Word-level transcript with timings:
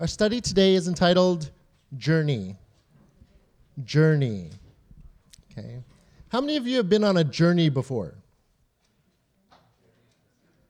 Our 0.00 0.08
study 0.08 0.40
today 0.40 0.74
is 0.74 0.88
entitled 0.88 1.52
Journey. 1.96 2.56
Journey. 3.84 4.50
Okay. 5.52 5.78
How 6.30 6.40
many 6.40 6.56
of 6.56 6.66
you 6.66 6.78
have 6.78 6.88
been 6.88 7.04
on 7.04 7.16
a 7.16 7.22
journey 7.22 7.68
before? 7.68 8.16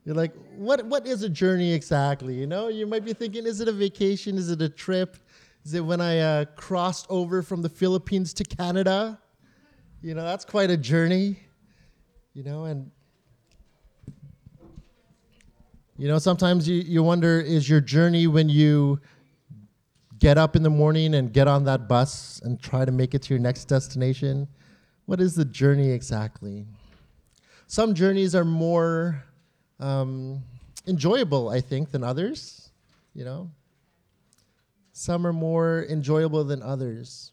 You're 0.05 0.15
like, 0.15 0.35
what, 0.57 0.85
what 0.85 1.07
is 1.07 1.23
a 1.23 1.31
journey 1.31 1.73
exactly? 1.73 2.35
You 2.35 2.47
know, 2.47 2.69
you 2.69 2.87
might 2.87 3.03
be 3.03 3.15
thinking, 3.15 3.47
is 3.47 3.63
it 3.63 3.69
a 3.69 3.73
vacation? 3.73 4.37
Is 4.37 4.51
it 4.51 4.61
a 4.61 4.69
trip? 4.69 5.17
Is 5.65 5.73
it 5.73 5.81
when 5.81 6.03
I 6.03 6.19
uh, 6.19 6.45
crossed 6.57 7.07
over 7.09 7.43
from 7.43 7.63
the 7.63 7.71
Philippines 7.71 8.35
to 8.35 8.45
Canada? 8.45 9.19
You 10.03 10.15
know, 10.15 10.25
that's 10.25 10.45
quite 10.45 10.69
a 10.69 10.77
journey. 10.77 11.39
You 12.35 12.43
know, 12.43 12.65
and 12.65 12.91
you 15.97 16.09
know, 16.09 16.19
sometimes 16.19 16.69
you, 16.69 16.83
you 16.83 17.03
wonder 17.03 17.41
is 17.41 17.71
your 17.71 17.81
journey 17.81 18.27
when 18.27 18.51
you 18.51 19.01
get 20.19 20.39
up 20.39 20.57
in 20.57 20.63
the 20.63 20.71
morning 20.71 21.15
and 21.15 21.33
get 21.33 21.49
on 21.49 21.65
that 21.65 21.89
bus 21.89 22.41
and 22.45 22.61
try 22.61 22.85
to 22.85 22.93
make 22.93 23.15
it 23.15 23.23
to 23.23 23.35
your 23.35 23.41
next 23.41 23.65
destination? 23.67 24.49
What 25.07 25.21
is 25.21 25.35
the 25.35 25.45
journey 25.45 25.91
exactly? 25.91 26.67
Some 27.67 27.95
journeys 27.95 28.35
are 28.35 28.45
more 28.45 29.25
um, 29.81 30.43
enjoyable, 30.87 31.49
I 31.49 31.61
think, 31.61 31.91
than 31.91 32.05
others. 32.05 32.71
You 33.15 33.25
know, 33.25 33.51
some 34.93 35.27
are 35.27 35.33
more 35.33 35.87
enjoyable 35.89 36.45
than 36.45 36.63
others. 36.63 37.33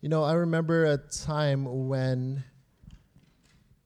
You 0.00 0.08
know, 0.08 0.24
I 0.24 0.32
remember 0.32 0.86
a 0.86 0.96
time 0.96 1.88
when 1.88 2.42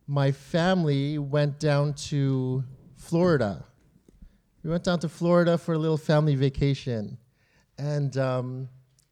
my 0.06 0.32
family 0.32 1.18
went 1.18 1.58
down 1.58 1.94
to 1.94 2.62
Florida. 2.96 3.64
We 4.62 4.70
went 4.70 4.84
down 4.84 5.00
to 5.00 5.08
Florida 5.08 5.58
for 5.58 5.74
a 5.74 5.78
little 5.78 5.96
family 5.96 6.34
vacation. 6.34 7.18
And 7.78 8.16
um, 8.16 8.68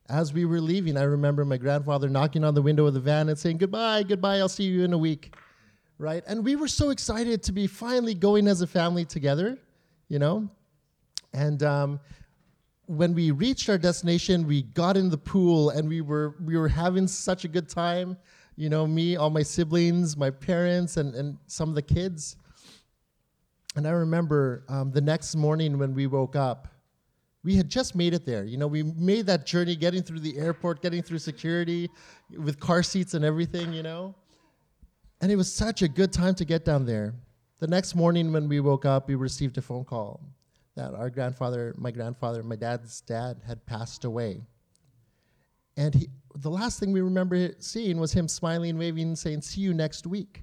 as 0.09 0.33
we 0.33 0.45
were 0.45 0.61
leaving, 0.61 0.97
I 0.97 1.03
remember 1.03 1.45
my 1.45 1.57
grandfather 1.57 2.09
knocking 2.09 2.45
on 2.45 2.55
the 2.55 2.63
window 2.63 2.87
of 2.87 2.95
the 2.95 3.01
van 3.01 3.29
and 3.29 3.39
saying, 3.39 3.59
Goodbye, 3.59 4.03
goodbye, 4.03 4.39
I'll 4.39 4.49
see 4.49 4.65
you 4.65 4.85
in 4.85 4.93
a 4.93 4.99
week. 4.99 5.35
Right? 5.99 6.23
And 6.27 6.45
we 6.45 6.57
were 6.57 6.69
so 6.69 6.91
excited 6.91 7.43
to 7.45 7.53
be 7.53 7.67
finally 7.67 8.15
going 8.15 8.49
as 8.49 8.61
a 8.61 8.67
family 8.67 9.05
together, 9.05 9.59
you 10.09 10.19
know? 10.19 10.49
And 11.33 11.63
um, 11.63 12.01
when 12.87 13.15
we 13.15 13.31
reached 13.31 13.69
our 13.69 13.79
destination, 13.79 14.47
we 14.47 14.63
got 14.63 14.97
in 14.97 15.11
the 15.11 15.19
pool 15.19 15.71
and 15.71 15.89
we 15.89 16.01
were, 16.01 16.35
we 16.45 16.57
were 16.57 16.69
having 16.69 17.07
such 17.07 17.45
a 17.45 17.49
good 17.49 17.69
time. 17.69 18.17
You 18.57 18.69
know, 18.69 18.87
me, 18.87 19.17
all 19.17 19.31
my 19.31 19.43
siblings, 19.43 20.17
my 20.17 20.31
parents, 20.31 20.97
and, 20.97 21.15
and 21.15 21.39
some 21.47 21.69
of 21.69 21.75
the 21.75 21.83
kids. 21.83 22.37
And 23.77 23.87
I 23.87 23.91
remember 23.93 24.65
um, 24.69 24.91
the 24.91 25.01
next 25.01 25.35
morning 25.37 25.79
when 25.79 25.95
we 25.95 26.07
woke 26.07 26.37
up, 26.37 26.69
we 27.45 27.57
had 27.57 27.69
just 27.69 27.95
made 27.95 28.15
it 28.15 28.25
there. 28.25 28.45
You 28.45 28.57
know, 28.57 28.67
we 28.67 28.83
made 28.83 29.27
that 29.27 29.47
journey 29.47 29.75
getting 29.75 30.03
through 30.03 30.21
the 30.21 30.39
airport, 30.39 30.81
getting 30.81 31.03
through 31.03 31.19
security 31.19 31.91
with 32.39 32.61
car 32.61 32.83
seats 32.83 33.15
and 33.15 33.25
everything, 33.25 33.73
you 33.73 33.83
know. 33.83 34.15
And 35.21 35.31
it 35.31 35.37
was 35.37 35.53
such 35.53 35.83
a 35.83 35.89
good 35.89 36.13
time 36.13 36.35
to 36.37 36.45
get 36.45 36.65
down 36.65 36.87
there. 36.87 37.15
The 37.59 37.67
next 37.67 37.95
morning 37.95 38.33
when 38.33 38.49
we 38.49 38.61
woke 38.61 38.85
up, 38.85 39.09
we 39.09 39.15
received 39.15 39.59
a 39.59 39.63
phone 39.63 39.85
call 39.85 40.21
that 40.75 40.95
our 40.95 41.11
grandfather, 41.11 41.75
my 41.77 41.91
grandfather, 41.91 42.43
my 42.43 42.57
dad's 42.57 43.01
dad 43.03 43.41
had 43.47 43.65
passed 43.67 44.05
away. 44.05 44.43
And 45.77 45.95
he, 45.95 46.09
the 46.35 46.51
last 46.51 46.81
thing 46.81 46.93
we 46.93 47.01
remember 47.01 47.51
seeing 47.59 47.99
was 47.99 48.13
him 48.13 48.29
smiling, 48.29 48.79
waving, 48.79 49.17
saying, 49.17 49.43
See 49.43 49.61
you 49.61 49.75
next 49.75 50.07
week, 50.07 50.43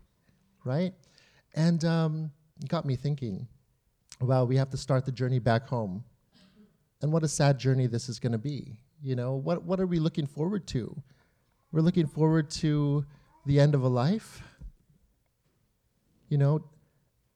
right? 0.64 0.94
And 1.56 1.84
um, 1.84 2.32
it 2.62 2.70
got 2.70 2.86
me 2.86 2.96
thinking, 2.96 3.48
well, 4.22 4.46
we 4.46 4.58
have 4.58 4.70
to 4.72 4.78
start 4.78 5.06
the 5.06 5.12
journey 5.12 5.40
back 5.40 5.68
home. 5.68 6.04
And 7.02 7.12
what 7.12 7.24
a 7.24 7.28
sad 7.28 7.58
journey 7.58 7.88
this 7.88 8.10
is 8.10 8.20
going 8.20 8.34
to 8.34 8.38
be. 8.38 8.78
You 9.02 9.16
know, 9.16 9.36
what, 9.36 9.64
what 9.64 9.80
are 9.80 9.88
we 9.88 10.00
looking 10.00 10.28
forward 10.28 10.68
to? 10.68 11.02
We're 11.72 11.82
looking 11.82 12.08
forward 12.08 12.50
to 12.52 13.06
the 13.46 13.60
end 13.60 13.76
of 13.76 13.84
a 13.84 13.88
life. 13.88 14.42
You 16.28 16.38
know, 16.38 16.64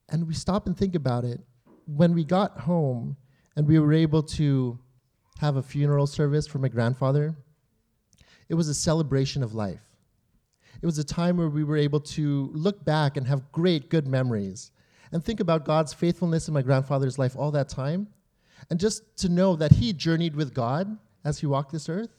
and 0.09 0.27
we 0.27 0.33
stop 0.33 0.67
and 0.67 0.77
think 0.77 0.95
about 0.95 1.23
it. 1.23 1.39
When 1.85 2.13
we 2.13 2.23
got 2.23 2.59
home 2.59 3.17
and 3.55 3.67
we 3.67 3.79
were 3.79 3.93
able 3.93 4.23
to 4.23 4.77
have 5.39 5.55
a 5.55 5.63
funeral 5.63 6.07
service 6.07 6.45
for 6.45 6.59
my 6.59 6.67
grandfather, 6.67 7.35
it 8.49 8.55
was 8.55 8.67
a 8.67 8.73
celebration 8.73 9.43
of 9.43 9.53
life. 9.53 9.81
It 10.81 10.85
was 10.85 10.97
a 10.97 11.03
time 11.03 11.37
where 11.37 11.49
we 11.49 11.63
were 11.63 11.77
able 11.77 12.01
to 12.01 12.51
look 12.53 12.83
back 12.83 13.15
and 13.15 13.25
have 13.27 13.51
great, 13.51 13.89
good 13.89 14.07
memories 14.07 14.71
and 15.11 15.23
think 15.23 15.39
about 15.39 15.63
God's 15.63 15.93
faithfulness 15.93 16.47
in 16.47 16.53
my 16.53 16.61
grandfather's 16.61 17.17
life 17.17 17.35
all 17.37 17.51
that 17.51 17.69
time. 17.69 18.07
And 18.69 18.79
just 18.79 19.17
to 19.17 19.29
know 19.29 19.55
that 19.55 19.71
he 19.71 19.93
journeyed 19.93 20.35
with 20.35 20.53
God 20.53 20.97
as 21.23 21.39
he 21.39 21.45
walked 21.45 21.71
this 21.71 21.89
earth. 21.89 22.11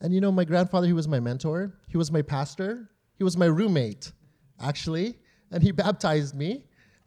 And 0.00 0.14
you 0.14 0.20
know, 0.20 0.32
my 0.32 0.44
grandfather, 0.44 0.86
he 0.86 0.92
was 0.92 1.06
my 1.06 1.20
mentor, 1.20 1.72
he 1.88 1.96
was 1.96 2.10
my 2.10 2.22
pastor, 2.22 2.90
he 3.16 3.24
was 3.24 3.36
my 3.36 3.46
roommate, 3.46 4.12
actually, 4.60 5.16
and 5.50 5.62
he 5.62 5.70
baptized 5.84 6.34
me. 6.34 6.64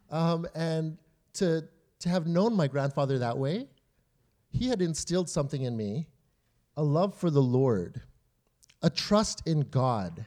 Um, 0.09 0.45
and 0.55 0.97
to, 1.33 1.67
to 1.99 2.09
have 2.09 2.27
known 2.27 2.55
my 2.55 2.67
grandfather 2.67 3.19
that 3.19 3.37
way, 3.37 3.67
he 4.51 4.69
had 4.69 4.81
instilled 4.81 5.29
something 5.29 5.63
in 5.63 5.75
me 5.75 6.07
a 6.77 6.83
love 6.83 7.15
for 7.15 7.29
the 7.29 7.41
Lord, 7.41 8.01
a 8.81 8.89
trust 8.89 9.41
in 9.45 9.61
God 9.61 10.25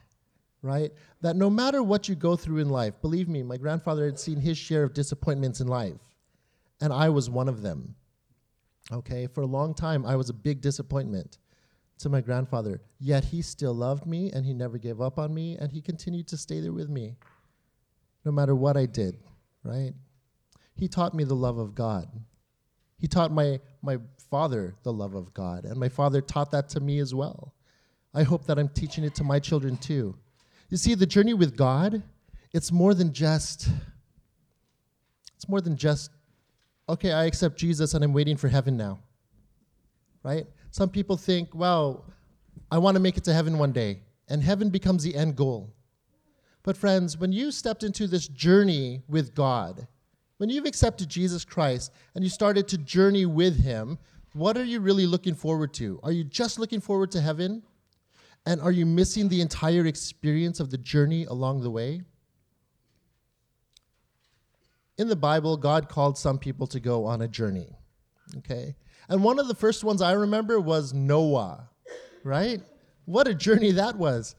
right? 0.62 0.92
That 1.20 1.36
no 1.36 1.50
matter 1.50 1.82
what 1.82 2.08
you 2.08 2.14
go 2.14 2.36
through 2.36 2.58
in 2.58 2.68
life, 2.68 2.94
believe 3.00 3.28
me, 3.28 3.42
my 3.42 3.56
grandfather 3.56 4.04
had 4.04 4.18
seen 4.18 4.40
his 4.40 4.58
share 4.58 4.82
of 4.82 4.94
disappointments 4.94 5.60
in 5.60 5.68
life, 5.68 6.00
and 6.80 6.92
I 6.92 7.08
was 7.08 7.30
one 7.30 7.48
of 7.48 7.62
them. 7.62 7.94
Okay, 8.92 9.26
for 9.26 9.42
a 9.42 9.46
long 9.46 9.74
time, 9.74 10.06
I 10.06 10.16
was 10.16 10.30
a 10.30 10.34
big 10.34 10.60
disappointment 10.60 11.38
to 11.98 12.08
my 12.08 12.20
grandfather, 12.20 12.80
yet 12.98 13.24
he 13.24 13.42
still 13.42 13.74
loved 13.74 14.06
me 14.06 14.30
and 14.32 14.46
he 14.46 14.54
never 14.54 14.78
gave 14.78 15.00
up 15.00 15.18
on 15.18 15.34
me 15.34 15.56
and 15.58 15.70
he 15.70 15.80
continued 15.80 16.28
to 16.28 16.36
stay 16.36 16.60
there 16.60 16.72
with 16.72 16.88
me 16.88 17.16
no 18.24 18.32
matter 18.32 18.54
what 18.54 18.76
I 18.76 18.86
did, 18.86 19.16
right? 19.62 19.92
He 20.74 20.86
taught 20.86 21.14
me 21.14 21.24
the 21.24 21.34
love 21.34 21.58
of 21.58 21.74
God. 21.74 22.08
He 22.98 23.06
taught 23.06 23.32
my, 23.32 23.60
my 23.82 23.98
father 24.30 24.74
the 24.82 24.92
love 24.92 25.14
of 25.14 25.32
God, 25.32 25.64
and 25.64 25.78
my 25.78 25.88
father 25.88 26.20
taught 26.20 26.50
that 26.50 26.68
to 26.70 26.80
me 26.80 26.98
as 26.98 27.14
well. 27.14 27.54
I 28.14 28.22
hope 28.22 28.46
that 28.46 28.58
I'm 28.58 28.68
teaching 28.68 29.04
it 29.04 29.14
to 29.16 29.24
my 29.24 29.38
children 29.38 29.76
too. 29.76 30.16
You 30.68 30.76
see, 30.76 30.94
the 30.94 31.06
journey 31.06 31.34
with 31.34 31.56
God, 31.56 32.02
it's 32.52 32.72
more 32.72 32.94
than 32.94 33.12
just, 33.12 33.68
it's 35.36 35.48
more 35.48 35.60
than 35.60 35.76
just, 35.76 36.10
okay, 36.88 37.12
I 37.12 37.24
accept 37.24 37.58
Jesus 37.58 37.94
and 37.94 38.02
I'm 38.02 38.12
waiting 38.12 38.36
for 38.36 38.48
heaven 38.48 38.76
now. 38.76 39.00
Right? 40.22 40.46
Some 40.70 40.88
people 40.88 41.16
think, 41.16 41.54
well, 41.54 42.04
I 42.70 42.78
want 42.78 42.96
to 42.96 43.00
make 43.00 43.16
it 43.16 43.24
to 43.24 43.32
heaven 43.32 43.58
one 43.58 43.72
day, 43.72 44.00
and 44.28 44.42
heaven 44.42 44.68
becomes 44.68 45.02
the 45.02 45.14
end 45.14 45.36
goal. 45.36 45.74
But, 46.62 46.76
friends, 46.76 47.16
when 47.16 47.32
you 47.32 47.50
stepped 47.50 47.82
into 47.82 48.06
this 48.06 48.28
journey 48.28 49.02
with 49.08 49.34
God, 49.34 49.86
when 50.36 50.50
you've 50.50 50.66
accepted 50.66 51.08
Jesus 51.08 51.44
Christ 51.44 51.92
and 52.14 52.22
you 52.22 52.30
started 52.30 52.68
to 52.68 52.78
journey 52.78 53.26
with 53.26 53.62
Him, 53.62 53.98
what 54.34 54.56
are 54.56 54.64
you 54.64 54.80
really 54.80 55.06
looking 55.06 55.34
forward 55.34 55.72
to? 55.74 55.98
Are 56.02 56.12
you 56.12 56.24
just 56.24 56.58
looking 56.58 56.80
forward 56.80 57.10
to 57.12 57.20
heaven? 57.20 57.62
And 58.44 58.60
are 58.60 58.70
you 58.70 58.86
missing 58.86 59.28
the 59.28 59.40
entire 59.40 59.86
experience 59.86 60.60
of 60.60 60.70
the 60.70 60.78
journey 60.78 61.24
along 61.24 61.62
the 61.62 61.70
way? 61.70 62.02
In 64.98 65.08
the 65.08 65.16
Bible, 65.16 65.56
God 65.56 65.88
called 65.88 66.18
some 66.18 66.38
people 66.38 66.66
to 66.68 66.80
go 66.80 67.04
on 67.06 67.22
a 67.22 67.28
journey. 67.28 67.76
Okay? 68.38 68.74
And 69.08 69.22
one 69.22 69.38
of 69.38 69.48
the 69.48 69.54
first 69.54 69.84
ones 69.84 70.02
I 70.02 70.12
remember 70.12 70.60
was 70.60 70.92
Noah, 70.92 71.70
right? 72.24 72.60
What 73.04 73.26
a 73.28 73.34
journey 73.34 73.70
that 73.72 73.96
was. 73.96 74.34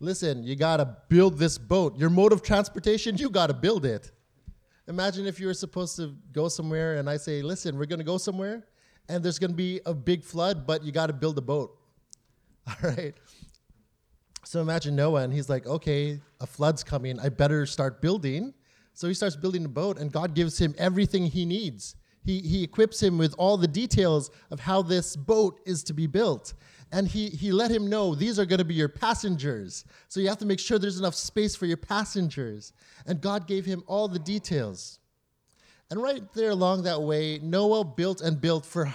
Listen, 0.00 0.42
you 0.44 0.56
got 0.56 0.78
to 0.78 0.96
build 1.08 1.38
this 1.38 1.58
boat. 1.58 1.98
Your 1.98 2.10
mode 2.10 2.32
of 2.32 2.42
transportation, 2.42 3.16
you 3.18 3.28
got 3.28 3.48
to 3.48 3.54
build 3.54 3.84
it. 3.84 4.12
Imagine 4.86 5.26
if 5.26 5.40
you 5.40 5.46
were 5.46 5.54
supposed 5.54 5.96
to 5.96 6.14
go 6.32 6.48
somewhere 6.48 6.96
and 6.96 7.08
I 7.08 7.16
say, 7.16 7.42
listen, 7.42 7.76
we're 7.76 7.86
going 7.86 7.98
to 7.98 8.04
go 8.04 8.18
somewhere 8.18 8.64
and 9.08 9.22
there's 9.22 9.38
going 9.38 9.50
to 9.50 9.56
be 9.56 9.80
a 9.84 9.94
big 9.94 10.24
flood, 10.24 10.66
but 10.66 10.84
you 10.84 10.92
got 10.92 11.08
to 11.08 11.12
build 11.12 11.36
a 11.38 11.42
boat. 11.42 11.76
All 12.66 12.90
right. 12.90 13.14
So 14.44 14.60
imagine 14.60 14.94
Noah, 14.94 15.22
and 15.22 15.32
he's 15.32 15.48
like, 15.48 15.66
okay, 15.66 16.20
a 16.40 16.46
flood's 16.46 16.84
coming. 16.84 17.18
I 17.18 17.30
better 17.30 17.64
start 17.66 18.02
building. 18.02 18.52
So 18.94 19.08
he 19.08 19.14
starts 19.14 19.36
building 19.36 19.64
a 19.64 19.68
boat, 19.68 19.98
and 19.98 20.10
God 20.10 20.34
gives 20.34 20.58
him 20.58 20.74
everything 20.78 21.26
he 21.26 21.44
needs. 21.44 21.96
He, 22.24 22.40
he 22.40 22.62
equips 22.62 23.02
him 23.02 23.18
with 23.18 23.34
all 23.36 23.56
the 23.56 23.68
details 23.68 24.30
of 24.50 24.60
how 24.60 24.80
this 24.82 25.14
boat 25.14 25.60
is 25.66 25.82
to 25.84 25.92
be 25.92 26.06
built. 26.06 26.54
And 26.90 27.08
he, 27.08 27.28
he 27.28 27.52
let 27.52 27.70
him 27.70 27.90
know 27.90 28.14
these 28.14 28.38
are 28.38 28.46
going 28.46 28.60
to 28.60 28.64
be 28.64 28.74
your 28.74 28.88
passengers. 28.88 29.84
So 30.08 30.20
you 30.20 30.28
have 30.28 30.38
to 30.38 30.46
make 30.46 30.60
sure 30.60 30.78
there's 30.78 30.98
enough 30.98 31.16
space 31.16 31.56
for 31.56 31.66
your 31.66 31.76
passengers. 31.76 32.72
And 33.06 33.20
God 33.20 33.46
gave 33.46 33.66
him 33.66 33.82
all 33.86 34.08
the 34.08 34.18
details. 34.18 35.00
And 35.90 36.00
right 36.00 36.22
there 36.32 36.50
along 36.50 36.84
that 36.84 37.02
way, 37.02 37.40
Noah 37.42 37.84
built 37.84 38.20
and 38.20 38.40
built 38.40 38.64
for 38.64 38.94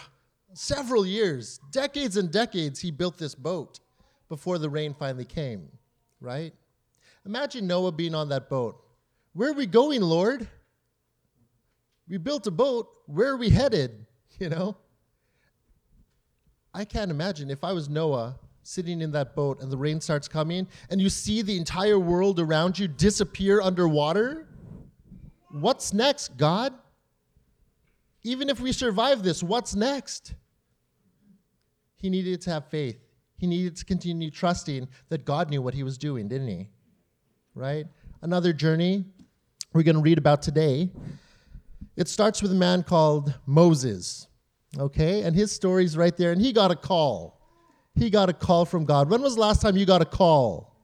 several 0.53 1.05
years, 1.05 1.59
decades 1.71 2.17
and 2.17 2.31
decades, 2.31 2.79
he 2.79 2.89
built 2.89 3.17
this 3.17 3.35
boat 3.35 3.79
before 4.27 4.57
the 4.57 4.69
rain 4.69 4.95
finally 4.97 5.25
came, 5.25 5.67
right? 6.19 6.53
Imagine 7.25 7.67
Noah 7.67 7.91
being 7.91 8.15
on 8.15 8.29
that 8.29 8.49
boat. 8.49 8.81
Where 9.39 9.51
are 9.51 9.53
we 9.53 9.67
going, 9.67 10.01
Lord? 10.01 10.49
We 12.09 12.17
built 12.17 12.45
a 12.47 12.51
boat. 12.51 12.89
Where 13.05 13.29
are 13.29 13.37
we 13.37 13.49
headed? 13.49 14.05
You 14.37 14.49
know? 14.49 14.77
I 16.73 16.85
can't 16.85 17.11
imagine 17.11 17.49
if 17.49 17.63
I 17.63 17.73
was 17.73 17.89
Noah 17.89 18.39
sitting 18.63 19.01
in 19.01 19.11
that 19.11 19.35
boat 19.35 19.61
and 19.61 19.69
the 19.69 19.77
rain 19.77 19.99
starts 19.99 20.29
coming 20.29 20.67
and 20.89 21.01
you 21.01 21.09
see 21.09 21.41
the 21.41 21.57
entire 21.57 21.99
world 21.99 22.39
around 22.39 22.79
you 22.79 22.87
disappear 22.87 23.59
underwater. 23.59 24.47
What's 25.51 25.93
next, 25.93 26.37
God? 26.37 26.73
Even 28.23 28.49
if 28.49 28.61
we 28.61 28.71
survive 28.71 29.23
this, 29.23 29.43
what's 29.43 29.75
next? 29.75 30.35
He 31.95 32.09
needed 32.09 32.39
to 32.41 32.51
have 32.51 32.67
faith. 32.67 32.99
He 33.37 33.47
needed 33.47 33.75
to 33.77 33.83
continue 33.85 34.31
trusting 34.31 34.87
that 35.09 35.25
God 35.25 35.49
knew 35.49 35.61
what 35.61 35.73
he 35.73 35.83
was 35.83 35.97
doing, 35.97 36.29
didn't 36.29 36.47
he? 36.47 36.69
Right? 37.55 37.87
Another 38.21 38.53
journey 38.53 39.05
we're 39.73 39.83
going 39.83 39.95
to 39.95 40.01
read 40.01 40.17
about 40.17 40.41
today. 40.41 40.89
It 41.95 42.07
starts 42.07 42.41
with 42.41 42.51
a 42.51 42.55
man 42.55 42.83
called 42.83 43.33
Moses. 43.45 44.27
Okay? 44.77 45.23
And 45.23 45.35
his 45.35 45.51
story's 45.51 45.97
right 45.97 46.15
there. 46.15 46.31
And 46.31 46.41
he 46.41 46.53
got 46.53 46.71
a 46.71 46.75
call. 46.75 47.39
He 47.95 48.09
got 48.09 48.29
a 48.29 48.33
call 48.33 48.65
from 48.65 48.85
God. 48.85 49.09
When 49.09 49.21
was 49.21 49.35
the 49.35 49.41
last 49.41 49.61
time 49.61 49.75
you 49.75 49.85
got 49.85 50.01
a 50.01 50.05
call? 50.05 50.75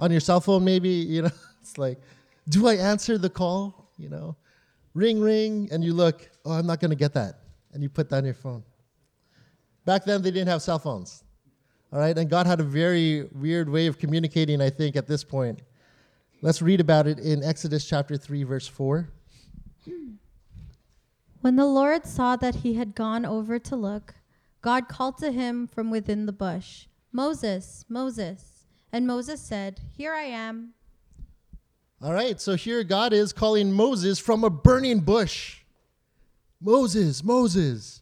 On 0.00 0.10
your 0.10 0.20
cell 0.20 0.40
phone, 0.40 0.64
maybe? 0.64 0.90
You 0.90 1.22
know, 1.22 1.30
it's 1.60 1.78
like, 1.78 1.98
do 2.48 2.68
I 2.68 2.74
answer 2.74 3.18
the 3.18 3.30
call? 3.30 3.90
You 3.98 4.08
know, 4.08 4.36
ring, 4.94 5.20
ring, 5.20 5.68
and 5.72 5.82
you 5.82 5.92
look, 5.92 6.28
oh, 6.44 6.52
I'm 6.52 6.66
not 6.66 6.78
going 6.80 6.90
to 6.90 6.96
get 6.96 7.14
that. 7.14 7.40
And 7.72 7.82
you 7.82 7.88
put 7.88 8.08
down 8.08 8.24
your 8.24 8.34
phone. 8.34 8.62
Back 9.84 10.04
then, 10.04 10.22
they 10.22 10.30
didn't 10.30 10.48
have 10.48 10.62
cell 10.62 10.78
phones. 10.78 11.24
All 11.92 11.98
right, 11.98 12.16
and 12.16 12.28
God 12.28 12.46
had 12.46 12.60
a 12.60 12.64
very 12.64 13.24
weird 13.32 13.68
way 13.68 13.86
of 13.86 13.98
communicating, 13.98 14.60
I 14.60 14.70
think, 14.70 14.94
at 14.94 15.06
this 15.06 15.24
point. 15.24 15.62
Let's 16.40 16.62
read 16.62 16.80
about 16.80 17.08
it 17.08 17.18
in 17.18 17.42
Exodus 17.42 17.84
chapter 17.84 18.16
3, 18.16 18.44
verse 18.44 18.68
4. 18.68 19.08
When 21.40 21.56
the 21.56 21.66
Lord 21.66 22.06
saw 22.06 22.36
that 22.36 22.56
he 22.56 22.74
had 22.74 22.94
gone 22.94 23.24
over 23.24 23.58
to 23.58 23.74
look, 23.74 24.14
God 24.60 24.88
called 24.88 25.18
to 25.18 25.32
him 25.32 25.66
from 25.66 25.90
within 25.90 26.26
the 26.26 26.32
bush, 26.32 26.86
Moses, 27.12 27.84
Moses. 27.88 28.66
And 28.92 29.06
Moses 29.06 29.40
said, 29.40 29.80
Here 29.96 30.14
I 30.14 30.22
am. 30.22 30.74
All 32.00 32.12
right, 32.12 32.40
so 32.40 32.54
here 32.54 32.84
God 32.84 33.12
is 33.12 33.32
calling 33.32 33.72
Moses 33.72 34.20
from 34.20 34.44
a 34.44 34.50
burning 34.50 35.00
bush. 35.00 35.62
Moses, 36.60 37.24
Moses. 37.24 38.00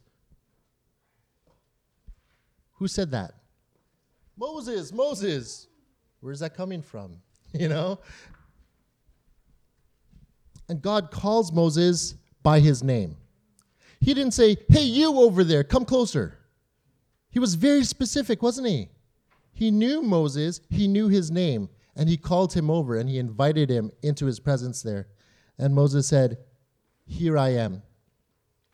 Who 2.74 2.86
said 2.86 3.10
that? 3.12 3.34
Moses, 4.36 4.92
Moses. 4.92 5.68
Where's 6.20 6.40
that 6.40 6.54
coming 6.54 6.82
from? 6.82 7.22
You 7.60 7.68
know? 7.68 8.00
And 10.68 10.82
God 10.82 11.10
calls 11.10 11.52
Moses 11.52 12.14
by 12.42 12.60
his 12.60 12.82
name. 12.82 13.16
He 14.00 14.14
didn't 14.14 14.34
say, 14.34 14.56
Hey, 14.68 14.82
you 14.82 15.18
over 15.18 15.42
there, 15.44 15.64
come 15.64 15.84
closer. 15.84 16.38
He 17.30 17.38
was 17.38 17.54
very 17.54 17.84
specific, 17.84 18.42
wasn't 18.42 18.68
he? 18.68 18.88
He 19.52 19.70
knew 19.70 20.02
Moses, 20.02 20.60
he 20.68 20.86
knew 20.86 21.08
his 21.08 21.30
name, 21.30 21.68
and 21.94 22.08
he 22.08 22.16
called 22.16 22.52
him 22.52 22.70
over 22.70 22.96
and 22.96 23.08
he 23.08 23.18
invited 23.18 23.70
him 23.70 23.90
into 24.02 24.26
his 24.26 24.38
presence 24.38 24.82
there. 24.82 25.08
And 25.58 25.74
Moses 25.74 26.06
said, 26.06 26.38
Here 27.06 27.38
I 27.38 27.50
am. 27.50 27.82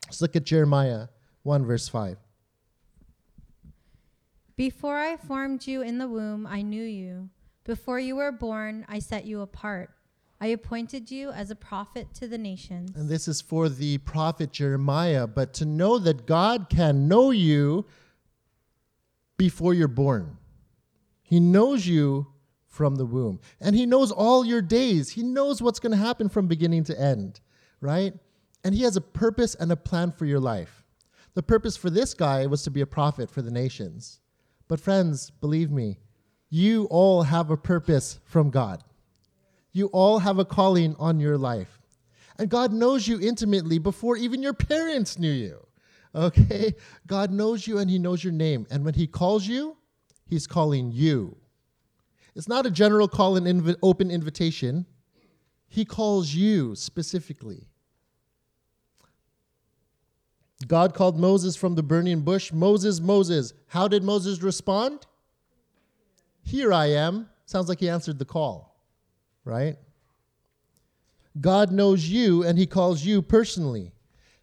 Let's 0.05 0.21
look 0.21 0.35
at 0.35 0.43
Jeremiah 0.43 1.07
1, 1.43 1.65
verse 1.65 1.87
5. 1.87 2.17
Before 4.55 4.97
I 4.97 5.17
formed 5.17 5.65
you 5.65 5.81
in 5.81 5.97
the 5.97 6.07
womb, 6.07 6.45
I 6.45 6.61
knew 6.61 6.83
you. 6.83 7.29
Before 7.65 7.99
you 7.99 8.17
were 8.17 8.31
born, 8.31 8.85
I 8.89 8.99
set 8.99 9.25
you 9.25 9.41
apart. 9.41 9.91
I 10.41 10.47
appointed 10.47 11.09
you 11.09 11.31
as 11.31 11.49
a 11.49 11.55
prophet 11.55 12.13
to 12.15 12.27
the 12.27 12.37
nations. 12.37 12.91
And 12.95 13.07
this 13.07 13.29
is 13.29 13.39
for 13.39 13.69
the 13.69 13.99
prophet 13.99 14.51
Jeremiah. 14.51 15.25
But 15.25 15.53
to 15.55 15.65
know 15.65 15.97
that 15.99 16.25
God 16.25 16.67
can 16.69 17.07
know 17.07 17.31
you 17.31 17.85
before 19.37 19.73
you're 19.73 19.87
born, 19.87 20.37
He 21.21 21.39
knows 21.39 21.87
you 21.87 22.27
from 22.67 22.95
the 22.95 23.05
womb. 23.05 23.39
And 23.61 23.73
He 23.75 23.85
knows 23.85 24.11
all 24.11 24.43
your 24.43 24.61
days, 24.61 25.11
He 25.11 25.23
knows 25.23 25.61
what's 25.61 25.79
going 25.79 25.91
to 25.91 25.97
happen 25.97 26.27
from 26.27 26.47
beginning 26.47 26.83
to 26.85 26.99
end, 26.99 27.39
right? 27.79 28.13
And 28.65 28.75
He 28.75 28.83
has 28.83 28.97
a 28.97 29.01
purpose 29.01 29.55
and 29.55 29.71
a 29.71 29.77
plan 29.77 30.11
for 30.11 30.25
your 30.25 30.41
life. 30.41 30.83
The 31.35 31.43
purpose 31.43 31.77
for 31.77 31.89
this 31.89 32.13
guy 32.13 32.45
was 32.47 32.63
to 32.63 32.71
be 32.71 32.81
a 32.81 32.85
prophet 32.85 33.31
for 33.31 33.41
the 33.41 33.51
nations. 33.51 34.19
But, 34.67 34.81
friends, 34.81 35.29
believe 35.29 35.71
me, 35.71 35.99
you 36.53 36.85
all 36.91 37.23
have 37.23 37.49
a 37.49 37.57
purpose 37.57 38.19
from 38.25 38.51
God. 38.51 38.83
You 39.71 39.87
all 39.87 40.19
have 40.19 40.37
a 40.37 40.45
calling 40.45 40.95
on 40.99 41.19
your 41.19 41.35
life. 41.35 41.81
And 42.37 42.47
God 42.47 42.71
knows 42.71 43.07
you 43.07 43.19
intimately 43.19 43.79
before 43.79 44.17
even 44.17 44.43
your 44.43 44.53
parents 44.53 45.17
knew 45.17 45.31
you. 45.31 45.65
Okay? 46.13 46.75
God 47.07 47.31
knows 47.31 47.65
you 47.65 47.79
and 47.79 47.89
He 47.89 47.97
knows 47.97 48.23
your 48.23 48.33
name. 48.33 48.67
And 48.69 48.85
when 48.85 48.93
He 48.93 49.07
calls 49.07 49.47
you, 49.47 49.77
He's 50.27 50.45
calling 50.45 50.91
you. 50.91 51.35
It's 52.35 52.47
not 52.47 52.67
a 52.67 52.71
general 52.71 53.07
call 53.07 53.35
and 53.35 53.47
inv- 53.47 53.77
open 53.81 54.11
invitation, 54.11 54.85
He 55.67 55.85
calls 55.85 56.35
you 56.35 56.75
specifically. 56.75 57.65
God 60.67 60.93
called 60.93 61.17
Moses 61.19 61.55
from 61.55 61.73
the 61.73 61.81
burning 61.81 62.21
bush 62.21 62.53
Moses, 62.53 62.99
Moses. 62.99 63.55
How 63.69 63.87
did 63.87 64.03
Moses 64.03 64.43
respond? 64.43 65.07
Here 66.43 66.71
I 66.73 66.87
am. 66.87 67.29
Sounds 67.45 67.69
like 67.69 67.79
he 67.79 67.89
answered 67.89 68.19
the 68.19 68.25
call, 68.25 68.79
right? 69.43 69.77
God 71.39 71.71
knows 71.71 72.07
you 72.07 72.43
and 72.43 72.57
he 72.57 72.65
calls 72.65 73.03
you 73.03 73.21
personally. 73.21 73.91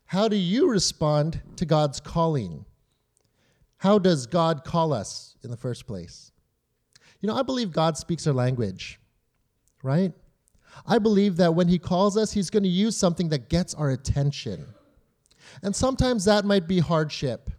How 0.07 0.27
do 0.29 0.37
you 0.37 0.69
respond 0.69 1.41
to 1.57 1.65
God's 1.65 2.01
calling? 2.01 2.65
How 3.79 3.99
does 3.99 4.27
God 4.27 4.65
call 4.65 4.93
us 4.93 5.37
in 5.45 5.51
the 5.51 5.57
first 5.57 5.87
place? 5.87 6.33
You 7.21 7.29
know, 7.29 7.37
I 7.37 7.43
believe 7.43 7.71
God 7.73 7.97
speaks 7.97 8.27
our 8.27 8.33
language, 8.33 8.99
right? 9.83 10.13
I 10.87 10.99
believe 10.99 11.37
that 11.37 11.55
when 11.55 11.69
he 11.69 11.79
calls 11.79 12.17
us, 12.17 12.33
he's 12.33 12.51
going 12.51 12.63
to 12.63 12.69
use 12.69 12.97
something 12.97 13.29
that 13.29 13.49
gets 13.49 13.75
our 13.75 13.91
attention. 13.91 14.67
And 15.63 15.75
sometimes 15.75 16.25
that 16.25 16.45
might 16.45 16.67
be 16.67 16.79
hardship. 16.79 17.51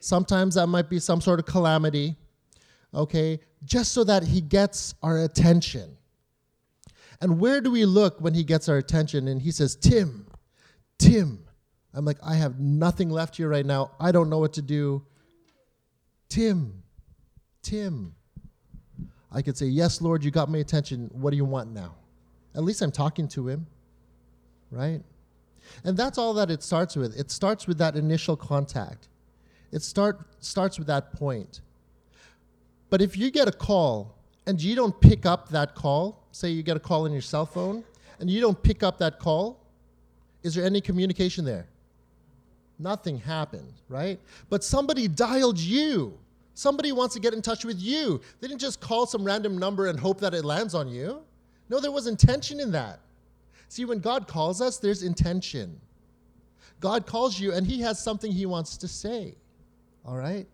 Sometimes 0.00 0.54
that 0.54 0.66
might 0.68 0.88
be 0.88 0.98
some 0.98 1.20
sort 1.20 1.40
of 1.40 1.46
calamity, 1.46 2.16
okay, 2.94 3.40
just 3.64 3.92
so 3.92 4.04
that 4.04 4.22
he 4.22 4.40
gets 4.40 4.94
our 5.02 5.18
attention. 5.18 5.96
And 7.20 7.40
where 7.40 7.60
do 7.60 7.70
we 7.70 7.84
look 7.84 8.20
when 8.20 8.34
he 8.34 8.44
gets 8.44 8.68
our 8.68 8.76
attention 8.76 9.28
and 9.28 9.42
he 9.42 9.50
says, 9.50 9.74
Tim, 9.74 10.26
Tim? 10.98 11.44
I'm 11.94 12.04
like, 12.04 12.18
I 12.24 12.34
have 12.36 12.60
nothing 12.60 13.10
left 13.10 13.36
here 13.36 13.48
right 13.48 13.66
now. 13.66 13.90
I 13.98 14.12
don't 14.12 14.30
know 14.30 14.38
what 14.38 14.52
to 14.54 14.62
do. 14.62 15.04
Tim, 16.28 16.82
Tim. 17.62 18.14
I 19.32 19.42
could 19.42 19.56
say, 19.58 19.66
Yes, 19.66 20.00
Lord, 20.00 20.24
you 20.24 20.30
got 20.30 20.48
my 20.48 20.58
attention. 20.58 21.10
What 21.12 21.30
do 21.30 21.36
you 21.36 21.44
want 21.44 21.72
now? 21.72 21.94
At 22.54 22.62
least 22.62 22.82
I'm 22.82 22.92
talking 22.92 23.28
to 23.28 23.48
him, 23.48 23.66
right? 24.70 25.02
And 25.84 25.96
that's 25.96 26.18
all 26.18 26.34
that 26.34 26.50
it 26.50 26.62
starts 26.62 26.96
with. 26.96 27.18
It 27.18 27.30
starts 27.30 27.66
with 27.66 27.78
that 27.78 27.96
initial 27.96 28.36
contact. 28.36 29.08
It 29.70 29.82
start, 29.82 30.20
starts 30.40 30.78
with 30.78 30.86
that 30.86 31.12
point. 31.12 31.60
But 32.90 33.02
if 33.02 33.16
you 33.16 33.30
get 33.30 33.48
a 33.48 33.52
call 33.52 34.14
and 34.46 34.60
you 34.60 34.74
don't 34.74 34.98
pick 35.00 35.26
up 35.26 35.48
that 35.50 35.74
call, 35.74 36.24
say 36.32 36.50
you 36.50 36.62
get 36.62 36.76
a 36.76 36.80
call 36.80 37.04
on 37.04 37.12
your 37.12 37.22
cell 37.22 37.46
phone 37.46 37.84
and 38.20 38.30
you 38.30 38.40
don't 38.40 38.60
pick 38.62 38.82
up 38.82 38.98
that 38.98 39.18
call, 39.18 39.60
is 40.42 40.54
there 40.54 40.64
any 40.64 40.80
communication 40.80 41.44
there? 41.44 41.66
Nothing 42.78 43.18
happened, 43.18 43.72
right? 43.88 44.20
But 44.48 44.62
somebody 44.62 45.08
dialed 45.08 45.58
you. 45.58 46.18
Somebody 46.54 46.92
wants 46.92 47.14
to 47.14 47.20
get 47.20 47.34
in 47.34 47.42
touch 47.42 47.64
with 47.64 47.78
you. 47.78 48.20
They 48.40 48.48
didn't 48.48 48.60
just 48.60 48.80
call 48.80 49.06
some 49.06 49.24
random 49.24 49.58
number 49.58 49.88
and 49.88 49.98
hope 49.98 50.20
that 50.20 50.34
it 50.34 50.44
lands 50.44 50.74
on 50.74 50.88
you. 50.88 51.22
No, 51.68 51.80
there 51.80 51.92
was 51.92 52.06
intention 52.06 52.60
in 52.60 52.72
that. 52.72 53.00
See, 53.68 53.84
when 53.84 53.98
God 53.98 54.26
calls 54.26 54.60
us, 54.60 54.78
there's 54.78 55.02
intention. 55.02 55.78
God 56.80 57.06
calls 57.06 57.38
you 57.38 57.52
and 57.52 57.66
he 57.66 57.80
has 57.80 58.02
something 58.02 58.32
he 58.32 58.46
wants 58.46 58.76
to 58.78 58.88
say. 58.88 59.34
All 60.04 60.16
right? 60.16 60.46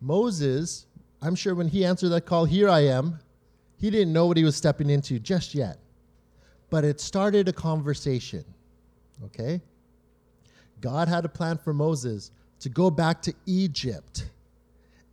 Moses, 0.00 0.86
I'm 1.20 1.34
sure 1.34 1.54
when 1.54 1.68
he 1.68 1.84
answered 1.84 2.10
that 2.10 2.26
call, 2.26 2.44
here 2.44 2.68
I 2.68 2.80
am, 2.80 3.18
he 3.76 3.90
didn't 3.90 4.12
know 4.12 4.26
what 4.26 4.36
he 4.36 4.44
was 4.44 4.56
stepping 4.56 4.90
into 4.90 5.18
just 5.18 5.54
yet. 5.54 5.78
But 6.70 6.84
it 6.84 7.00
started 7.00 7.48
a 7.48 7.52
conversation. 7.52 8.44
Okay? 9.24 9.60
God 10.80 11.08
had 11.08 11.24
a 11.24 11.28
plan 11.28 11.58
for 11.58 11.72
Moses 11.72 12.30
to 12.60 12.68
go 12.68 12.90
back 12.90 13.22
to 13.22 13.34
Egypt 13.46 14.28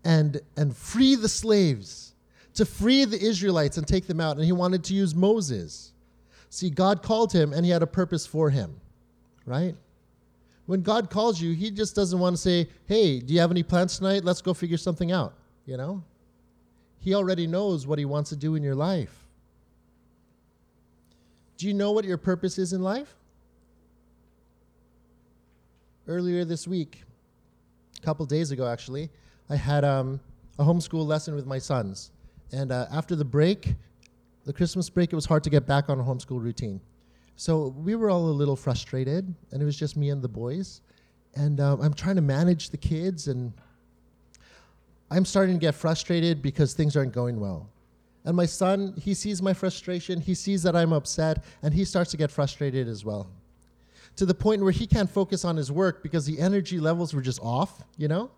and, 0.04 0.40
and 0.58 0.76
free 0.76 1.16
the 1.16 1.30
slaves, 1.30 2.14
to 2.54 2.66
free 2.66 3.06
the 3.06 3.20
Israelites 3.20 3.78
and 3.78 3.88
take 3.88 4.08
them 4.08 4.20
out. 4.20 4.38
And 4.38 4.46
he 4.46 4.52
wanted 4.52 4.84
to 4.86 4.94
use 4.94 5.16
Moses. 5.16 5.92
See, 6.50 6.70
God 6.70 7.02
called 7.04 7.34
him 7.34 7.54
and 7.54 7.66
he 7.66 7.72
had 7.72 7.82
a 7.82 7.88
purpose 7.88 8.26
for 8.26 8.50
him, 8.50 8.80
right? 9.46 9.76
When 10.66 10.82
God 10.82 11.10
calls 11.10 11.40
you, 11.40 11.54
he 11.54 11.70
just 11.70 11.96
doesn't 11.96 12.18
want 12.18 12.36
to 12.36 12.42
say, 12.42 12.70
hey, 12.88 13.20
do 13.20 13.34
you 13.34 13.40
have 13.40 13.52
any 13.52 13.64
plans 13.64 13.98
tonight? 13.98 14.24
Let's 14.24 14.42
go 14.42 14.54
figure 14.54 14.78
something 14.78 15.12
out, 15.12 15.36
you 15.66 15.78
know? 15.78 16.04
He 17.00 17.14
already 17.14 17.48
knows 17.48 17.86
what 17.86 18.00
he 18.00 18.06
wants 18.06 18.30
to 18.32 18.36
do 18.36 18.56
in 18.56 18.64
your 18.64 18.76
life. 18.76 19.26
Do 21.58 21.68
you 21.68 21.74
know 21.74 21.92
what 21.92 22.06
your 22.06 22.18
purpose 22.18 22.58
is 22.58 22.74
in 22.74 22.82
life? 22.82 23.16
Earlier 26.08 26.46
this 26.46 26.68
week, 26.68 27.04
a 27.98 28.06
couple 28.06 28.26
days 28.26 28.52
ago, 28.52 28.68
actually, 28.68 29.10
I 29.50 29.56
had 29.56 29.86
um, 29.86 30.20
a 30.60 30.64
homeschool 30.64 31.06
lesson 31.06 31.36
with 31.36 31.46
my 31.46 31.60
sons. 31.60 32.12
And 32.52 32.72
uh, 32.72 32.88
after 32.92 33.16
the 33.16 33.26
break, 33.26 33.76
the 34.46 34.54
Christmas 34.54 34.90
break, 34.90 35.12
it 35.12 35.16
was 35.16 35.26
hard 35.26 35.44
to 35.46 35.50
get 35.50 35.66
back 35.66 35.90
on 35.90 36.00
a 36.00 36.04
homeschool 36.04 36.42
routine. 36.42 36.82
So 37.36 37.76
we 37.78 37.96
were 37.96 38.10
all 38.10 38.30
a 38.30 38.32
little 38.32 38.56
frustrated, 38.56 39.34
and 39.52 39.62
it 39.62 39.66
was 39.66 39.78
just 39.78 39.98
me 39.98 40.10
and 40.10 40.22
the 40.22 40.30
boys. 40.30 40.82
And 41.36 41.60
um, 41.60 41.82
I'm 41.82 41.94
trying 41.94 42.16
to 42.16 42.22
manage 42.22 42.70
the 42.70 42.78
kids, 42.78 43.28
and 43.28 43.52
I'm 45.10 45.26
starting 45.26 45.56
to 45.56 45.60
get 45.60 45.76
frustrated 45.76 46.42
because 46.42 46.74
things 46.74 46.96
aren't 46.96 47.14
going 47.14 47.40
well. 47.40 47.70
And 48.26 48.36
my 48.36 48.48
son, 48.48 48.94
he 49.00 49.14
sees 49.14 49.42
my 49.42 49.54
frustration, 49.54 50.20
he 50.20 50.34
sees 50.34 50.64
that 50.64 50.76
I'm 50.76 50.92
upset, 50.92 51.44
and 51.62 51.74
he 51.74 51.86
starts 51.86 52.10
to 52.12 52.18
get 52.18 52.32
frustrated 52.32 52.88
as 52.88 53.06
well. 53.06 53.28
To 54.16 54.26
the 54.26 54.34
point 54.34 54.64
where 54.64 54.72
he 54.72 54.88
can't 54.88 55.10
focus 55.10 55.46
on 55.46 55.56
his 55.56 55.72
work 55.72 56.02
because 56.02 56.26
the 56.26 56.40
energy 56.40 56.80
levels 56.80 57.14
were 57.14 57.22
just 57.22 57.40
off, 57.42 57.84
you 57.98 58.08
know? 58.08 58.32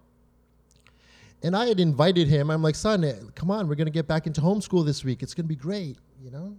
And 1.44 1.56
I 1.56 1.68
had 1.68 1.80
invited 1.80 2.28
him. 2.28 2.50
I'm 2.50 2.64
like, 2.64 2.76
son, 2.76 3.04
eh, 3.04 3.14
come 3.36 3.50
on, 3.50 3.68
we're 3.68 3.76
going 3.76 3.86
to 3.86 3.92
get 3.92 4.08
back 4.08 4.28
into 4.28 4.42
homeschool 4.42 4.86
this 4.86 5.06
week. 5.06 5.24
It's 5.24 5.34
going 5.34 5.46
to 5.46 5.50
be 5.50 5.56
great, 5.56 5.98
you 6.22 6.32
know? 6.32 6.58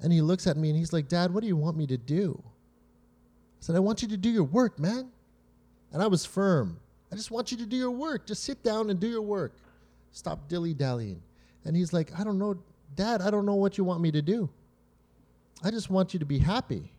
And 0.00 0.12
he 0.12 0.20
looks 0.20 0.46
at 0.46 0.56
me 0.56 0.70
and 0.70 0.78
he's 0.78 0.92
like, 0.92 1.08
Dad, 1.08 1.34
what 1.34 1.40
do 1.40 1.48
you 1.48 1.56
want 1.56 1.76
me 1.76 1.86
to 1.88 1.98
do? 1.98 2.40
I 2.44 3.60
said, 3.60 3.76
I 3.76 3.80
want 3.80 4.00
you 4.00 4.08
to 4.08 4.16
do 4.16 4.30
your 4.30 4.44
work, 4.44 4.78
man. 4.78 5.10
And 5.92 6.00
I 6.00 6.06
was 6.06 6.24
firm. 6.24 6.78
I 7.10 7.16
just 7.16 7.30
want 7.30 7.50
you 7.50 7.58
to 7.58 7.66
do 7.66 7.76
your 7.76 7.90
work. 7.90 8.26
Just 8.26 8.44
sit 8.44 8.62
down 8.62 8.90
and 8.90 9.00
do 9.00 9.08
your 9.08 9.22
work. 9.22 9.54
Stop 10.12 10.48
dilly 10.48 10.74
dallying. 10.74 11.22
And 11.64 11.76
he's 11.76 11.92
like, 11.92 12.18
I 12.18 12.24
don't 12.24 12.38
know, 12.38 12.58
Dad, 12.94 13.22
I 13.22 13.30
don't 13.30 13.46
know 13.46 13.54
what 13.54 13.78
you 13.78 13.84
want 13.84 14.00
me 14.00 14.10
to 14.12 14.22
do. 14.22 14.48
I 15.62 15.70
just 15.70 15.90
want 15.90 16.12
you 16.12 16.20
to 16.20 16.26
be 16.26 16.38
happy. 16.38 16.92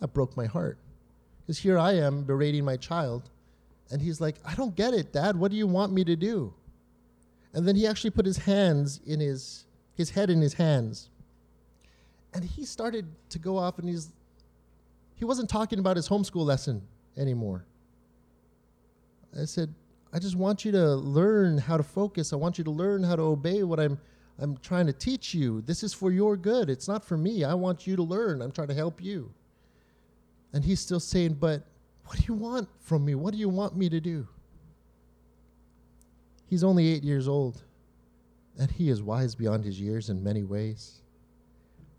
That 0.00 0.08
broke 0.08 0.36
my 0.36 0.46
heart. 0.46 0.78
Because 1.40 1.58
here 1.58 1.78
I 1.78 1.92
am 1.94 2.24
berating 2.24 2.64
my 2.64 2.76
child 2.76 3.30
and 3.90 4.00
he's 4.00 4.20
like, 4.20 4.36
I 4.44 4.54
don't 4.54 4.74
get 4.74 4.94
it, 4.94 5.12
Dad. 5.12 5.36
What 5.36 5.50
do 5.50 5.56
you 5.56 5.66
want 5.66 5.92
me 5.92 6.04
to 6.04 6.16
do? 6.16 6.54
And 7.52 7.68
then 7.68 7.76
he 7.76 7.86
actually 7.86 8.10
put 8.10 8.24
his 8.24 8.38
hands 8.38 9.00
in 9.06 9.20
his, 9.20 9.66
his 9.94 10.10
head 10.10 10.30
in 10.30 10.40
his 10.40 10.54
hands. 10.54 11.10
And 12.32 12.42
he 12.42 12.64
started 12.64 13.06
to 13.28 13.38
go 13.38 13.58
off 13.58 13.78
and 13.78 13.88
he's, 13.88 14.12
he 15.14 15.24
wasn't 15.24 15.50
talking 15.50 15.78
about 15.78 15.96
his 15.96 16.08
homeschool 16.08 16.44
lesson 16.44 16.82
anymore. 17.16 17.66
I 19.40 19.44
said, 19.44 19.74
I 20.12 20.18
just 20.18 20.36
want 20.36 20.64
you 20.64 20.72
to 20.72 20.94
learn 20.94 21.58
how 21.58 21.76
to 21.76 21.82
focus. 21.82 22.32
I 22.32 22.36
want 22.36 22.58
you 22.58 22.64
to 22.64 22.70
learn 22.70 23.02
how 23.02 23.16
to 23.16 23.22
obey 23.22 23.62
what 23.62 23.80
I'm, 23.80 23.98
I'm 24.38 24.58
trying 24.58 24.86
to 24.86 24.92
teach 24.92 25.32
you. 25.32 25.62
This 25.62 25.82
is 25.82 25.94
for 25.94 26.10
your 26.10 26.36
good. 26.36 26.68
It's 26.68 26.86
not 26.86 27.04
for 27.04 27.16
me. 27.16 27.44
I 27.44 27.54
want 27.54 27.86
you 27.86 27.96
to 27.96 28.02
learn. 28.02 28.42
I'm 28.42 28.52
trying 28.52 28.68
to 28.68 28.74
help 28.74 29.02
you. 29.02 29.32
And 30.52 30.62
he's 30.62 30.80
still 30.80 31.00
saying, 31.00 31.34
But 31.34 31.62
what 32.04 32.18
do 32.18 32.24
you 32.28 32.34
want 32.34 32.68
from 32.80 33.06
me? 33.06 33.14
What 33.14 33.32
do 33.32 33.38
you 33.38 33.48
want 33.48 33.74
me 33.74 33.88
to 33.88 34.00
do? 34.00 34.28
He's 36.46 36.62
only 36.62 36.92
eight 36.92 37.02
years 37.02 37.26
old, 37.26 37.62
and 38.58 38.70
he 38.70 38.90
is 38.90 39.02
wise 39.02 39.34
beyond 39.34 39.64
his 39.64 39.80
years 39.80 40.10
in 40.10 40.22
many 40.22 40.42
ways. 40.42 41.00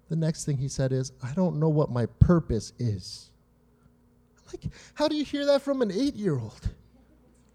The 0.09 0.15
next 0.15 0.45
thing 0.45 0.57
he 0.57 0.67
said 0.67 0.91
is, 0.91 1.11
I 1.23 1.33
don't 1.33 1.59
know 1.59 1.69
what 1.69 1.89
my 1.89 2.05
purpose 2.05 2.73
is. 2.77 3.31
I'm 4.37 4.43
like, 4.53 4.71
how 4.93 5.07
do 5.07 5.15
you 5.15 5.25
hear 5.25 5.47
that 5.47 5.63
from 5.63 5.81
an 5.81 5.91
eight 5.91 6.13
year 6.13 6.37
old? 6.37 6.69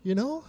You 0.09 0.15
know? 0.15 0.43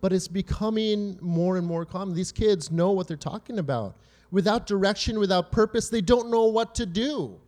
But 0.00 0.12
it's 0.12 0.28
becoming 0.28 1.18
more 1.20 1.56
and 1.56 1.66
more 1.66 1.84
common. 1.84 2.14
These 2.14 2.30
kids 2.30 2.70
know 2.70 2.92
what 2.92 3.08
they're 3.08 3.16
talking 3.16 3.58
about. 3.58 3.96
Without 4.30 4.64
direction, 4.64 5.18
without 5.18 5.50
purpose, 5.50 5.88
they 5.88 6.02
don't 6.02 6.30
know 6.30 6.44
what 6.44 6.72
to 6.76 6.86
do. 6.86 7.40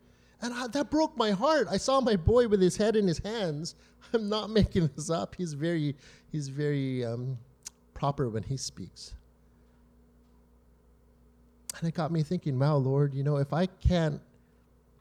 And 0.42 0.52
I, 0.52 0.66
that 0.66 0.90
broke 0.90 1.16
my 1.16 1.30
heart. 1.30 1.68
I 1.70 1.76
saw 1.76 2.00
my 2.00 2.16
boy 2.16 2.48
with 2.48 2.60
his 2.60 2.76
head 2.76 2.96
in 2.96 3.06
his 3.06 3.18
hands. 3.18 3.76
I'm 4.12 4.28
not 4.28 4.50
making 4.50 4.90
this 4.96 5.10
up. 5.10 5.36
He's 5.36 5.52
very, 5.52 5.94
he's 6.32 6.48
very 6.48 7.04
um, 7.04 7.38
proper 7.94 8.28
when 8.28 8.42
he 8.42 8.56
speaks. 8.56 9.14
And 11.78 11.88
it 11.88 11.94
got 11.94 12.10
me 12.10 12.24
thinking, 12.24 12.58
wow, 12.58 12.78
Lord, 12.78 13.14
you 13.14 13.22
know, 13.22 13.36
if 13.36 13.52
I 13.52 13.66
can't, 13.66 14.20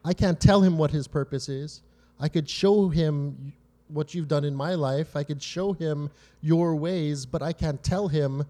I 0.04 0.14
can't 0.14 0.38
tell 0.38 0.62
him 0.62 0.78
what 0.78 0.92
his 0.92 1.08
purpose 1.08 1.48
is. 1.48 1.82
I 2.20 2.28
could 2.28 2.48
show 2.48 2.88
him 2.90 3.54
what 3.94 4.14
you've 4.14 4.28
done 4.28 4.44
in 4.44 4.54
my 4.54 4.74
life. 4.74 5.16
I 5.16 5.22
could 5.22 5.42
show 5.42 5.72
him 5.72 6.10
your 6.40 6.74
ways, 6.74 7.24
but 7.24 7.42
I 7.42 7.52
can't 7.52 7.82
tell 7.82 8.08
him 8.08 8.44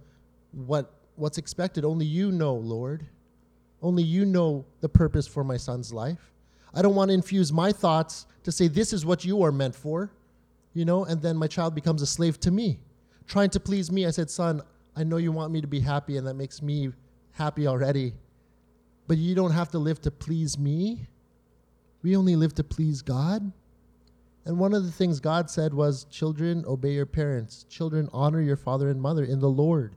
what 0.53 0.91
what's 1.17 1.39
expected. 1.39 1.85
Only 1.85 2.07
you 2.07 2.33
know, 2.33 2.55
Lord. 2.55 3.07
Only 3.83 4.03
you 4.03 4.25
know 4.25 4.65
the 4.81 4.89
purpose 4.89 5.27
for 5.27 5.45
my 5.45 5.59
son's 5.59 5.93
life. 5.93 6.33
I 6.73 6.83
don't 6.83 6.95
want 6.95 7.11
to 7.11 7.15
infuse 7.15 7.53
my 7.53 7.71
thoughts 7.71 8.27
to 8.45 8.51
say, 8.51 8.67
this 8.67 8.93
is 8.93 9.05
what 9.07 9.25
you 9.25 9.43
are 9.43 9.53
meant 9.53 9.75
for, 9.75 10.11
you 10.73 10.85
know, 10.85 11.05
and 11.05 11.21
then 11.21 11.37
my 11.37 11.47
child 11.47 11.75
becomes 11.75 12.03
a 12.03 12.07
slave 12.07 12.41
to 12.41 12.51
me, 12.51 12.81
trying 13.27 13.51
to 13.51 13.61
please 13.61 13.93
me. 13.93 14.07
I 14.07 14.11
said, 14.11 14.31
son, 14.31 14.63
I 14.97 15.05
know 15.05 15.19
you 15.19 15.33
want 15.33 15.53
me 15.53 15.61
to 15.61 15.67
be 15.67 15.81
happy, 15.81 16.17
and 16.17 16.27
that 16.27 16.35
makes 16.35 16.63
me 16.63 16.91
happy 17.33 17.67
already. 17.67 18.15
But 19.07 19.19
you 19.19 19.35
don't 19.35 19.53
have 19.53 19.71
to 19.73 19.79
live 19.79 20.01
to 20.03 20.11
please 20.11 20.59
me. 20.59 21.07
We 22.03 22.17
only 22.17 22.37
live 22.37 22.55
to 22.55 22.65
please 22.65 23.03
God. 23.03 23.53
And 24.47 24.59
one 24.59 24.75
of 24.75 24.85
the 24.85 24.93
things 24.93 25.21
God 25.21 25.49
said 25.51 25.73
was, 25.73 26.05
Children, 26.05 26.65
obey 26.67 26.93
your 26.93 27.07
parents. 27.07 27.65
Children, 27.69 28.09
honor 28.13 28.41
your 28.41 28.57
father 28.57 28.91
and 28.91 29.01
mother 29.01 29.25
in 29.25 29.41
the 29.41 29.49
Lord. 29.49 29.95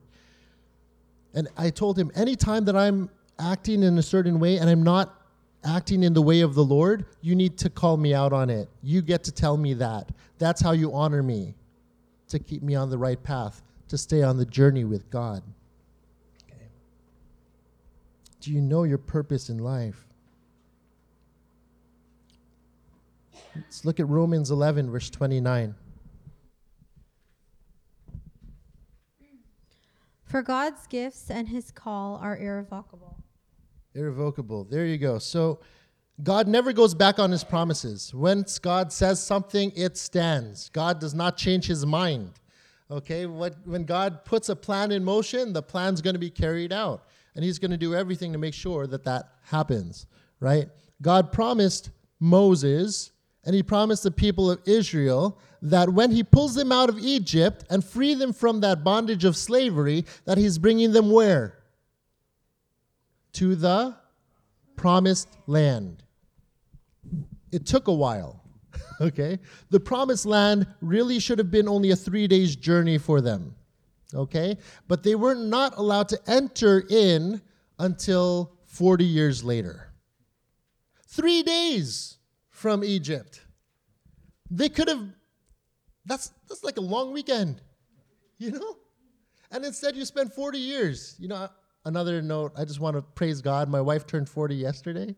And 1.33 1.47
I 1.57 1.69
told 1.69 1.99
him, 1.99 2.11
anytime 2.15 2.65
that 2.65 2.75
I'm 2.75 3.09
acting 3.39 3.83
in 3.83 3.97
a 3.97 4.01
certain 4.01 4.39
way 4.39 4.57
and 4.57 4.69
I'm 4.69 4.83
not 4.83 5.21
acting 5.63 6.03
in 6.03 6.13
the 6.13 6.21
way 6.21 6.41
of 6.41 6.55
the 6.55 6.63
Lord, 6.63 7.05
you 7.21 7.35
need 7.35 7.57
to 7.59 7.69
call 7.69 7.97
me 7.97 8.13
out 8.13 8.31
on 8.31 8.49
it. 8.49 8.69
You 8.81 9.01
get 9.01 9.23
to 9.25 9.31
tell 9.31 9.57
me 9.57 9.73
that. 9.75 10.09
That's 10.39 10.61
how 10.61 10.71
you 10.71 10.93
honor 10.93 11.21
me, 11.21 11.55
to 12.29 12.39
keep 12.39 12.63
me 12.63 12.75
on 12.75 12.89
the 12.89 12.97
right 12.97 13.21
path, 13.21 13.61
to 13.89 13.97
stay 13.97 14.23
on 14.23 14.37
the 14.37 14.45
journey 14.45 14.85
with 14.85 15.09
God. 15.09 15.43
Okay. 16.43 16.67
Do 18.39 18.51
you 18.51 18.61
know 18.61 18.83
your 18.83 18.97
purpose 18.97 19.49
in 19.49 19.59
life? 19.59 20.06
Let's 23.65 23.85
look 23.85 23.99
at 23.99 24.07
Romans 24.07 24.51
11, 24.51 24.89
verse 24.89 25.09
29. 25.09 25.75
For 30.25 30.41
God's 30.41 30.85
gifts 30.87 31.31
and 31.31 31.47
his 31.47 31.71
call 31.71 32.17
are 32.17 32.37
irrevocable. 32.37 33.17
Irrevocable. 33.95 34.65
There 34.65 34.85
you 34.85 34.97
go. 34.97 35.19
So 35.19 35.59
God 36.21 36.47
never 36.47 36.73
goes 36.73 36.93
back 36.93 37.17
on 37.17 37.31
his 37.31 37.43
promises. 37.43 38.13
Once 38.13 38.59
God 38.59 38.91
says 38.91 39.23
something, 39.23 39.71
it 39.75 39.97
stands. 39.97 40.69
God 40.69 40.99
does 40.99 41.13
not 41.13 41.37
change 41.37 41.67
his 41.67 41.85
mind. 41.85 42.33
Okay? 42.91 43.25
What, 43.25 43.55
when 43.65 43.85
God 43.85 44.25
puts 44.25 44.49
a 44.49 44.55
plan 44.55 44.91
in 44.91 45.03
motion, 45.03 45.53
the 45.53 45.63
plan's 45.63 46.01
going 46.01 46.15
to 46.15 46.19
be 46.19 46.29
carried 46.29 46.73
out. 46.73 47.05
And 47.35 47.43
he's 47.45 47.59
going 47.59 47.71
to 47.71 47.77
do 47.77 47.95
everything 47.95 48.33
to 48.33 48.37
make 48.37 48.53
sure 48.53 48.87
that 48.87 49.03
that 49.05 49.29
happens, 49.43 50.07
right? 50.39 50.67
God 51.01 51.31
promised 51.31 51.91
Moses 52.19 53.11
and 53.47 53.55
he 53.55 53.63
promised 53.63 54.03
the 54.03 54.11
people 54.11 54.51
of 54.51 54.59
Israel 54.65 55.39
that 55.63 55.89
when 55.89 56.11
he 56.11 56.21
pulls 56.21 56.53
them 56.53 56.71
out 56.71 56.89
of 56.89 56.99
Egypt 56.99 57.63
and 57.71 57.83
free 57.83 58.13
them 58.13 58.31
from 58.31 58.59
that 58.59 58.83
bondage 58.83 59.25
of 59.25 59.35
slavery, 59.35 60.05
that 60.25 60.37
he's 60.37 60.59
bringing 60.59 60.91
them 60.91 61.09
where? 61.09 61.57
to 63.37 63.55
the 63.55 63.95
promised 64.75 65.29
land. 65.45 66.01
It 67.51 67.67
took 67.67 67.87
a 67.87 67.93
while. 67.93 68.43
okay? 69.01 69.37
The 69.69 69.79
promised 69.79 70.25
land 70.25 70.65
really 70.81 71.19
should 71.19 71.37
have 71.37 71.51
been 71.51 71.67
only 71.67 71.91
a 71.91 71.95
three 71.95 72.27
days 72.27 72.55
journey 72.55 72.97
for 72.97 73.21
them. 73.21 73.53
Okay? 74.11 74.57
But 74.87 75.03
they 75.03 75.13
were 75.13 75.35
not 75.35 75.77
allowed 75.77 76.09
to 76.09 76.19
enter 76.25 76.83
in 76.89 77.39
until 77.77 78.53
40 78.65 79.05
years 79.05 79.43
later. 79.43 79.93
Three 81.05 81.43
days 81.43 82.17
from 82.57 82.83
Egypt. 82.83 83.45
They 84.49 84.67
could 84.67 84.87
have, 84.87 85.05
that's, 86.07 86.31
that's 86.49 86.63
like 86.63 86.77
a 86.77 86.81
long 86.81 87.13
weekend, 87.13 87.61
you 88.39 88.49
know? 88.49 88.77
And 89.51 89.63
instead, 89.63 89.95
you 89.95 90.03
spend 90.05 90.33
40 90.33 90.57
years. 90.57 91.15
You 91.19 91.27
know, 91.27 91.49
another 91.85 92.19
note, 92.19 92.53
I 92.57 92.65
just 92.65 92.79
want 92.79 92.95
to 92.95 93.03
praise 93.03 93.41
God. 93.41 93.69
My 93.69 93.79
wife 93.79 94.07
turned 94.07 94.27
40 94.27 94.55
yesterday. 94.55 95.15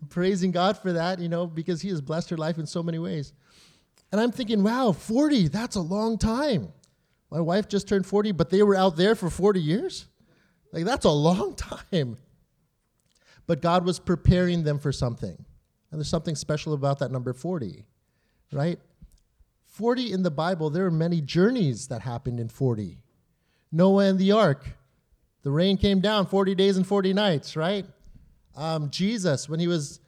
I'm 0.00 0.08
praising 0.08 0.52
God 0.52 0.78
for 0.78 0.92
that, 0.92 1.18
you 1.18 1.28
know, 1.28 1.44
because 1.44 1.82
He 1.82 1.88
has 1.88 2.00
blessed 2.00 2.30
her 2.30 2.36
life 2.36 2.56
in 2.56 2.66
so 2.66 2.84
many 2.84 3.00
ways. 3.00 3.32
And 4.12 4.20
I'm 4.20 4.30
thinking, 4.30 4.62
wow, 4.62 4.92
40, 4.92 5.48
that's 5.48 5.74
a 5.74 5.80
long 5.80 6.18
time. 6.18 6.72
My 7.32 7.40
wife 7.40 7.66
just 7.66 7.88
turned 7.88 8.06
40, 8.06 8.30
but 8.30 8.48
they 8.48 8.62
were 8.62 8.76
out 8.76 8.96
there 8.96 9.16
for 9.16 9.28
40 9.28 9.60
years? 9.60 10.06
Like, 10.72 10.84
that's 10.84 11.04
a 11.04 11.10
long 11.10 11.54
time. 11.92 12.16
But 13.48 13.60
God 13.60 13.84
was 13.84 13.98
preparing 13.98 14.62
them 14.62 14.78
for 14.78 14.92
something. 14.92 15.44
And 15.90 16.00
there's 16.00 16.08
something 16.08 16.36
special 16.36 16.72
about 16.72 16.98
that 17.00 17.10
number 17.10 17.32
40, 17.32 17.84
right? 18.52 18.78
40 19.66 20.12
in 20.12 20.22
the 20.22 20.30
Bible, 20.30 20.70
there 20.70 20.86
are 20.86 20.90
many 20.90 21.20
journeys 21.20 21.88
that 21.88 22.02
happened 22.02 22.40
in 22.40 22.48
40. 22.48 22.98
Noah 23.72 24.04
and 24.06 24.18
the 24.18 24.32
ark, 24.32 24.64
the 25.42 25.50
rain 25.50 25.76
came 25.76 26.00
down 26.00 26.26
40 26.26 26.54
days 26.54 26.76
and 26.76 26.86
40 26.86 27.12
nights, 27.12 27.56
right? 27.56 27.86
Um, 28.56 28.90
Jesus, 28.90 29.48
when 29.48 29.60
he 29.60 29.68
was 29.68 30.00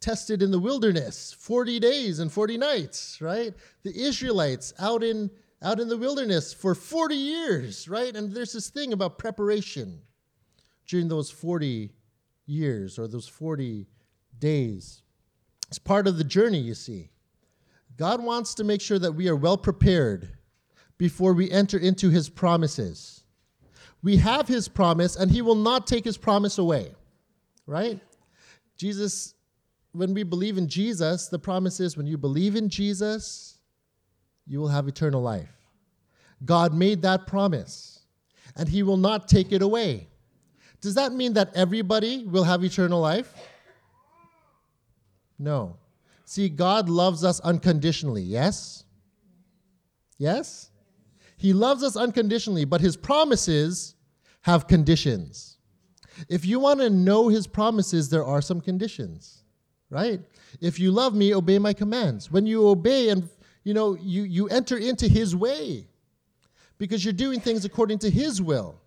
tested 0.00 0.42
in 0.42 0.50
the 0.50 0.58
wilderness 0.58 1.34
40 1.38 1.80
days 1.80 2.20
and 2.20 2.30
40 2.30 2.58
nights, 2.58 3.20
right? 3.20 3.52
The 3.82 3.96
Israelites 3.96 4.72
out 4.78 5.02
in 5.02 5.30
out 5.62 5.80
in 5.80 5.88
the 5.88 5.96
wilderness 5.96 6.52
for 6.52 6.74
40 6.74 7.14
years, 7.14 7.88
right? 7.88 8.14
And 8.14 8.32
there's 8.32 8.52
this 8.52 8.68
thing 8.68 8.92
about 8.92 9.18
preparation 9.18 10.00
during 10.86 11.08
those 11.08 11.30
40 11.30 11.90
years 12.44 12.98
or 12.98 13.08
those 13.08 13.26
40 13.26 13.86
days. 14.38 15.02
It's 15.68 15.78
part 15.78 16.06
of 16.06 16.18
the 16.18 16.24
journey, 16.24 16.58
you 16.58 16.74
see. 16.74 17.10
God 17.96 18.22
wants 18.22 18.54
to 18.54 18.64
make 18.64 18.80
sure 18.80 18.98
that 18.98 19.12
we 19.12 19.28
are 19.28 19.36
well 19.36 19.56
prepared 19.56 20.28
before 20.98 21.32
we 21.32 21.50
enter 21.50 21.78
into 21.78 22.10
his 22.10 22.28
promises. 22.28 23.24
We 24.02 24.16
have 24.18 24.46
his 24.46 24.68
promise, 24.68 25.16
and 25.16 25.30
he 25.30 25.42
will 25.42 25.54
not 25.56 25.86
take 25.86 26.04
his 26.04 26.16
promise 26.16 26.58
away, 26.58 26.94
right? 27.66 28.00
Jesus, 28.76 29.34
when 29.92 30.14
we 30.14 30.22
believe 30.22 30.58
in 30.58 30.68
Jesus, 30.68 31.28
the 31.28 31.38
promise 31.38 31.80
is 31.80 31.96
when 31.96 32.06
you 32.06 32.18
believe 32.18 32.54
in 32.54 32.68
Jesus, 32.68 33.58
you 34.46 34.60
will 34.60 34.68
have 34.68 34.86
eternal 34.86 35.22
life. 35.22 35.52
God 36.44 36.74
made 36.74 37.02
that 37.02 37.26
promise, 37.26 38.00
and 38.54 38.68
he 38.68 38.82
will 38.82 38.98
not 38.98 39.26
take 39.26 39.52
it 39.52 39.62
away. 39.62 40.06
Does 40.80 40.94
that 40.94 41.12
mean 41.12 41.32
that 41.32 41.50
everybody 41.54 42.24
will 42.26 42.44
have 42.44 42.62
eternal 42.62 43.00
life? 43.00 43.34
No. 45.38 45.76
See, 46.24 46.48
God 46.48 46.88
loves 46.88 47.24
us 47.24 47.40
unconditionally, 47.40 48.22
yes? 48.22 48.84
Yes? 50.18 50.70
He 51.36 51.52
loves 51.52 51.82
us 51.82 51.96
unconditionally, 51.96 52.64
but 52.64 52.80
his 52.80 52.96
promises 52.96 53.94
have 54.42 54.66
conditions. 54.66 55.58
If 56.28 56.46
you 56.46 56.58
want 56.58 56.80
to 56.80 56.88
know 56.90 57.28
his 57.28 57.46
promises, 57.46 58.08
there 58.08 58.24
are 58.24 58.40
some 58.40 58.60
conditions, 58.60 59.44
right? 59.90 60.20
If 60.60 60.80
you 60.80 60.90
love 60.90 61.14
me, 61.14 61.34
obey 61.34 61.58
my 61.58 61.74
commands. 61.74 62.30
When 62.30 62.46
you 62.46 62.66
obey 62.68 63.10
and 63.10 63.28
you 63.66 63.74
know, 63.74 63.96
you, 64.00 64.22
you 64.22 64.46
enter 64.46 64.76
into 64.76 65.08
his 65.08 65.34
way 65.34 65.88
because 66.78 67.04
you're 67.04 67.12
doing 67.12 67.40
things 67.40 67.64
according 67.64 67.98
to 67.98 68.08
his 68.08 68.40
will. 68.40 68.80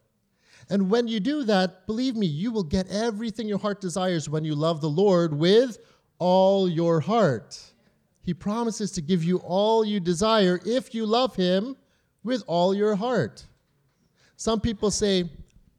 And 0.70 0.90
when 0.90 1.06
you 1.06 1.20
do 1.20 1.44
that, 1.44 1.86
believe 1.86 2.16
me, 2.16 2.28
you 2.28 2.54
will 2.54 2.64
get 2.64 2.88
everything 2.88 3.50
your 3.50 3.58
heart 3.58 3.82
desires 3.82 4.30
when 4.30 4.46
you 4.46 4.56
love 4.56 4.80
the 4.80 4.90
Lord 4.90 5.34
with 5.34 5.80
all 6.20 6.70
your 6.70 7.00
heart. 7.00 7.60
He 8.22 8.34
promises 8.34 8.92
to 8.92 9.02
give 9.02 9.24
you 9.24 9.38
all 9.38 9.84
you 9.84 10.00
desire 10.00 10.60
if 10.66 10.94
you 10.94 11.06
love 11.06 11.36
him 11.36 11.76
with 12.24 12.44
all 12.46 12.76
your 12.76 12.96
heart. 12.96 13.46
Some 14.36 14.62
people 14.62 14.92
say, 14.92 15.30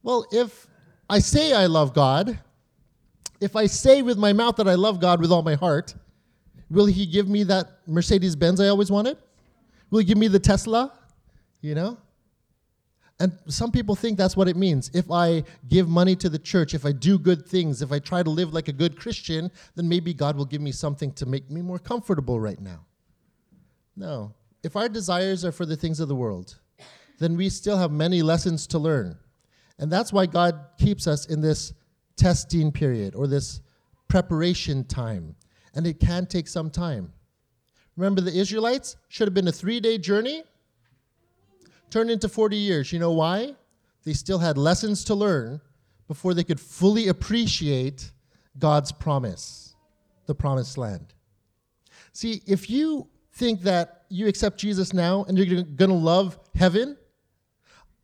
well, 0.02 0.26
if 0.32 0.66
I 1.08 1.18
say 1.18 1.52
I 1.52 1.66
love 1.66 1.94
God, 1.94 2.38
if 3.40 3.56
I 3.56 3.66
say 3.66 4.02
with 4.02 4.18
my 4.18 4.32
mouth 4.32 4.56
that 4.56 4.68
I 4.68 4.74
love 4.74 5.00
God 5.00 5.20
with 5.20 5.30
all 5.30 5.42
my 5.42 5.54
heart, 5.54 5.94
will 6.68 6.86
He 6.86 7.06
give 7.06 7.28
me 7.28 7.42
that 7.44 7.78
Mercedes 7.86 8.36
Benz 8.36 8.60
I 8.60 8.68
always 8.68 8.90
wanted? 8.90 9.16
Will 9.90 10.00
He 10.00 10.04
give 10.04 10.18
me 10.18 10.28
the 10.28 10.38
Tesla? 10.38 10.92
You 11.60 11.74
know? 11.74 11.98
And 13.20 13.38
some 13.48 13.70
people 13.70 13.94
think 13.94 14.16
that's 14.16 14.34
what 14.34 14.48
it 14.48 14.56
means. 14.56 14.90
If 14.94 15.10
I 15.10 15.44
give 15.68 15.88
money 15.88 16.16
to 16.16 16.30
the 16.30 16.38
church, 16.38 16.72
if 16.72 16.86
I 16.86 16.92
do 16.92 17.18
good 17.18 17.46
things, 17.46 17.82
if 17.82 17.92
I 17.92 17.98
try 17.98 18.22
to 18.22 18.30
live 18.30 18.54
like 18.54 18.68
a 18.68 18.72
good 18.72 18.98
Christian, 18.98 19.50
then 19.74 19.88
maybe 19.88 20.14
God 20.14 20.36
will 20.36 20.46
give 20.46 20.62
me 20.62 20.72
something 20.72 21.12
to 21.12 21.26
make 21.26 21.50
me 21.50 21.60
more 21.60 21.78
comfortable 21.78 22.40
right 22.40 22.58
now. 22.58 22.86
No. 23.94 24.32
If 24.62 24.74
our 24.74 24.88
desires 24.88 25.44
are 25.44 25.52
for 25.52 25.66
the 25.66 25.76
things 25.76 26.00
of 26.00 26.08
the 26.08 26.14
world, 26.14 26.58
then 27.18 27.36
we 27.36 27.50
still 27.50 27.76
have 27.76 27.92
many 27.92 28.22
lessons 28.22 28.66
to 28.68 28.78
learn. 28.78 29.18
And 29.78 29.92
that's 29.92 30.14
why 30.14 30.24
God 30.24 30.58
keeps 30.78 31.06
us 31.06 31.26
in 31.26 31.42
this 31.42 31.74
testing 32.16 32.72
period 32.72 33.14
or 33.14 33.26
this 33.26 33.60
preparation 34.08 34.84
time. 34.84 35.36
And 35.74 35.86
it 35.86 36.00
can 36.00 36.24
take 36.24 36.48
some 36.48 36.70
time. 36.70 37.12
Remember, 37.96 38.22
the 38.22 38.36
Israelites 38.36 38.96
should 39.08 39.26
have 39.26 39.34
been 39.34 39.48
a 39.48 39.52
three 39.52 39.78
day 39.78 39.98
journey, 39.98 40.42
turned 41.90 42.10
into 42.10 42.28
40 42.28 42.56
years. 42.56 42.92
You 42.92 42.98
know 42.98 43.12
why? 43.12 43.54
They 44.04 44.12
still 44.12 44.38
had 44.38 44.56
lessons 44.56 45.04
to 45.04 45.14
learn 45.14 45.60
before 46.08 46.34
they 46.34 46.44
could 46.44 46.60
fully 46.60 47.08
appreciate 47.08 48.10
God's 48.58 48.92
promise, 48.92 49.74
the 50.26 50.34
promised 50.34 50.78
land. 50.78 51.14
See, 52.12 52.42
if 52.46 52.68
you 52.68 53.08
think 53.34 53.62
that 53.62 54.04
you 54.08 54.26
accept 54.26 54.58
Jesus 54.58 54.92
now 54.92 55.24
and 55.24 55.38
you're 55.38 55.62
going 55.62 55.90
to 55.90 55.96
love 55.96 56.38
heaven, 56.54 56.96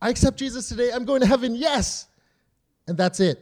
I 0.00 0.10
accept 0.10 0.38
Jesus 0.38 0.68
today, 0.68 0.92
I'm 0.92 1.04
going 1.04 1.20
to 1.20 1.26
heaven, 1.26 1.54
yes. 1.54 2.06
And 2.86 2.96
that's 2.96 3.18
it. 3.18 3.40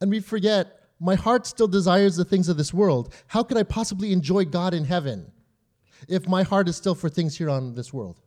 And 0.00 0.10
we 0.10 0.20
forget, 0.20 0.80
my 0.98 1.14
heart 1.14 1.46
still 1.46 1.68
desires 1.68 2.16
the 2.16 2.24
things 2.24 2.48
of 2.48 2.56
this 2.56 2.72
world. 2.72 3.12
How 3.26 3.42
could 3.42 3.58
I 3.58 3.64
possibly 3.64 4.12
enjoy 4.12 4.44
God 4.44 4.72
in 4.72 4.84
heaven 4.84 5.30
if 6.08 6.28
my 6.28 6.42
heart 6.42 6.68
is 6.68 6.76
still 6.76 6.94
for 6.94 7.08
things 7.08 7.36
here 7.36 7.50
on 7.50 7.74
this 7.74 7.92
world? 7.92 8.21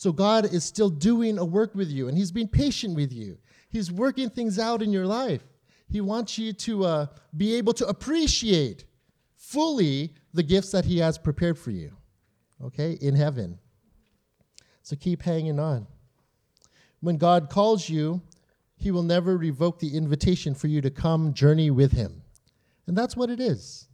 So 0.00 0.12
God 0.12 0.46
is 0.46 0.64
still 0.64 0.88
doing 0.88 1.36
a 1.36 1.44
work 1.44 1.74
with 1.74 1.90
you, 1.90 2.08
and 2.08 2.16
He's 2.16 2.32
being 2.32 2.48
patient 2.48 2.96
with 2.96 3.12
you. 3.12 3.36
He's 3.68 3.92
working 3.92 4.30
things 4.30 4.58
out 4.58 4.80
in 4.80 4.94
your 4.94 5.04
life. 5.04 5.42
He 5.90 6.00
wants 6.00 6.38
you 6.38 6.54
to 6.54 6.84
uh, 6.86 7.06
be 7.36 7.54
able 7.56 7.74
to 7.74 7.86
appreciate 7.86 8.86
fully 9.36 10.14
the 10.32 10.42
gifts 10.42 10.70
that 10.70 10.86
He 10.86 10.96
has 11.00 11.18
prepared 11.18 11.58
for 11.58 11.70
you, 11.70 11.92
okay, 12.64 12.92
in 13.02 13.14
heaven. 13.14 13.58
So 14.84 14.96
keep 14.96 15.20
hanging 15.20 15.60
on. 15.60 15.86
When 17.00 17.18
God 17.18 17.50
calls 17.50 17.86
you, 17.86 18.22
He 18.78 18.90
will 18.90 19.02
never 19.02 19.36
revoke 19.36 19.80
the 19.80 19.94
invitation 19.94 20.54
for 20.54 20.68
you 20.68 20.80
to 20.80 20.90
come 20.90 21.34
journey 21.34 21.70
with 21.70 21.92
Him. 21.92 22.22
And 22.86 22.96
that's 22.96 23.18
what 23.18 23.28
it 23.28 23.38
is 23.38 23.86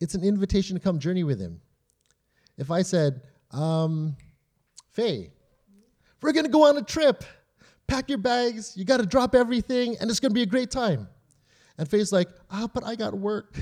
it's 0.00 0.14
an 0.14 0.22
invitation 0.22 0.76
to 0.76 0.80
come 0.80 1.00
journey 1.00 1.24
with 1.24 1.40
Him. 1.40 1.60
If 2.56 2.70
I 2.70 2.82
said, 2.82 3.22
um, 3.50 4.16
Faye, 4.92 5.30
we're 6.20 6.32
going 6.32 6.44
to 6.44 6.50
go 6.50 6.64
on 6.64 6.76
a 6.76 6.82
trip. 6.82 7.24
Pack 7.86 8.08
your 8.08 8.18
bags. 8.18 8.76
You 8.76 8.84
got 8.84 8.98
to 8.98 9.06
drop 9.06 9.34
everything, 9.34 9.96
and 10.00 10.10
it's 10.10 10.20
going 10.20 10.30
to 10.30 10.34
be 10.34 10.42
a 10.42 10.46
great 10.46 10.70
time. 10.70 11.08
And 11.78 11.88
Faye's 11.88 12.12
like, 12.12 12.28
ah, 12.50 12.68
but 12.72 12.84
I 12.84 12.94
got 12.94 13.14
work. 13.14 13.56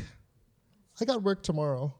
I 1.01 1.05
got 1.05 1.23
work 1.23 1.43
tomorrow 1.43 1.95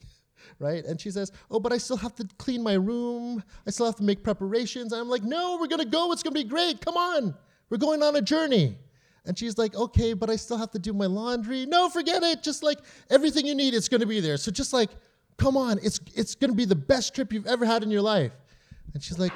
right? 0.58 0.84
And 0.84 1.00
she 1.00 1.10
says, 1.10 1.32
Oh, 1.50 1.60
but 1.60 1.72
I 1.72 1.78
still 1.78 1.96
have 1.96 2.14
to 2.16 2.28
clean 2.38 2.62
my 2.62 2.74
room. 2.74 3.42
I 3.66 3.70
still 3.70 3.86
have 3.86 3.96
to 3.96 4.02
make 4.02 4.22
preparations. 4.22 4.92
And 4.92 5.00
I'm 5.00 5.08
like, 5.08 5.22
No, 5.22 5.58
we're 5.60 5.66
going 5.66 5.82
to 5.82 5.88
go. 5.88 6.12
It's 6.12 6.22
going 6.22 6.34
to 6.34 6.40
be 6.40 6.48
great. 6.48 6.80
Come 6.80 6.96
on. 6.96 7.34
We're 7.70 7.78
going 7.78 8.02
on 8.02 8.16
a 8.16 8.22
journey. 8.22 8.76
And 9.24 9.38
she's 9.38 9.58
like, 9.58 9.74
Okay, 9.74 10.12
but 10.12 10.30
I 10.30 10.36
still 10.36 10.56
have 10.56 10.70
to 10.72 10.78
do 10.78 10.92
my 10.92 11.06
laundry. 11.06 11.66
No, 11.66 11.88
forget 11.88 12.22
it. 12.22 12.42
Just 12.42 12.62
like 12.62 12.78
everything 13.10 13.46
you 13.46 13.54
need, 13.54 13.74
it's 13.74 13.88
going 13.88 14.00
to 14.00 14.06
be 14.06 14.20
there. 14.20 14.36
So 14.36 14.50
just 14.50 14.72
like, 14.72 14.90
come 15.36 15.56
on. 15.56 15.78
It's, 15.82 16.00
it's 16.14 16.34
going 16.34 16.50
to 16.50 16.56
be 16.56 16.64
the 16.64 16.76
best 16.76 17.14
trip 17.14 17.32
you've 17.32 17.46
ever 17.46 17.64
had 17.64 17.82
in 17.82 17.90
your 17.90 18.02
life. 18.02 18.32
And 18.94 19.02
she's 19.02 19.18
like, 19.18 19.32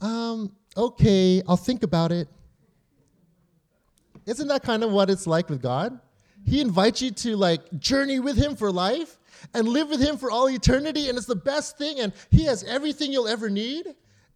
um, 0.00 0.52
Okay, 0.76 1.42
I'll 1.48 1.56
think 1.56 1.82
about 1.82 2.12
it. 2.12 2.28
Isn't 4.26 4.48
that 4.48 4.62
kind 4.62 4.84
of 4.84 4.92
what 4.92 5.10
it's 5.10 5.26
like 5.26 5.48
with 5.50 5.60
God? 5.60 5.98
He 6.44 6.60
invites 6.60 7.02
you 7.02 7.10
to 7.10 7.36
like 7.36 7.78
journey 7.78 8.20
with 8.20 8.36
him 8.36 8.54
for 8.54 8.70
life 8.70 9.18
and 9.52 9.68
live 9.68 9.88
with 9.88 10.00
him 10.00 10.16
for 10.16 10.30
all 10.30 10.48
eternity 10.48 11.08
and 11.08 11.18
it's 11.18 11.26
the 11.26 11.34
best 11.34 11.76
thing 11.76 12.00
and 12.00 12.12
he 12.30 12.44
has 12.44 12.62
everything 12.64 13.12
you'll 13.12 13.28
ever 13.28 13.50
need. 13.50 13.86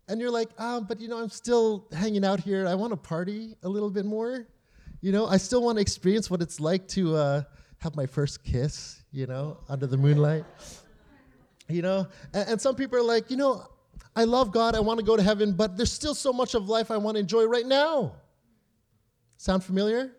And 0.08 0.20
you're 0.20 0.30
like 0.30 0.50
ah, 0.58 0.80
but 0.80 1.00
you 1.00 1.08
know 1.08 1.18
i'm 1.18 1.30
still 1.30 1.86
hanging 1.92 2.24
out 2.24 2.40
here. 2.40 2.66
I 2.66 2.74
want 2.74 2.92
to 2.92 2.96
party 2.96 3.56
a 3.62 3.68
little 3.68 3.90
bit 3.90 4.04
more. 4.04 4.46
You 5.00 5.12
know 5.12 5.26
i 5.26 5.36
still 5.36 5.62
want 5.62 5.76
to 5.78 5.82
experience 5.82 6.30
what 6.30 6.42
it's 6.42 6.60
like 6.60 6.88
to 6.88 7.14
uh, 7.14 7.42
have 7.78 7.94
my 7.94 8.06
first 8.06 8.42
kiss 8.42 9.02
you 9.12 9.26
know 9.26 9.58
under 9.68 9.86
the 9.86 9.96
moonlight. 9.96 10.44
You 11.68 11.80
know? 11.80 12.08
And, 12.34 12.48
and 12.50 12.60
some 12.60 12.74
people 12.74 12.98
are 12.98 13.02
like 13.02 13.30
you 13.30 13.36
know 13.36 13.66
i 14.16 14.24
love 14.24 14.52
god 14.52 14.74
i 14.74 14.80
want 14.80 14.98
to 14.98 15.04
go 15.04 15.16
to 15.16 15.22
heaven 15.22 15.52
but 15.52 15.76
there's 15.76 15.92
still 15.92 16.14
so 16.14 16.32
much 16.32 16.54
of 16.54 16.68
life 16.68 16.90
i 16.90 16.96
want 16.96 17.14
to 17.16 17.20
enjoy 17.20 17.44
right 17.44 17.66
now 17.66 18.14
sound 19.36 19.62
familiar 19.62 20.12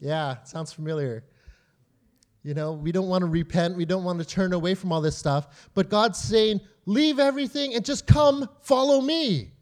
yeah 0.00 0.42
sounds 0.44 0.72
familiar 0.72 1.24
you 2.42 2.54
know, 2.54 2.72
we 2.72 2.90
don't 2.90 3.08
want 3.08 3.22
to 3.22 3.26
repent. 3.26 3.76
We 3.76 3.84
don't 3.84 4.04
want 4.04 4.18
to 4.18 4.24
turn 4.24 4.52
away 4.52 4.74
from 4.74 4.92
all 4.92 5.00
this 5.00 5.16
stuff. 5.16 5.68
But 5.74 5.90
God's 5.90 6.18
saying, 6.18 6.60
leave 6.86 7.18
everything 7.18 7.74
and 7.74 7.84
just 7.84 8.06
come 8.06 8.48
follow 8.62 9.00
me. 9.00 9.52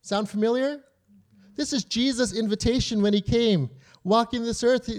Sound 0.00 0.30
familiar? 0.30 0.80
This 1.56 1.72
is 1.72 1.84
Jesus' 1.84 2.32
invitation 2.32 3.02
when 3.02 3.12
he 3.12 3.20
came, 3.20 3.68
walking 4.02 4.42
this 4.42 4.64
earth. 4.64 4.90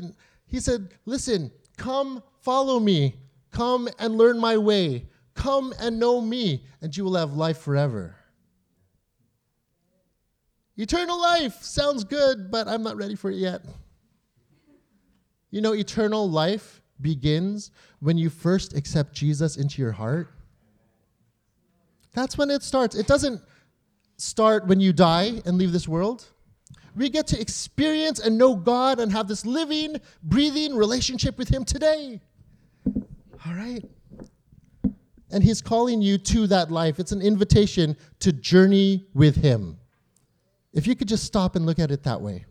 He, 0.45 0.59
said, 0.59 0.89
Listen, 1.05 1.51
come 1.77 2.21
follow 2.41 2.79
me. 2.79 3.15
Come 3.51 3.89
and 3.97 4.15
learn 4.15 4.39
my 4.39 4.57
way. 4.57 5.07
Come 5.33 5.73
and 5.79 5.99
know 5.99 6.21
me, 6.21 6.63
and 6.81 6.95
you 6.95 7.03
will 7.03 7.15
have 7.15 7.33
life 7.33 7.57
forever. 7.59 8.15
Eternal 10.77 11.21
life 11.21 11.61
sounds 11.61 12.03
good, 12.03 12.49
but 12.49 12.67
I'm 12.67 12.83
not 12.83 12.97
ready 12.97 13.15
for 13.15 13.29
it 13.29 13.37
yet. 13.37 13.61
You 15.49 15.61
know, 15.61 15.73
eternal 15.73 16.29
life 16.29 16.81
begins 17.01 17.71
when 17.99 18.17
you 18.17 18.29
first 18.29 18.75
accept 18.75 19.13
Jesus 19.13 19.57
into 19.57 19.81
your 19.81 19.91
heart. 19.91 20.29
That's 22.13 22.37
when 22.37 22.49
it 22.49 22.63
starts. 22.63 22.95
It 22.95 23.07
doesn't 23.07 23.41
start 24.17 24.67
when 24.67 24.79
you 24.79 24.93
die 24.93 25.41
and 25.45 25.57
leave 25.57 25.71
this 25.71 25.87
world, 25.87 26.25
We 26.93 27.09
get 27.09 27.25
to 27.27 27.39
experience 27.39 28.19
and 28.19 28.37
know 28.37 28.53
God 28.53 28.99
and 28.99 29.11
have 29.13 29.27
this 29.27 29.45
living, 29.45 29.95
breathing 30.23 30.75
relationship 30.75 31.37
with 31.37 31.47
Him 31.47 31.63
today. 31.63 32.19
All 32.85 33.53
right? 33.53 33.83
And 35.31 35.43
He's 35.43 35.61
calling 35.61 36.01
you 36.01 36.17
to 36.17 36.47
that 36.47 36.71
life. 36.71 36.99
It's 36.99 37.11
an 37.11 37.21
invitation 37.21 37.95
to 38.19 38.31
journey 38.31 39.07
with 39.13 39.37
Him. 39.37 39.77
If 40.73 40.87
you 40.87 40.95
could 40.95 41.07
just 41.07 41.23
stop 41.23 41.55
and 41.55 41.65
look 41.65 41.79
at 41.79 41.91
it 41.91 42.03
that 42.03 42.21
way 42.21 42.45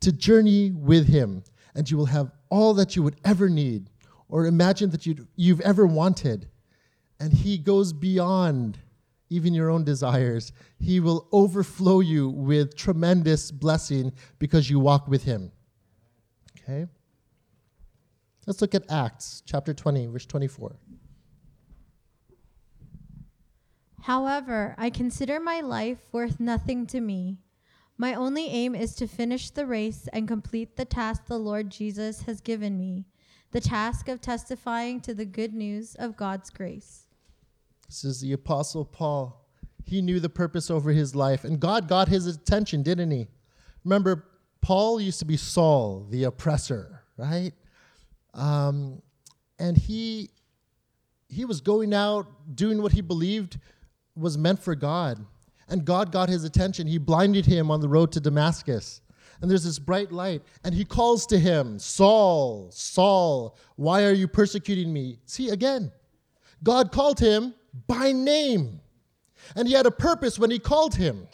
to 0.00 0.12
journey 0.12 0.72
with 0.72 1.08
Him, 1.08 1.44
and 1.74 1.90
you 1.90 1.96
will 1.96 2.06
have 2.06 2.30
all 2.50 2.74
that 2.74 2.96
you 2.96 3.02
would 3.02 3.16
ever 3.24 3.48
need 3.48 3.88
or 4.28 4.46
imagine 4.46 4.90
that 4.90 5.06
you 5.06 5.26
you've 5.36 5.60
ever 5.60 5.86
wanted. 5.86 6.48
And 7.20 7.32
He 7.32 7.56
goes 7.56 7.92
beyond 7.92 8.78
even 9.30 9.54
your 9.54 9.70
own 9.70 9.84
desires. 9.84 10.52
He 10.78 11.00
will 11.00 11.28
overflow 11.32 12.00
you 12.00 12.28
with 12.28 12.76
tremendous 12.76 13.50
blessing 13.50 14.12
because 14.38 14.68
you 14.68 14.78
walk 14.78 15.08
with 15.08 15.24
Him. 15.24 15.50
Okay? 16.60 16.86
Let's 18.46 18.60
look 18.60 18.74
at 18.74 18.90
Acts 18.90 19.42
chapter 19.46 19.72
20, 19.72 20.06
verse 20.06 20.26
24. 20.26 20.76
However, 24.02 24.74
I 24.78 24.90
consider 24.90 25.38
my 25.40 25.60
life 25.60 25.98
worth 26.12 26.40
nothing 26.40 26.86
to 26.88 27.00
me. 27.00 27.38
My 27.96 28.14
only 28.14 28.46
aim 28.46 28.74
is 28.74 28.94
to 28.96 29.06
finish 29.06 29.50
the 29.50 29.66
race 29.66 30.08
and 30.12 30.26
complete 30.26 30.76
the 30.76 30.84
task 30.84 31.26
the 31.26 31.38
Lord 31.38 31.70
Jesus 31.70 32.22
has 32.22 32.40
given 32.40 32.78
me 32.78 33.06
the 33.52 33.60
task 33.60 34.08
of 34.08 34.20
testifying 34.20 35.00
to 35.02 35.14
the 35.14 35.26
good 35.26 35.54
news 35.54 35.94
of 35.96 36.16
God's 36.16 36.50
grace. 36.50 37.06
This 37.86 38.02
is 38.02 38.20
the 38.22 38.32
Apostle 38.32 38.84
Paul. 38.84 39.46
He 39.84 40.00
knew 40.00 40.20
the 40.20 40.30
purpose 40.30 40.70
over 40.70 40.90
his 40.90 41.14
life, 41.14 41.44
and 41.44 41.60
God 41.60 41.86
got 41.86 42.08
his 42.08 42.26
attention, 42.26 42.82
didn't 42.82 43.10
he? 43.10 43.28
Remember, 43.84 44.24
Paul 44.62 45.00
used 45.00 45.18
to 45.18 45.24
be 45.26 45.36
Saul, 45.36 46.06
the 46.08 46.24
oppressor, 46.24 47.02
right? 47.16 47.52
Um, 48.34 49.02
and 49.58 49.76
he 49.76 50.30
he 51.28 51.44
was 51.44 51.60
going 51.60 51.94
out 51.94 52.26
doing 52.54 52.82
what 52.82 52.92
he 52.92 53.00
believed 53.00 53.58
was 54.16 54.38
meant 54.38 54.62
for 54.62 54.74
God. 54.74 55.24
And 55.68 55.84
God 55.84 56.12
got 56.12 56.28
his 56.28 56.44
attention. 56.44 56.86
He 56.86 56.98
blinded 56.98 57.46
him 57.46 57.70
on 57.70 57.80
the 57.80 57.88
road 57.88 58.12
to 58.12 58.20
Damascus. 58.20 59.00
And 59.40 59.50
there's 59.50 59.64
this 59.64 59.78
bright 59.78 60.12
light. 60.12 60.42
And 60.64 60.74
he 60.74 60.84
calls 60.84 61.26
to 61.26 61.38
him, 61.38 61.78
Saul, 61.78 62.68
Saul, 62.70 63.56
why 63.76 64.04
are 64.04 64.12
you 64.12 64.28
persecuting 64.28 64.92
me? 64.92 65.18
See, 65.26 65.48
again, 65.48 65.90
God 66.62 66.92
called 66.92 67.18
him 67.18 67.54
by 67.86 68.12
name. 68.12 68.80
And 69.56 69.66
he 69.66 69.74
had 69.74 69.86
a 69.86 69.90
purpose 69.90 70.38
when 70.38 70.50
he 70.50 70.58
called 70.58 70.94
him. 70.94 71.26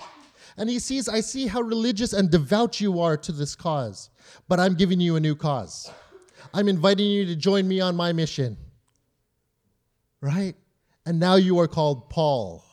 And 0.57 0.69
he 0.69 0.79
sees, 0.79 1.09
I 1.09 1.21
see 1.21 1.47
how 1.47 1.61
religious 1.61 2.13
and 2.13 2.31
devout 2.31 2.81
you 2.81 3.01
are 3.01 3.17
to 3.17 3.31
this 3.31 3.55
cause, 3.55 4.11
but 4.49 4.59
I'm 4.59 4.75
giving 4.75 5.01
you 5.01 5.15
a 5.15 5.21
new 5.21 5.37
cause. 5.37 5.91
I'm 6.53 6.69
inviting 6.69 7.07
you 7.07 7.27
to 7.27 7.37
join 7.37 7.69
me 7.69 7.81
on 7.81 7.95
my 7.95 8.13
mission. 8.13 8.57
Right? 10.21 10.57
And 11.07 11.21
now 11.21 11.37
you 11.37 11.61
are 11.61 11.69
called 11.69 12.11
Paul. 12.11 12.65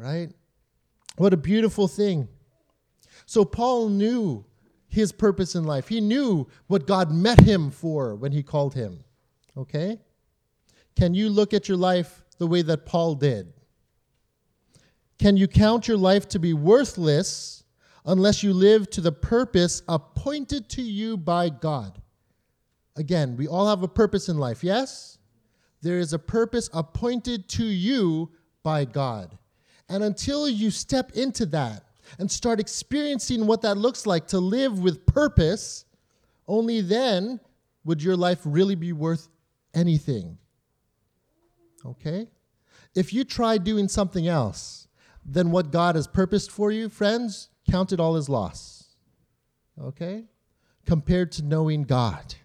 Right? 0.00 0.30
What 1.16 1.34
a 1.34 1.36
beautiful 1.36 1.86
thing. 1.86 2.28
So 3.26 3.44
Paul 3.44 3.90
knew 3.90 4.46
his 4.88 5.12
purpose 5.12 5.54
in 5.54 5.64
life. 5.64 5.88
He 5.88 6.00
knew 6.00 6.48
what 6.68 6.86
God 6.86 7.12
met 7.12 7.40
him 7.40 7.70
for 7.70 8.14
when 8.14 8.32
he 8.32 8.42
called 8.42 8.74
him. 8.74 9.04
Okay? 9.56 10.00
Can 10.96 11.12
you 11.12 11.28
look 11.28 11.52
at 11.52 11.68
your 11.68 11.76
life 11.76 12.24
the 12.38 12.46
way 12.46 12.62
that 12.62 12.86
Paul 12.86 13.14
did? 13.14 13.52
Can 15.18 15.36
you 15.36 15.46
count 15.46 15.86
your 15.86 15.98
life 15.98 16.26
to 16.30 16.38
be 16.38 16.54
worthless 16.54 17.62
unless 18.06 18.42
you 18.42 18.54
live 18.54 18.88
to 18.90 19.02
the 19.02 19.12
purpose 19.12 19.82
appointed 19.86 20.70
to 20.70 20.82
you 20.82 21.18
by 21.18 21.50
God? 21.50 22.00
Again, 22.96 23.36
we 23.36 23.46
all 23.46 23.68
have 23.68 23.82
a 23.82 23.88
purpose 23.88 24.30
in 24.30 24.38
life, 24.38 24.64
yes? 24.64 25.18
There 25.82 25.98
is 25.98 26.14
a 26.14 26.18
purpose 26.18 26.70
appointed 26.72 27.48
to 27.50 27.64
you 27.64 28.30
by 28.62 28.86
God. 28.86 29.36
And 29.90 30.04
until 30.04 30.48
you 30.48 30.70
step 30.70 31.12
into 31.12 31.44
that 31.46 31.84
and 32.18 32.30
start 32.30 32.60
experiencing 32.60 33.46
what 33.46 33.62
that 33.62 33.76
looks 33.76 34.06
like 34.06 34.28
to 34.28 34.38
live 34.38 34.78
with 34.78 35.04
purpose, 35.04 35.84
only 36.46 36.80
then 36.80 37.40
would 37.84 38.00
your 38.02 38.16
life 38.16 38.38
really 38.44 38.76
be 38.76 38.92
worth 38.92 39.28
anything. 39.74 40.38
Okay? 41.84 42.28
If 42.94 43.12
you 43.12 43.24
try 43.24 43.58
doing 43.58 43.88
something 43.88 44.28
else 44.28 44.86
than 45.24 45.50
what 45.50 45.72
God 45.72 45.96
has 45.96 46.06
purposed 46.06 46.52
for 46.52 46.70
you, 46.70 46.88
friends, 46.88 47.50
count 47.68 47.92
it 47.92 47.98
all 47.98 48.14
as 48.14 48.28
loss. 48.28 48.94
Okay? 49.80 50.24
Compared 50.86 51.32
to 51.32 51.42
knowing 51.42 51.82
God. 51.82 52.36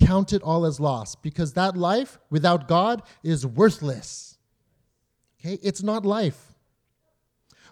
Count 0.00 0.32
it 0.32 0.42
all 0.42 0.66
as 0.66 0.80
loss 0.80 1.14
because 1.14 1.52
that 1.52 1.76
life 1.76 2.18
without 2.28 2.66
God 2.66 3.02
is 3.22 3.46
worthless. 3.46 4.33
Okay? 5.44 5.58
It's 5.62 5.82
not 5.82 6.06
life. 6.06 6.52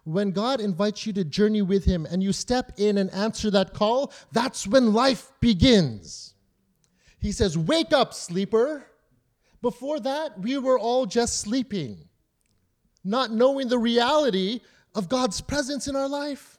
When 0.04 0.32
God 0.32 0.60
invites 0.60 1.06
you 1.06 1.12
to 1.14 1.24
journey 1.24 1.62
with 1.62 1.84
Him 1.84 2.06
and 2.10 2.22
you 2.22 2.32
step 2.32 2.72
in 2.76 2.98
and 2.98 3.10
answer 3.12 3.50
that 3.52 3.72
call, 3.72 4.12
that's 4.32 4.66
when 4.66 4.92
life 4.92 5.32
begins. 5.40 6.34
He 7.18 7.32
says, 7.32 7.56
Wake 7.56 7.92
up, 7.92 8.12
sleeper. 8.12 8.84
Before 9.62 10.00
that, 10.00 10.40
we 10.40 10.58
were 10.58 10.78
all 10.78 11.06
just 11.06 11.38
sleeping, 11.38 12.08
not 13.04 13.30
knowing 13.30 13.68
the 13.68 13.78
reality 13.78 14.60
of 14.94 15.08
God's 15.08 15.40
presence 15.40 15.86
in 15.86 15.94
our 15.94 16.08
life. 16.08 16.58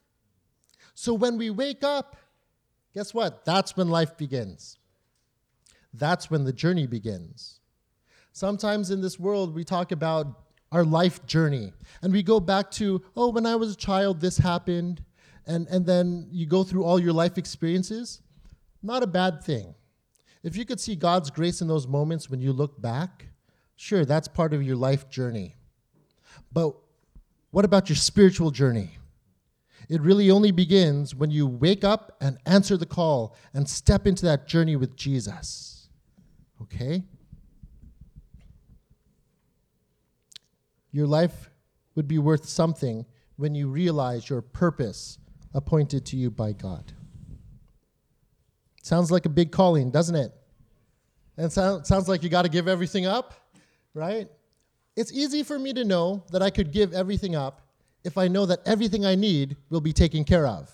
So 0.95 1.13
when 1.13 1.38
we 1.38 1.49
wake 1.49 1.84
up, 1.84 2.15
guess 2.93 3.13
what? 3.13 3.43
That's 3.43 3.76
when 3.76 3.89
life 3.89 4.15
begins. 4.17 4.78
That's 5.93 6.32
when 6.32 6.45
the 6.45 6.54
journey 6.54 6.88
begins. 6.88 7.60
Sometimes 8.32 8.89
in 8.89 9.02
this 9.02 9.19
world, 9.19 9.54
we 9.54 9.65
talk 9.65 9.91
about 9.91 10.42
our 10.73 10.83
life 10.83 11.25
journey. 11.25 11.71
And 12.01 12.12
we 12.12 12.23
go 12.23 12.39
back 12.39 12.69
to, 12.71 13.01
oh, 13.15 13.29
when 13.29 13.45
I 13.45 13.55
was 13.55 13.71
a 13.71 13.77
child, 13.77 14.19
this 14.19 14.38
happened. 14.38 15.03
And, 15.45 15.67
and 15.67 15.86
then 15.86 16.27
you 16.31 16.47
go 16.47 16.63
through 16.63 16.83
all 16.83 16.99
your 16.99 17.13
life 17.13 17.38
experiences. 17.38 18.21
Not 18.81 19.03
a 19.03 19.07
bad 19.07 19.43
thing. 19.43 19.75
If 20.41 20.57
you 20.57 20.65
could 20.65 20.79
see 20.79 20.95
God's 20.95 21.29
grace 21.29 21.62
in 21.62 21.67
those 21.67 21.88
moments 21.88 22.29
when 22.29 22.41
you 22.41 22.51
look 22.51 22.81
back, 22.81 23.27
sure, 23.77 24.03
that's 24.03 24.27
part 24.27 24.53
of 24.53 24.63
your 24.63 24.75
life 24.75 25.09
journey. 25.09 25.55
But 26.51 26.75
what 27.51 27.65
about 27.65 27.88
your 27.88 27.95
spiritual 27.95 28.51
journey? 28.51 28.97
It 29.89 30.01
really 30.01 30.31
only 30.31 30.51
begins 30.51 31.13
when 31.13 31.29
you 31.29 31.45
wake 31.45 31.83
up 31.83 32.17
and 32.19 32.38
answer 32.45 32.77
the 32.77 32.86
call 32.86 33.36
and 33.53 33.69
step 33.69 34.07
into 34.07 34.25
that 34.25 34.47
journey 34.47 34.75
with 34.75 34.95
Jesus. 34.95 35.88
Okay? 36.62 37.03
Your 40.93 41.08
life 41.08 41.49
would 41.95 42.08
be 42.08 42.19
worth 42.19 42.47
something 42.47 43.06
when 43.36 43.56
you 43.56 43.67
realize 43.67 44.29
your 44.29 44.41
purpose 44.41 45.17
appointed 45.53 46.06
to 46.06 46.15
you 46.15 46.32
by 46.32 46.53
God. 46.53 46.93
Sounds 48.84 49.12
like 49.12 49.25
a 49.25 49.29
big 49.29 49.51
calling, 49.51 49.91
doesn't 49.91 50.15
it? 50.15 50.32
And 51.36 51.51
so, 51.51 51.82
sounds 51.84 52.08
like 52.08 52.21
you 52.21 52.29
got 52.29 52.43
to 52.43 52.49
give 52.49 52.67
everything 52.67 53.06
up, 53.06 53.34
right? 53.93 54.29
It's 54.95 55.12
easy 55.12 55.41
for 55.41 55.58
me 55.58 55.73
to 55.73 55.84
know 55.84 56.23
that 56.32 56.43
I 56.43 56.51
could 56.51 56.71
give 56.71 56.93
everything 56.93 57.36
up 57.36 57.62
if 58.03 58.17
I 58.17 58.27
know 58.27 58.45
that 58.45 58.60
everything 58.65 59.06
I 59.06 59.15
need 59.15 59.58
will 59.69 59.82
be 59.82 59.93
taken 59.93 60.23
care 60.23 60.45
of, 60.45 60.69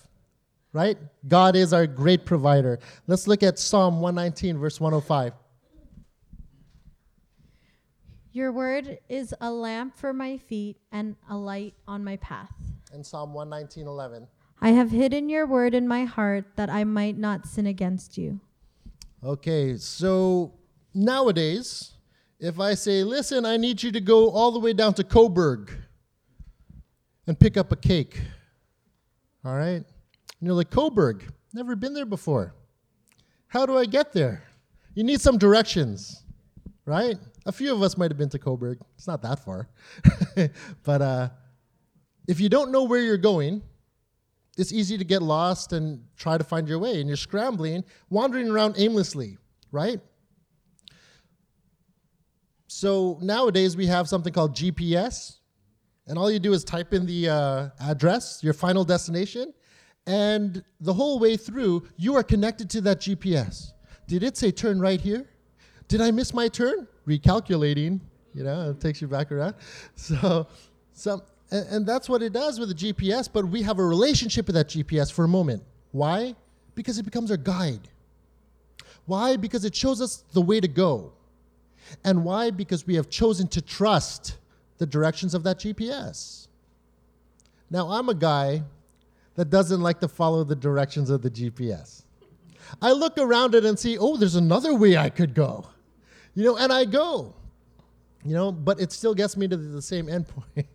right? 0.72 0.98
God 1.28 1.56
is 1.56 1.72
our 1.72 1.86
great 1.86 2.26
provider. 2.26 2.78
Let's 3.06 3.26
look 3.26 3.42
at 3.42 3.58
Psalm 3.58 4.00
119, 4.00 4.58
verse 4.58 4.80
105. 4.80 5.32
Your 8.32 8.52
word 8.52 8.98
is 9.08 9.34
a 9.40 9.50
lamp 9.50 9.96
for 9.96 10.12
my 10.12 10.38
feet 10.38 10.76
and 10.92 11.16
a 11.28 11.36
light 11.36 11.74
on 11.88 12.04
my 12.04 12.16
path. 12.16 12.52
In 12.94 13.02
Psalm 13.02 13.32
119:11. 13.34 14.28
I 14.60 14.70
have 14.70 14.90
hidden 14.90 15.28
your 15.28 15.46
word 15.46 15.74
in 15.74 15.88
my 15.88 16.04
heart 16.04 16.44
that 16.56 16.70
I 16.70 16.84
might 16.84 17.18
not 17.18 17.46
sin 17.46 17.66
against 17.66 18.16
you. 18.16 18.40
Okay, 19.24 19.76
so 19.78 20.52
nowadays, 20.94 21.94
if 22.38 22.60
I 22.60 22.74
say, 22.74 23.02
listen, 23.02 23.44
I 23.44 23.56
need 23.56 23.82
you 23.82 23.90
to 23.92 24.00
go 24.00 24.30
all 24.30 24.52
the 24.52 24.60
way 24.60 24.74
down 24.74 24.94
to 24.94 25.04
Coburg 25.04 25.72
and 27.26 27.38
pick 27.38 27.56
up 27.56 27.72
a 27.72 27.76
cake, 27.76 28.20
all 29.44 29.54
right? 29.54 29.82
And 29.82 29.84
you're 30.40 30.54
like, 30.54 30.70
Coburg, 30.70 31.32
never 31.52 31.74
been 31.74 31.94
there 31.94 32.06
before. 32.06 32.54
How 33.48 33.66
do 33.66 33.76
I 33.76 33.86
get 33.86 34.12
there? 34.12 34.44
You 34.94 35.04
need 35.04 35.20
some 35.20 35.36
directions, 35.36 36.22
right? 36.84 37.18
A 37.50 37.52
few 37.52 37.74
of 37.74 37.82
us 37.82 37.98
might 37.98 38.12
have 38.12 38.16
been 38.16 38.28
to 38.28 38.38
Coburg. 38.38 38.78
It's 38.94 39.08
not 39.08 39.22
that 39.22 39.40
far. 39.40 39.68
but 40.84 41.02
uh, 41.02 41.30
if 42.28 42.38
you 42.38 42.48
don't 42.48 42.70
know 42.70 42.84
where 42.84 43.00
you're 43.00 43.16
going, 43.16 43.60
it's 44.56 44.72
easy 44.72 44.96
to 44.96 45.02
get 45.02 45.20
lost 45.20 45.72
and 45.72 46.04
try 46.16 46.38
to 46.38 46.44
find 46.44 46.68
your 46.68 46.78
way. 46.78 47.00
And 47.00 47.08
you're 47.08 47.16
scrambling, 47.16 47.82
wandering 48.08 48.48
around 48.48 48.76
aimlessly, 48.78 49.36
right? 49.72 50.00
So 52.68 53.18
nowadays 53.20 53.76
we 53.76 53.86
have 53.86 54.08
something 54.08 54.32
called 54.32 54.54
GPS, 54.54 55.38
And 56.06 56.16
all 56.16 56.30
you 56.30 56.38
do 56.38 56.52
is 56.52 56.62
type 56.62 56.94
in 56.94 57.04
the 57.04 57.30
uh, 57.30 57.68
address, 57.80 58.44
your 58.44 58.54
final 58.54 58.84
destination, 58.84 59.52
and 60.06 60.62
the 60.78 60.92
whole 60.92 61.18
way 61.18 61.36
through, 61.36 61.82
you 61.96 62.14
are 62.14 62.22
connected 62.22 62.70
to 62.70 62.80
that 62.82 63.00
GPS. 63.00 63.72
Did 64.06 64.22
it 64.22 64.36
say 64.36 64.52
turn 64.52 64.78
right 64.78 65.00
here? 65.00 65.28
Did 65.88 66.00
I 66.00 66.12
miss 66.12 66.32
my 66.32 66.46
turn? 66.46 66.86
Recalculating, 67.10 68.00
you 68.34 68.44
know, 68.44 68.70
it 68.70 68.80
takes 68.80 69.02
you 69.02 69.08
back 69.08 69.32
around. 69.32 69.54
So, 69.96 70.46
some, 70.92 71.22
and, 71.50 71.66
and 71.68 71.86
that's 71.86 72.08
what 72.08 72.22
it 72.22 72.32
does 72.32 72.60
with 72.60 72.68
the 72.68 72.92
GPS, 72.92 73.28
but 73.32 73.44
we 73.46 73.62
have 73.62 73.78
a 73.78 73.84
relationship 73.84 74.46
with 74.46 74.54
that 74.54 74.68
GPS 74.68 75.12
for 75.12 75.24
a 75.24 75.28
moment. 75.28 75.62
Why? 75.92 76.34
Because 76.74 76.98
it 76.98 77.04
becomes 77.04 77.30
our 77.30 77.36
guide. 77.36 77.88
Why? 79.06 79.36
Because 79.36 79.64
it 79.64 79.74
shows 79.74 80.00
us 80.00 80.24
the 80.32 80.40
way 80.40 80.60
to 80.60 80.68
go. 80.68 81.12
And 82.04 82.24
why? 82.24 82.50
Because 82.50 82.86
we 82.86 82.94
have 82.94 83.10
chosen 83.10 83.48
to 83.48 83.60
trust 83.60 84.36
the 84.78 84.86
directions 84.86 85.34
of 85.34 85.42
that 85.42 85.58
GPS. 85.58 86.46
Now, 87.70 87.88
I'm 87.88 88.08
a 88.08 88.14
guy 88.14 88.62
that 89.34 89.50
doesn't 89.50 89.80
like 89.80 90.00
to 90.00 90.08
follow 90.08 90.44
the 90.44 90.56
directions 90.56 91.10
of 91.10 91.22
the 91.22 91.30
GPS. 91.30 92.02
I 92.80 92.92
look 92.92 93.18
around 93.18 93.54
it 93.54 93.64
and 93.64 93.78
see, 93.78 93.98
oh, 93.98 94.16
there's 94.16 94.36
another 94.36 94.74
way 94.74 94.96
I 94.96 95.10
could 95.10 95.34
go. 95.34 95.66
You 96.34 96.44
know, 96.44 96.56
and 96.56 96.72
I 96.72 96.84
go. 96.84 97.34
You 98.24 98.34
know, 98.34 98.52
but 98.52 98.80
it 98.80 98.92
still 98.92 99.14
gets 99.14 99.36
me 99.36 99.48
to 99.48 99.56
the 99.56 99.82
same 99.82 100.06
endpoint. 100.08 100.66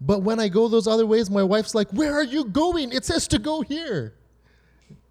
but 0.00 0.22
when 0.22 0.40
I 0.40 0.48
go 0.48 0.68
those 0.68 0.86
other 0.86 1.06
ways, 1.06 1.30
my 1.30 1.42
wife's 1.42 1.74
like, 1.74 1.90
Where 1.90 2.14
are 2.14 2.24
you 2.24 2.44
going? 2.44 2.92
It 2.92 3.04
says 3.04 3.26
to 3.28 3.38
go 3.38 3.62
here. 3.62 4.14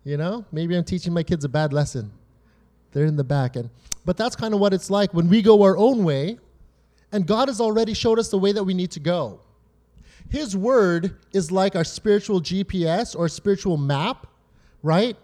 You 0.04 0.18
know, 0.18 0.46
maybe 0.52 0.76
I'm 0.76 0.84
teaching 0.84 1.14
my 1.14 1.24
kids 1.24 1.46
a 1.46 1.50
bad 1.50 1.74
lesson. 1.74 2.12
They're 2.92 3.06
in 3.06 3.16
the 3.16 3.24
back. 3.24 3.56
And 3.56 3.70
but 4.04 4.18
that's 4.18 4.36
kind 4.36 4.54
of 4.54 4.60
what 4.60 4.74
it's 4.74 4.90
like 4.90 5.14
when 5.14 5.30
we 5.30 5.42
go 5.42 5.62
our 5.62 5.78
own 5.78 6.04
way, 6.04 6.40
and 7.12 7.28
God 7.28 7.50
has 7.50 7.62
already 7.62 7.94
showed 7.94 8.18
us 8.20 8.30
the 8.30 8.38
way 8.38 8.52
that 8.52 8.64
we 8.64 8.74
need 8.74 8.92
to 8.92 9.00
go. 9.00 9.40
His 10.30 10.56
word 10.56 11.18
is 11.34 11.52
like 11.52 11.76
our 11.76 11.84
spiritual 11.84 12.42
GPS 12.42 13.18
or 13.18 13.28
spiritual 13.28 13.78
map, 13.78 14.28
right? 14.82 15.18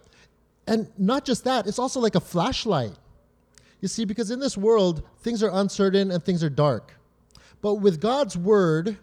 And 0.68 0.90
not 0.98 1.24
just 1.24 1.46
that, 1.46 1.66
it's 1.66 1.80
also 1.80 2.00
like 2.00 2.16
a 2.16 2.20
flashlight. 2.20 2.94
You 3.82 3.88
see, 3.88 4.06
because 4.06 4.32
in 4.32 4.40
this 4.40 4.58
world, 4.58 5.04
things 5.20 5.44
are 5.44 5.52
uncertain 5.54 6.12
and 6.12 6.24
things 6.24 6.44
are 6.44 6.50
dark. 6.50 6.94
But 7.62 7.76
with 7.76 8.02
God's 8.02 8.38
word 8.38 8.98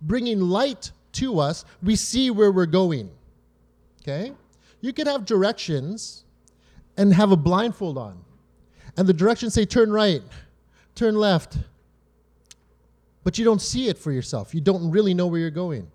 bringing 0.00 0.40
light 0.40 0.92
to 1.12 1.38
us, 1.40 1.64
we 1.82 1.96
see 1.96 2.30
where 2.30 2.52
we're 2.52 2.66
going. 2.66 3.10
Okay? 4.02 4.32
You 4.80 4.92
could 4.92 5.06
have 5.06 5.24
directions 5.24 6.24
and 6.96 7.12
have 7.14 7.32
a 7.32 7.36
blindfold 7.36 7.98
on. 7.98 8.18
And 8.96 9.06
the 9.06 9.12
directions 9.12 9.54
say 9.54 9.64
turn 9.64 9.90
right, 9.90 10.22
turn 10.94 11.14
left. 11.14 11.58
But 13.24 13.38
you 13.38 13.44
don't 13.44 13.62
see 13.62 13.88
it 13.88 13.96
for 13.96 14.12
yourself. 14.12 14.54
You 14.54 14.60
don't 14.60 14.90
really 14.90 15.14
know 15.14 15.26
where 15.26 15.40
you're 15.40 15.50
going. 15.50 15.90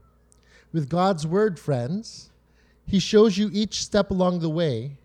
With 0.72 0.90
God's 0.90 1.28
word, 1.28 1.60
friends, 1.60 2.30
He 2.86 3.00
shows 3.00 3.38
you 3.38 3.50
each 3.54 3.84
step 3.84 4.12
along 4.12 4.40
the 4.40 4.50
way 4.50 4.98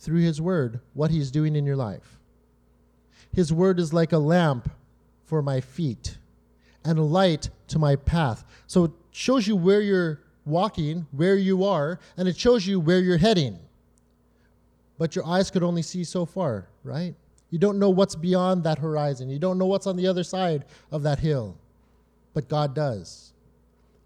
through 0.00 0.20
His 0.20 0.40
word 0.40 0.80
what 0.94 1.10
He's 1.10 1.30
doing 1.30 1.54
in 1.54 1.64
your 1.64 1.76
life. 1.76 2.18
His 3.32 3.52
word 3.52 3.78
is 3.78 3.92
like 3.92 4.12
a 4.12 4.18
lamp 4.18 4.70
for 5.24 5.42
my 5.42 5.60
feet 5.60 6.18
and 6.84 6.98
a 6.98 7.02
light 7.02 7.50
to 7.68 7.78
my 7.78 7.94
path. 7.94 8.44
So 8.66 8.84
it 8.84 8.90
shows 9.12 9.46
you 9.46 9.54
where 9.54 9.80
you're 9.80 10.20
walking, 10.44 11.06
where 11.12 11.36
you 11.36 11.64
are, 11.64 12.00
and 12.16 12.26
it 12.26 12.36
shows 12.36 12.66
you 12.66 12.80
where 12.80 12.98
you're 12.98 13.18
heading. 13.18 13.58
But 14.98 15.14
your 15.14 15.26
eyes 15.26 15.50
could 15.50 15.62
only 15.62 15.82
see 15.82 16.02
so 16.02 16.26
far, 16.26 16.68
right? 16.82 17.14
You 17.50 17.58
don't 17.58 17.78
know 17.78 17.90
what's 17.90 18.14
beyond 18.14 18.64
that 18.64 18.78
horizon. 18.78 19.28
You 19.28 19.38
don't 19.38 19.58
know 19.58 19.66
what's 19.66 19.86
on 19.86 19.96
the 19.96 20.06
other 20.06 20.24
side 20.24 20.64
of 20.90 21.02
that 21.02 21.18
hill. 21.18 21.56
But 22.32 22.48
God 22.48 22.74
does. 22.74 23.32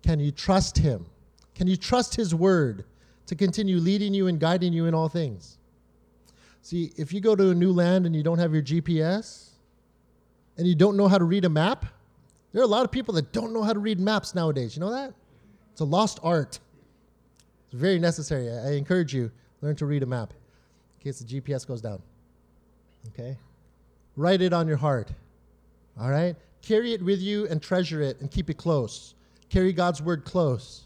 Can 0.03 0.21
you 0.21 0.31
trust 0.31 0.79
Him? 0.79 1.07
Can 1.55 1.67
you 1.67 1.77
trust 1.77 2.15
His 2.15 2.35
word 2.35 2.85
to 3.27 3.35
continue 3.35 3.79
leading 3.79 4.13
you 4.13 4.27
and 4.27 4.41
guiding 4.41 4.73
you 4.73 4.87
in 4.87 4.95
all 4.95 5.09
things? 5.09 5.59
See, 6.65 6.95
if 6.97 7.13
you 7.13 7.21
go 7.21 7.37
to 7.37 7.51
a 7.51 7.55
new 7.55 7.73
land 7.73 8.07
and 8.07 8.17
you 8.17 8.23
don't 8.23 8.39
have 8.39 8.55
your 8.55 8.63
GPS 8.63 9.51
and 10.57 10.67
you 10.67 10.75
don't 10.75 10.97
know 10.97 11.09
how 11.09 11.19
to 11.19 11.25
read 11.25 11.45
a 11.45 11.49
map, 11.51 11.85
there 12.53 12.63
are 12.63 12.65
a 12.65 12.69
lot 12.69 12.87
of 12.87 12.91
people 12.91 13.13
that 13.15 13.35
don't 13.35 13.53
know 13.53 13.63
how 13.63 13.75
to 13.75 13.79
read 13.79 14.01
maps 14.01 14.35
nowadays. 14.35 14.75
You 14.75 14.81
know 14.81 14.91
that? 14.91 15.13
It's 15.73 15.83
a 15.83 15.85
lost 15.85 16.21
art. 16.23 16.59
It's 17.67 17.75
very 17.75 17.99
necessary. 17.99 18.51
I 18.51 18.77
encourage 18.77 19.13
you 19.13 19.31
learn 19.61 19.77
to 19.77 19.85
read 19.85 20.03
a 20.05 20.07
map 20.07 20.33
in 20.33 21.05
case 21.05 21.19
the 21.19 21.39
GPS 21.39 21.67
goes 21.67 21.83
down. 21.83 22.01
Okay? 23.09 23.37
Write 24.17 24.41
it 24.41 24.55
on 24.55 24.67
your 24.67 24.79
heart. 24.79 25.13
All 26.01 26.09
right? 26.09 26.35
Carry 26.63 26.95
it 26.95 27.03
with 27.03 27.21
you 27.21 27.47
and 27.49 27.61
treasure 27.61 28.01
it 28.01 28.23
and 28.23 28.31
keep 28.31 28.49
it 28.49 28.57
close. 28.57 29.17
Carry 29.51 29.75
God's 29.75 30.01
word 30.01 30.25
close 30.25 30.85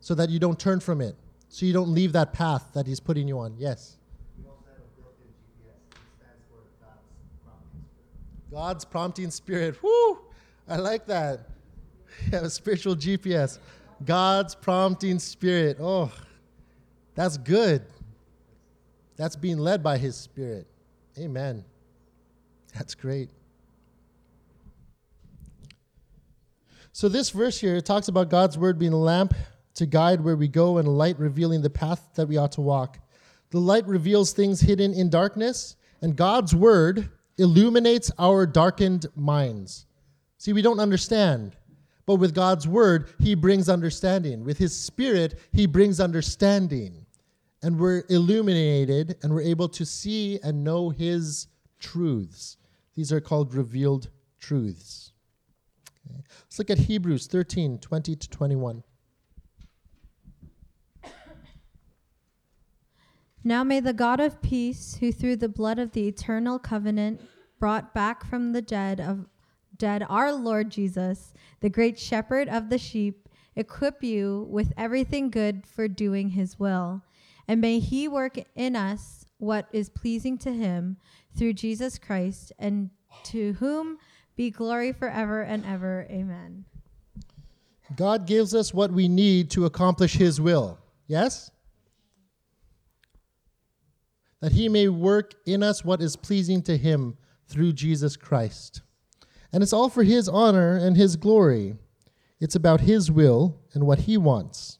so 0.00 0.14
that 0.16 0.28
you 0.28 0.38
don't 0.38 0.60
turn 0.60 0.80
from 0.80 1.00
it, 1.00 1.16
so 1.48 1.64
you 1.64 1.72
don't 1.72 1.88
leave 1.88 2.12
that 2.12 2.34
path 2.34 2.72
that 2.74 2.86
He's 2.86 3.00
putting 3.00 3.26
you 3.26 3.38
on. 3.38 3.54
Yes? 3.56 3.96
God's 8.54 8.84
prompting 8.84 9.32
spirit. 9.32 9.82
Whoo! 9.82 10.18
I 10.68 10.76
like 10.76 11.06
that. 11.06 11.48
A 12.32 12.48
spiritual 12.48 12.94
GPS. 12.94 13.58
God's 14.04 14.54
prompting 14.54 15.18
spirit. 15.18 15.78
Oh, 15.80 16.12
that's 17.16 17.36
good. 17.36 17.82
That's 19.16 19.34
being 19.34 19.58
led 19.58 19.82
by 19.82 19.98
His 19.98 20.14
Spirit. 20.14 20.68
Amen. 21.18 21.64
That's 22.74 22.94
great. 22.94 23.28
So, 26.92 27.08
this 27.08 27.30
verse 27.30 27.58
here 27.60 27.80
talks 27.80 28.06
about 28.06 28.30
God's 28.30 28.56
word 28.56 28.78
being 28.78 28.92
a 28.92 28.96
lamp 28.96 29.34
to 29.74 29.84
guide 29.84 30.20
where 30.20 30.36
we 30.36 30.46
go 30.46 30.78
and 30.78 30.86
a 30.86 30.92
light 30.92 31.18
revealing 31.18 31.62
the 31.62 31.70
path 31.70 32.10
that 32.14 32.28
we 32.28 32.36
ought 32.36 32.52
to 32.52 32.60
walk. 32.60 33.00
The 33.50 33.58
light 33.58 33.86
reveals 33.88 34.32
things 34.32 34.60
hidden 34.60 34.94
in 34.94 35.10
darkness, 35.10 35.74
and 36.00 36.14
God's 36.14 36.54
word 36.54 37.10
illuminates 37.38 38.10
our 38.18 38.46
darkened 38.46 39.06
minds. 39.16 39.86
See, 40.38 40.52
we 40.52 40.62
don't 40.62 40.80
understand, 40.80 41.56
but 42.06 42.16
with 42.16 42.34
God's 42.34 42.68
word, 42.68 43.12
He 43.18 43.34
brings 43.34 43.68
understanding. 43.68 44.44
With 44.44 44.58
His 44.58 44.78
Spirit, 44.78 45.38
He 45.52 45.66
brings 45.66 46.00
understanding 46.00 47.04
and 47.64 47.80
we're 47.80 48.04
illuminated 48.10 49.16
and 49.22 49.32
we're 49.32 49.40
able 49.40 49.70
to 49.70 49.86
see 49.86 50.38
and 50.42 50.62
know 50.62 50.90
his 50.90 51.48
truths. 51.80 52.58
These 52.94 53.10
are 53.10 53.22
called 53.22 53.54
revealed 53.54 54.10
truths. 54.38 55.14
Okay. 56.06 56.22
Let's 56.42 56.58
look 56.58 56.68
at 56.68 56.76
Hebrews 56.78 57.26
13 57.26 57.78
20 57.78 58.16
to 58.16 58.28
21. 58.28 58.84
Now 63.44 63.62
may 63.62 63.80
the 63.80 63.92
God 63.92 64.20
of 64.20 64.40
peace, 64.42 64.96
who 65.00 65.12
through 65.12 65.36
the 65.36 65.48
blood 65.48 65.78
of 65.78 65.92
the 65.92 66.08
eternal 66.08 66.58
covenant 66.58 67.20
brought 67.60 67.94
back 67.94 68.24
from 68.24 68.52
the 68.52 68.62
dead 68.62 69.00
of 69.00 69.26
dead 69.76 70.04
our 70.08 70.32
Lord 70.32 70.70
Jesus, 70.70 71.34
the 71.60 71.68
great 71.68 71.98
shepherd 71.98 72.48
of 72.48 72.70
the 72.70 72.78
sheep, 72.78 73.28
equip 73.54 74.02
you 74.02 74.46
with 74.48 74.72
everything 74.76 75.30
good 75.30 75.66
for 75.66 75.88
doing 75.88 76.30
his 76.30 76.58
will 76.58 77.02
and 77.46 77.60
may 77.60 77.78
he 77.78 78.08
work 78.08 78.38
in 78.54 78.76
us 78.76 79.26
what 79.38 79.68
is 79.72 79.88
pleasing 79.88 80.38
to 80.38 80.52
him 80.52 80.96
through 81.36 81.52
Jesus 81.52 81.98
Christ, 81.98 82.52
and 82.58 82.90
to 83.24 83.54
whom 83.54 83.98
be 84.36 84.50
glory 84.50 84.92
forever 84.92 85.42
and 85.42 85.64
ever. 85.66 86.06
Amen. 86.10 86.64
God 87.96 88.26
gives 88.26 88.54
us 88.54 88.72
what 88.72 88.92
we 88.92 89.08
need 89.08 89.50
to 89.50 89.66
accomplish 89.66 90.14
his 90.14 90.40
will. 90.40 90.78
Yes? 91.06 91.50
That 94.44 94.52
he 94.52 94.68
may 94.68 94.88
work 94.88 95.32
in 95.46 95.62
us 95.62 95.86
what 95.86 96.02
is 96.02 96.16
pleasing 96.16 96.60
to 96.64 96.76
him 96.76 97.16
through 97.48 97.72
Jesus 97.72 98.14
Christ. 98.14 98.82
And 99.50 99.62
it's 99.62 99.72
all 99.72 99.88
for 99.88 100.02
his 100.02 100.28
honor 100.28 100.76
and 100.76 100.98
his 100.98 101.16
glory. 101.16 101.76
It's 102.40 102.54
about 102.54 102.82
his 102.82 103.10
will 103.10 103.58
and 103.72 103.86
what 103.86 104.00
he 104.00 104.18
wants. 104.18 104.76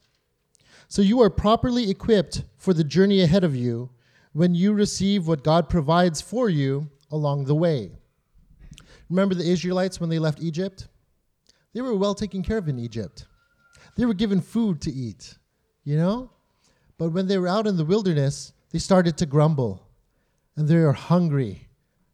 So 0.87 1.01
you 1.01 1.23
are 1.23 1.31
properly 1.31 1.89
equipped 1.89 2.45
for 2.59 2.75
the 2.75 2.85
journey 2.85 3.23
ahead 3.23 3.43
of 3.43 3.57
you 3.57 3.89
when 4.35 4.55
you 4.55 4.75
receive 4.75 5.27
what 5.27 5.43
God 5.43 5.71
provides 5.71 6.21
for 6.21 6.51
you 6.51 6.91
along 7.11 7.47
the 7.47 7.55
way. 7.55 7.93
Remember 9.09 9.35
the 9.35 9.51
Israelites 9.51 9.99
when 9.99 10.11
they 10.11 10.19
left 10.19 10.43
Egypt? 10.43 10.89
They 11.73 11.81
were 11.81 11.97
well 11.97 12.15
taken 12.15 12.43
care 12.43 12.59
of 12.59 12.69
in 12.69 12.79
Egypt. 12.79 13.25
They 13.97 14.05
were 14.05 14.13
given 14.13 14.43
food 14.43 14.83
to 14.83 14.93
eat, 14.93 15.39
you 15.85 15.97
know? 15.97 16.29
But 16.99 17.13
when 17.13 17.29
they 17.29 17.39
were 17.39 17.49
out 17.49 17.67
in 17.67 17.79
the 17.79 17.85
wilderness, 17.87 18.53
they 18.75 18.81
started 18.81 19.17
to 19.17 19.25
grumble 19.25 19.87
and 20.57 20.67
they 20.67 20.75
are 20.75 20.93
hungry. 20.93 21.69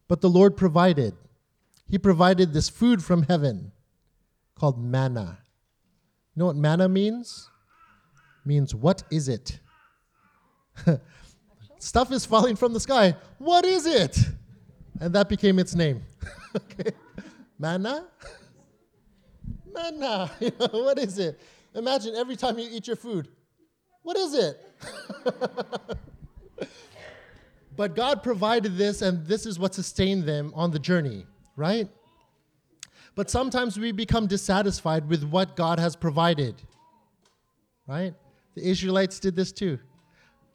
But 0.08 0.20
the 0.20 0.28
Lord 0.28 0.58
provided. 0.58 1.14
He 1.88 1.96
provided 1.96 2.52
this 2.52 2.68
food 2.68 3.02
from 3.02 3.22
heaven 3.22 3.72
called 4.54 4.78
manna. 4.78 5.38
You 6.34 6.40
know 6.40 6.46
what 6.48 6.56
manna 6.56 6.86
means? 6.86 7.48
means 8.44 8.74
what 8.74 9.04
is 9.10 9.26
it? 9.30 9.58
Stuff 11.78 12.12
is 12.12 12.26
falling 12.26 12.56
from 12.56 12.74
the 12.74 12.80
sky. 12.80 13.16
What 13.38 13.64
is 13.64 13.86
it? 13.86 14.18
And 15.00 15.14
that 15.14 15.30
became 15.30 15.58
its 15.58 15.74
name. 15.74 16.02
okay. 16.56 16.90
Manna? 17.58 18.04
Manna. 19.72 20.30
What 20.72 20.98
is 20.98 21.18
it? 21.18 21.40
Imagine 21.74 22.16
every 22.16 22.36
time 22.36 22.58
you 22.58 22.68
eat 22.70 22.86
your 22.86 22.96
food. 22.96 23.28
What 24.02 24.18
is 24.18 24.34
it? 24.34 24.60
But 27.76 27.94
God 27.94 28.22
provided 28.22 28.76
this, 28.76 29.02
and 29.02 29.26
this 29.26 29.46
is 29.46 29.58
what 29.58 29.74
sustained 29.74 30.24
them 30.24 30.52
on 30.54 30.70
the 30.70 30.78
journey, 30.78 31.26
right? 31.56 31.88
But 33.14 33.30
sometimes 33.30 33.78
we 33.78 33.92
become 33.92 34.26
dissatisfied 34.26 35.08
with 35.08 35.24
what 35.24 35.56
God 35.56 35.78
has 35.78 35.96
provided, 35.96 36.54
right? 37.86 38.14
The 38.54 38.68
Israelites 38.68 39.18
did 39.18 39.36
this 39.36 39.52
too. 39.52 39.78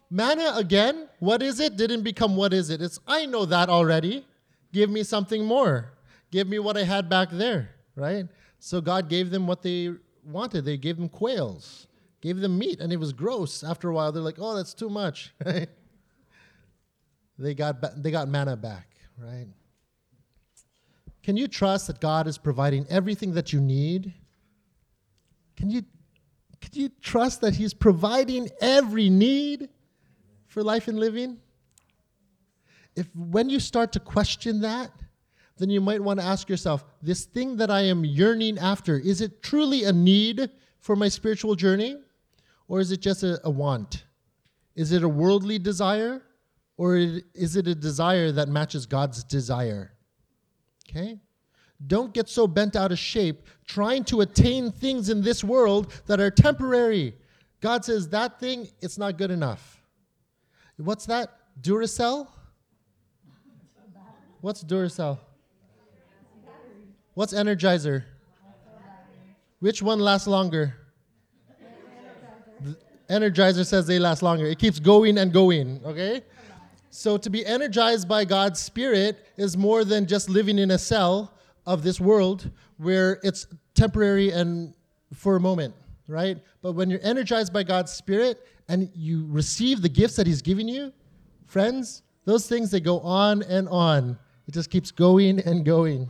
Manna 0.09 0.53
again, 0.55 1.07
what 1.19 1.41
is 1.41 1.59
it? 1.59 1.77
Didn't 1.77 2.03
become 2.03 2.35
what 2.35 2.53
is 2.53 2.69
it? 2.69 2.81
It's, 2.81 2.99
I 3.07 3.25
know 3.25 3.45
that 3.45 3.69
already. 3.69 4.25
Give 4.71 4.89
me 4.89 5.03
something 5.03 5.43
more. 5.45 5.93
Give 6.31 6.47
me 6.47 6.59
what 6.59 6.77
I 6.77 6.83
had 6.83 7.09
back 7.09 7.29
there, 7.31 7.69
right? 7.95 8.25
So 8.59 8.81
God 8.81 9.09
gave 9.09 9.29
them 9.29 9.47
what 9.47 9.61
they 9.61 9.93
wanted. 10.25 10.65
They 10.65 10.77
gave 10.77 10.97
them 10.97 11.09
quails, 11.09 11.87
gave 12.21 12.37
them 12.37 12.57
meat, 12.57 12.79
and 12.79 12.91
it 12.91 12.97
was 12.97 13.13
gross. 13.13 13.63
After 13.63 13.89
a 13.89 13.93
while, 13.93 14.11
they're 14.11 14.21
like, 14.21 14.37
oh, 14.39 14.55
that's 14.55 14.73
too 14.73 14.89
much, 14.89 15.33
right? 15.45 15.69
They 17.37 17.53
got, 17.53 18.01
they 18.01 18.11
got 18.11 18.27
manna 18.27 18.55
back, 18.55 18.87
right? 19.17 19.47
Can 21.23 21.35
you 21.35 21.47
trust 21.47 21.87
that 21.87 21.99
God 21.99 22.27
is 22.27 22.37
providing 22.37 22.85
everything 22.89 23.33
that 23.33 23.51
you 23.51 23.59
need? 23.59 24.13
Can 25.57 25.69
you, 25.69 25.81
can 26.61 26.71
you 26.73 26.89
trust 27.01 27.41
that 27.41 27.55
He's 27.55 27.73
providing 27.73 28.49
every 28.61 29.09
need 29.09 29.69
for 30.45 30.63
life 30.63 30.87
and 30.87 30.99
living? 30.99 31.37
If 32.95 33.07
when 33.15 33.49
you 33.49 33.59
start 33.59 33.91
to 33.93 33.99
question 33.99 34.61
that, 34.61 34.91
then 35.57 35.69
you 35.69 35.81
might 35.81 36.01
want 36.01 36.19
to 36.19 36.25
ask 36.25 36.49
yourself 36.49 36.85
this 37.01 37.25
thing 37.25 37.57
that 37.57 37.69
I 37.69 37.81
am 37.81 38.05
yearning 38.05 38.57
after, 38.59 38.97
is 38.97 39.21
it 39.21 39.41
truly 39.41 39.85
a 39.85 39.93
need 39.93 40.49
for 40.79 40.95
my 40.95 41.07
spiritual 41.07 41.55
journey? 41.55 41.97
Or 42.67 42.79
is 42.79 42.91
it 42.91 42.99
just 42.99 43.23
a, 43.23 43.39
a 43.43 43.49
want? 43.49 44.05
Is 44.75 44.91
it 44.91 45.03
a 45.03 45.09
worldly 45.09 45.59
desire? 45.59 46.21
Or 46.77 46.97
is 46.97 47.55
it 47.55 47.67
a 47.67 47.75
desire 47.75 48.31
that 48.33 48.49
matches 48.49 48.85
God's 48.85 49.23
desire? 49.23 49.93
Okay? 50.89 51.19
Don't 51.85 52.13
get 52.13 52.29
so 52.29 52.47
bent 52.47 52.75
out 52.75 52.91
of 52.91 52.99
shape 52.99 53.47
trying 53.65 54.03
to 54.05 54.21
attain 54.21 54.71
things 54.71 55.09
in 55.09 55.21
this 55.21 55.43
world 55.43 55.93
that 56.07 56.19
are 56.19 56.31
temporary. 56.31 57.15
God 57.61 57.83
says 57.83 58.09
that 58.09 58.39
thing, 58.39 58.67
it's 58.81 58.97
not 58.97 59.17
good 59.17 59.31
enough. 59.31 59.81
What's 60.77 61.05
that? 61.05 61.29
Duracell? 61.61 62.27
What's 64.41 64.63
Duracell? 64.63 65.17
What's 67.13 67.33
Energizer? 67.33 68.03
Which 69.59 69.81
one 69.81 69.99
lasts 69.99 70.27
longer? 70.27 70.75
Energizer 73.09 73.65
says 73.65 73.87
they 73.87 73.99
last 73.99 74.21
longer. 74.21 74.45
It 74.45 74.59
keeps 74.59 74.79
going 74.79 75.17
and 75.17 75.31
going, 75.31 75.81
okay? 75.85 76.21
So 76.95 77.17
to 77.17 77.29
be 77.29 77.45
energized 77.45 78.07
by 78.07 78.23
God's 78.23 78.61
Spirit 78.61 79.25
is 79.35 79.57
more 79.57 79.83
than 79.83 80.05
just 80.05 80.29
living 80.29 80.57
in 80.57 80.71
a 80.71 80.77
cell 80.77 81.33
of 81.65 81.83
this 81.83 81.99
world 81.99 82.49
where 82.77 83.19
it's 83.21 83.47
temporary 83.73 84.31
and 84.31 84.73
for 85.13 85.35
a 85.35 85.39
moment, 85.41 85.75
right? 86.07 86.37
But 86.61 86.71
when 86.71 86.89
you're 86.89 87.01
energized 87.03 87.51
by 87.51 87.63
God's 87.63 87.91
Spirit 87.91 88.47
and 88.69 88.89
you 88.95 89.27
receive 89.27 89.81
the 89.81 89.89
gifts 89.89 90.15
that 90.15 90.25
He's 90.25 90.41
giving 90.41 90.69
you, 90.69 90.93
friends, 91.47 92.01
those 92.23 92.47
things 92.47 92.71
they 92.71 92.79
go 92.79 93.01
on 93.01 93.43
and 93.43 93.67
on. 93.67 94.17
It 94.47 94.53
just 94.53 94.71
keeps 94.71 94.91
going 94.91 95.41
and 95.41 95.65
going. 95.65 96.07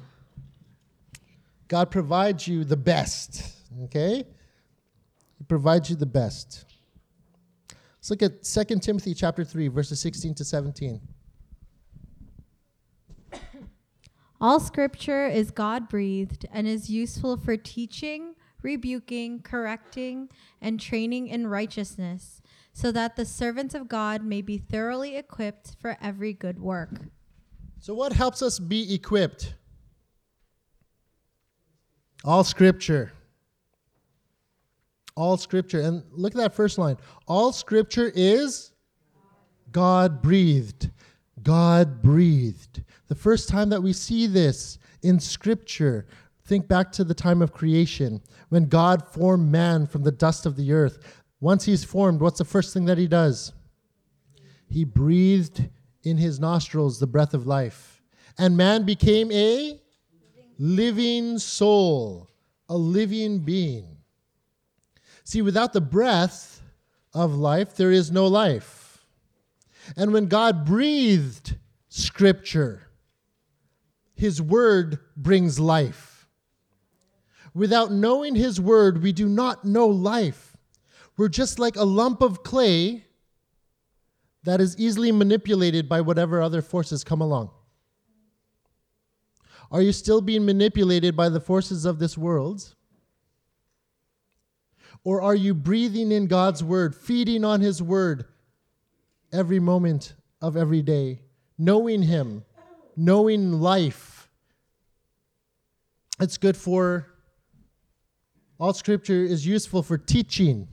God 1.67 1.89
provides 1.89 2.48
you 2.48 2.63
the 2.63 2.78
best, 2.78 3.56
okay? 3.86 4.24
He 5.39 5.43
provides 5.45 5.89
you 5.89 5.95
the 5.95 6.06
best. 6.06 6.64
Let's 8.08 8.22
look 8.22 8.22
at 8.22 8.68
2 8.68 8.80
Timothy 8.82 9.15
chapter 9.15 9.44
3 9.44 9.68
verses 9.70 10.00
16 10.00 10.36
to 10.36 10.46
17. 10.46 11.02
All 14.39 14.60
scripture 14.60 15.26
is 15.26 15.50
God 15.50 15.89
breathed 15.89 16.46
and 16.52 16.68
is 16.68 16.88
useful 16.88 17.36
for 17.36 17.58
teaching, 17.58 18.36
rebuking, 18.62 19.41
correcting, 19.41 20.30
and 20.62 20.80
training 20.80 21.30
in 21.30 21.48
righteousness, 21.48 22.44
so 22.74 22.91
that 22.91 23.15
the 23.15 23.26
servants 23.26 23.74
of 23.74 23.88
God 23.88 24.24
may 24.24 24.44
be 24.44 24.60
thoroughly 24.60 25.15
equipped 25.15 25.76
for 25.82 25.98
every 26.00 26.32
good 26.32 26.60
work. 26.60 26.91
So, 27.80 27.96
what 27.96 28.13
helps 28.13 28.44
us 28.44 28.60
be 28.60 28.94
equipped? 28.94 29.56
All 32.24 32.44
scripture. 32.44 33.13
All 35.15 35.38
scripture. 35.38 35.82
And 35.82 36.04
look 36.12 36.34
at 36.34 36.38
that 36.38 36.56
first 36.56 36.78
line. 36.78 36.97
All 37.28 37.51
scripture 37.51 38.12
is 38.13 38.71
God 39.71 40.21
breathed. 40.21 40.91
God 41.41 42.01
breathed. 42.01 42.84
The 43.08 43.15
first 43.15 43.49
time 43.49 43.69
that 43.69 43.84
we 43.84 43.93
see 43.93 44.28
this 44.28 44.80
in 45.04 45.19
scripture, 45.19 46.08
think 46.45 46.67
back 46.67 46.91
to 46.93 47.04
the 47.04 47.13
time 47.13 47.41
of 47.41 47.54
creation 47.54 48.21
when 48.49 48.65
God 48.65 49.08
formed 49.08 49.51
man 49.51 49.86
from 49.88 50.04
the 50.04 50.12
dust 50.12 50.45
of 50.45 50.56
the 50.56 50.71
earth. 50.71 51.21
Once 51.39 51.65
he's 51.65 51.84
formed, 51.84 52.21
what's 52.21 52.39
the 52.39 52.45
first 52.45 52.73
thing 52.73 52.86
that 52.86 52.97
he 52.97 53.08
does? 53.08 53.54
He 54.67 54.84
breathed 54.84 55.69
in 56.04 56.17
his 56.17 56.39
nostrils 56.39 56.99
the 56.99 57.08
breath 57.08 57.34
of 57.34 57.45
life. 57.45 58.01
And 58.38 58.58
man 58.58 58.84
became 58.84 59.32
a 59.32 59.80
living 60.58 61.38
soul, 61.39 62.30
a 62.69 62.78
living 62.78 63.39
being. 63.39 63.94
See, 65.26 65.42
without 65.42 65.74
the 65.74 65.82
breath 65.82 66.62
of 67.14 67.36
life, 67.36 67.76
there 67.76 67.92
is 67.92 68.12
no 68.12 68.28
life. 68.28 69.06
And 69.98 70.14
when 70.14 70.28
God 70.28 70.66
breathed 70.66 71.58
scripture, 71.90 72.88
his 74.14 74.40
word 74.40 75.00
brings 75.18 75.60
life. 75.60 76.28
Without 77.56 77.92
knowing 77.92 78.36
his 78.36 78.62
word, 78.62 79.02
we 79.02 79.12
do 79.12 79.28
not 79.28 79.66
know 79.66 79.88
life. 79.88 80.56
We're 81.18 81.28
just 81.28 81.58
like 81.58 81.76
a 81.76 81.84
lump 81.84 82.22
of 82.22 82.44
clay 82.44 83.06
that 84.44 84.62
is 84.62 84.78
easily 84.78 85.12
manipulated 85.12 85.90
by 85.90 86.02
whatever 86.02 86.40
other 86.40 86.62
forces 86.62 87.04
come 87.04 87.22
along. 87.22 87.50
Are 89.72 89.82
you 89.82 89.92
still 89.92 90.22
being 90.22 90.46
manipulated 90.46 91.16
by 91.16 91.30
the 91.30 91.40
forces 91.40 91.86
of 91.86 91.98
this 91.98 92.16
world? 92.16 92.76
Or 95.06 95.22
are 95.22 95.36
you 95.36 95.54
breathing 95.54 96.12
in 96.12 96.26
God's 96.26 96.63
word, 96.63 96.96
feeding 96.96 97.46
on 97.46 97.62
his 97.62 97.82
word 97.82 98.26
every 99.32 99.60
moment 99.60 100.15
of 100.41 100.58
every 100.58 100.82
day, 100.82 101.22
knowing 101.60 102.02
him, 102.02 102.44
knowing 102.98 103.54
life? 103.62 104.28
It's 106.20 106.38
good 106.38 106.58
for, 106.58 107.08
all 108.58 108.74
scripture 108.74 109.24
is 109.24 109.46
useful 109.46 109.84
for 109.84 109.98
teaching. 109.98 110.68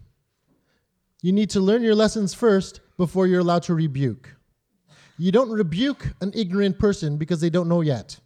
You 1.20 1.32
need 1.32 1.50
to 1.50 1.60
learn 1.60 1.82
your 1.82 1.94
lessons 1.94 2.32
first 2.32 2.80
before 2.96 3.26
you're 3.26 3.40
allowed 3.40 3.64
to 3.64 3.74
rebuke. 3.74 4.34
You 5.18 5.30
don't 5.30 5.50
rebuke 5.50 6.14
an 6.22 6.32
ignorant 6.34 6.78
person 6.78 7.18
because 7.18 7.42
they 7.42 7.50
don't 7.50 7.68
know 7.68 7.82
yet. 7.82 8.18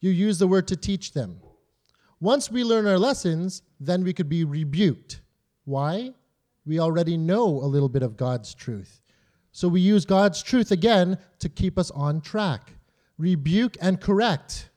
You 0.00 0.10
use 0.10 0.40
the 0.40 0.48
word 0.48 0.66
to 0.68 0.76
teach 0.76 1.12
them. 1.12 1.40
Once 2.20 2.50
we 2.50 2.64
learn 2.64 2.86
our 2.86 2.98
lessons, 2.98 3.62
then 3.78 4.02
we 4.02 4.12
could 4.12 4.28
be 4.28 4.44
rebuked. 4.44 5.20
Why? 5.64 6.12
We 6.64 6.80
already 6.80 7.16
know 7.16 7.46
a 7.46 7.66
little 7.66 7.88
bit 7.88 8.02
of 8.02 8.16
God's 8.16 8.54
truth. 8.54 9.02
So 9.52 9.68
we 9.68 9.80
use 9.80 10.04
God's 10.04 10.42
truth 10.42 10.70
again 10.70 11.18
to 11.38 11.48
keep 11.48 11.78
us 11.78 11.90
on 11.90 12.20
track. 12.20 12.72
Rebuke 13.18 13.76
and 13.80 14.00
correct. 14.00 14.70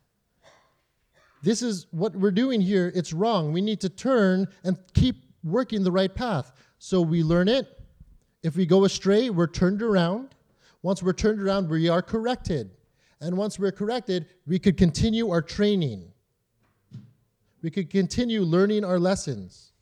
This 1.42 1.62
is 1.62 1.88
what 1.92 2.16
we're 2.16 2.32
doing 2.32 2.62
here. 2.62 2.92
It's 2.94 3.14
wrong. 3.14 3.54
We 3.54 3.62
need 3.62 3.82
to 3.82 3.90
turn 3.90 4.48
and 4.64 4.78
keep 4.94 5.24
working 5.44 5.84
the 5.84 5.92
right 5.92 6.14
path. 6.14 6.52
So 6.78 7.02
we 7.02 7.24
learn 7.24 7.48
it. 7.48 7.68
If 8.44 8.56
we 8.56 8.66
go 8.66 8.86
astray, 8.86 9.30
we're 9.30 9.48
turned 9.48 9.82
around. 9.82 10.36
Once 10.82 11.04
we're 11.04 11.14
turned 11.14 11.42
around, 11.42 11.70
we 11.70 11.90
are 11.90 12.02
corrected. 12.02 12.72
And 13.22 13.36
once 13.38 13.60
we're 13.60 13.72
corrected, 13.72 14.28
we 14.48 14.60
could 14.60 14.78
continue 14.78 15.30
our 15.30 15.42
training. 15.42 16.09
We 17.62 17.72
could 17.72 17.90
continue 17.90 18.42
learning 18.42 18.86
our 18.86 19.00
lessons. 19.00 19.74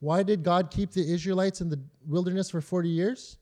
Why 0.00 0.22
did 0.22 0.42
God 0.42 0.70
keep 0.70 0.92
the 0.92 1.00
Israelites 1.12 1.60
in 1.60 1.68
the 1.68 1.80
wilderness 2.06 2.50
for 2.50 2.60
40 2.60 2.88
years? 2.88 3.38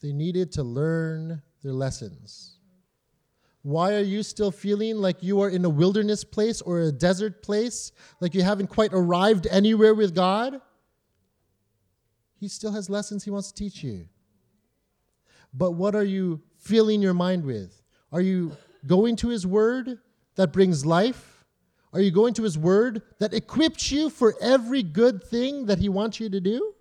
They 0.00 0.12
needed 0.12 0.52
to 0.52 0.62
learn 0.62 1.42
their 1.62 1.72
lessons. 1.72 2.58
Why 3.62 3.94
are 3.94 4.02
you 4.02 4.22
still 4.22 4.50
feeling 4.50 4.98
like 4.98 5.22
you 5.22 5.40
are 5.40 5.48
in 5.48 5.64
a 5.64 5.70
wilderness 5.70 6.22
place 6.22 6.60
or 6.60 6.80
a 6.80 6.92
desert 6.92 7.42
place, 7.42 7.92
like 8.20 8.34
you 8.34 8.42
haven't 8.42 8.66
quite 8.66 8.90
arrived 8.92 9.46
anywhere 9.46 9.94
with 9.94 10.14
God? 10.14 10.60
He 12.38 12.48
still 12.48 12.72
has 12.72 12.90
lessons 12.90 13.24
he 13.24 13.30
wants 13.30 13.50
to 13.50 13.54
teach 13.54 13.82
you. 13.82 14.06
But 15.54 15.72
what 15.72 15.94
are 15.94 16.04
you 16.04 16.42
filling 16.58 17.00
your 17.00 17.14
mind 17.14 17.44
with? 17.44 17.82
Are 18.12 18.20
you 18.20 18.54
going 18.86 19.16
to 19.16 19.28
his 19.28 19.46
word 19.46 19.98
that 20.34 20.52
brings 20.52 20.84
life? 20.84 21.33
Are 21.94 22.00
you 22.00 22.10
going 22.10 22.34
to 22.34 22.42
His 22.42 22.58
Word 22.58 23.02
that 23.20 23.32
equips 23.32 23.92
you 23.92 24.10
for 24.10 24.34
every 24.40 24.82
good 24.82 25.22
thing 25.22 25.66
that 25.66 25.78
He 25.78 25.88
wants 25.88 26.18
you 26.18 26.28
to 26.28 26.40
do? 26.40 26.74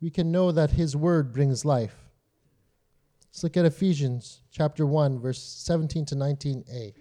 We 0.00 0.10
can 0.10 0.30
know 0.30 0.52
that 0.52 0.70
His 0.70 0.94
Word 0.94 1.32
brings 1.32 1.64
life. 1.64 1.96
Let's 3.30 3.42
look 3.42 3.56
at 3.56 3.64
Ephesians 3.64 4.42
chapter 4.52 4.86
1, 4.86 5.18
verse 5.18 5.42
17 5.42 6.04
to 6.06 6.14
19a. 6.14 6.94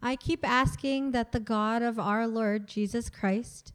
I 0.00 0.16
keep 0.16 0.48
asking 0.48 1.10
that 1.10 1.32
the 1.32 1.40
God 1.40 1.82
of 1.82 1.98
our 1.98 2.26
Lord 2.26 2.66
Jesus 2.68 3.10
Christ, 3.10 3.74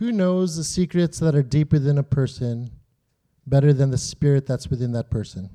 Who 0.00 0.12
knows 0.12 0.56
the 0.56 0.64
secrets 0.64 1.18
that 1.18 1.34
are 1.34 1.42
deep 1.42 1.72
within 1.72 1.98
a 1.98 2.02
person 2.02 2.70
better 3.46 3.74
than 3.74 3.90
the 3.90 3.98
spirit 3.98 4.46
that's 4.46 4.68
within 4.68 4.92
that 4.92 5.10
person? 5.10 5.50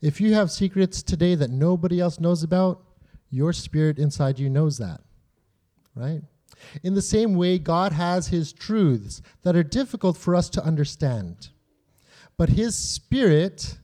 If 0.00 0.20
you 0.20 0.34
have 0.34 0.52
secrets 0.52 1.02
today 1.02 1.34
that 1.34 1.50
nobody 1.50 1.98
else 1.98 2.20
knows 2.20 2.44
about, 2.44 2.80
your 3.28 3.52
spirit 3.52 3.98
inside 3.98 4.38
you 4.38 4.48
knows 4.48 4.78
that, 4.78 5.00
right? 5.96 6.22
In 6.84 6.94
the 6.94 7.02
same 7.02 7.34
way, 7.34 7.58
God 7.58 7.90
has 7.90 8.28
His 8.28 8.52
truths 8.52 9.20
that 9.42 9.56
are 9.56 9.64
difficult 9.64 10.16
for 10.16 10.36
us 10.36 10.48
to 10.50 10.64
understand. 10.64 11.48
But 12.36 12.50
His 12.50 12.76
Spirit 12.76 13.78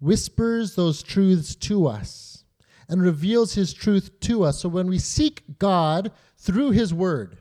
whispers 0.00 0.74
those 0.74 1.02
truths 1.02 1.54
to 1.54 1.86
us 1.86 2.44
and 2.90 3.00
reveals 3.00 3.54
His 3.54 3.72
truth 3.72 4.20
to 4.20 4.44
us. 4.44 4.60
So 4.60 4.68
when 4.68 4.86
we 4.86 4.98
seek 4.98 5.58
God 5.58 6.12
through 6.36 6.72
His 6.72 6.92
Word, 6.92 7.38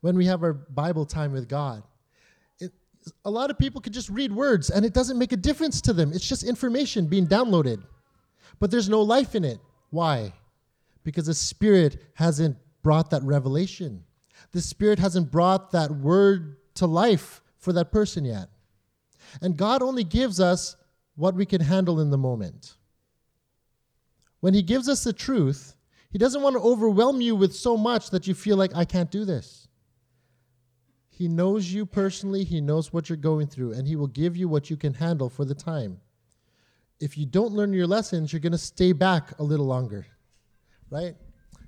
when 0.00 0.16
we 0.16 0.26
have 0.26 0.42
our 0.42 0.52
Bible 0.52 1.06
time 1.06 1.32
with 1.32 1.48
God, 1.48 1.82
it, 2.58 2.72
a 3.24 3.30
lot 3.30 3.50
of 3.50 3.58
people 3.58 3.80
could 3.80 3.92
just 3.92 4.08
read 4.08 4.32
words 4.32 4.70
and 4.70 4.84
it 4.84 4.94
doesn't 4.94 5.18
make 5.18 5.32
a 5.32 5.36
difference 5.36 5.80
to 5.82 5.92
them. 5.92 6.12
It's 6.12 6.28
just 6.28 6.44
information 6.44 7.06
being 7.06 7.26
downloaded, 7.26 7.82
but 8.58 8.70
there's 8.70 8.88
no 8.88 9.02
life 9.02 9.34
in 9.34 9.44
it. 9.44 9.58
Why? 9.90 10.32
Because 11.04 11.26
the 11.26 11.34
Spirit 11.34 12.02
hasn't 12.14 12.56
brought 12.82 13.10
that 13.10 13.22
revelation. 13.22 14.04
The 14.52 14.60
Spirit 14.60 14.98
hasn't 14.98 15.30
brought 15.30 15.72
that 15.72 15.90
word 15.90 16.56
to 16.74 16.86
life 16.86 17.42
for 17.58 17.72
that 17.72 17.90
person 17.90 18.24
yet. 18.24 18.48
And 19.42 19.56
God 19.56 19.82
only 19.82 20.04
gives 20.04 20.40
us 20.40 20.76
what 21.16 21.34
we 21.34 21.46
can 21.46 21.60
handle 21.60 22.00
in 22.00 22.10
the 22.10 22.18
moment. 22.18 22.74
When 24.40 24.54
He 24.54 24.62
gives 24.62 24.88
us 24.88 25.02
the 25.02 25.12
truth, 25.12 25.74
He 26.10 26.18
doesn't 26.18 26.42
want 26.42 26.54
to 26.54 26.62
overwhelm 26.62 27.20
you 27.20 27.34
with 27.34 27.54
so 27.54 27.76
much 27.76 28.10
that 28.10 28.26
you 28.26 28.34
feel 28.34 28.56
like, 28.56 28.74
I 28.74 28.84
can't 28.84 29.10
do 29.10 29.24
this. 29.24 29.65
He 31.16 31.28
knows 31.28 31.72
you 31.72 31.86
personally, 31.86 32.44
He 32.44 32.60
knows 32.60 32.92
what 32.92 33.08
you're 33.08 33.16
going 33.16 33.46
through, 33.46 33.72
and 33.72 33.88
He 33.88 33.96
will 33.96 34.06
give 34.06 34.36
you 34.36 34.50
what 34.50 34.68
you 34.68 34.76
can 34.76 34.92
handle 34.92 35.30
for 35.30 35.46
the 35.46 35.54
time. 35.54 35.98
If 37.00 37.16
you 37.16 37.24
don't 37.24 37.54
learn 37.54 37.72
your 37.72 37.86
lessons, 37.86 38.34
you're 38.34 38.40
going 38.40 38.52
to 38.52 38.58
stay 38.58 38.92
back 38.92 39.38
a 39.38 39.42
little 39.42 39.64
longer, 39.64 40.06
right? 40.90 41.16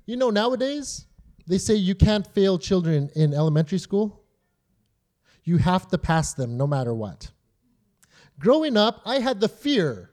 You 0.05 0.17
know, 0.17 0.29
nowadays, 0.29 1.07
they 1.47 1.57
say 1.57 1.73
you 1.73 1.95
can't 1.95 2.27
fail 2.27 2.59
children 2.59 3.09
in 3.15 3.33
elementary 3.33 3.79
school. 3.79 4.21
You 5.43 5.57
have 5.57 5.87
to 5.87 5.97
pass 5.97 6.35
them 6.35 6.55
no 6.55 6.67
matter 6.67 6.93
what. 6.93 7.31
Growing 8.37 8.77
up, 8.77 9.01
I 9.03 9.15
had 9.15 9.39
the 9.39 9.49
fear 9.49 10.11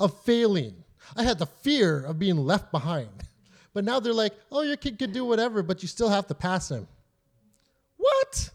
of 0.00 0.18
failing. 0.22 0.84
I 1.14 1.22
had 1.22 1.38
the 1.38 1.46
fear 1.46 2.02
of 2.02 2.18
being 2.18 2.38
left 2.38 2.72
behind. 2.72 3.10
But 3.74 3.84
now 3.84 4.00
they're 4.00 4.14
like, 4.14 4.32
oh, 4.50 4.62
your 4.62 4.76
kid 4.76 4.98
could 4.98 5.12
do 5.12 5.26
whatever, 5.26 5.62
but 5.62 5.82
you 5.82 5.88
still 5.88 6.08
have 6.08 6.26
to 6.28 6.34
pass 6.34 6.70
him. 6.70 6.88
What? 7.96 8.50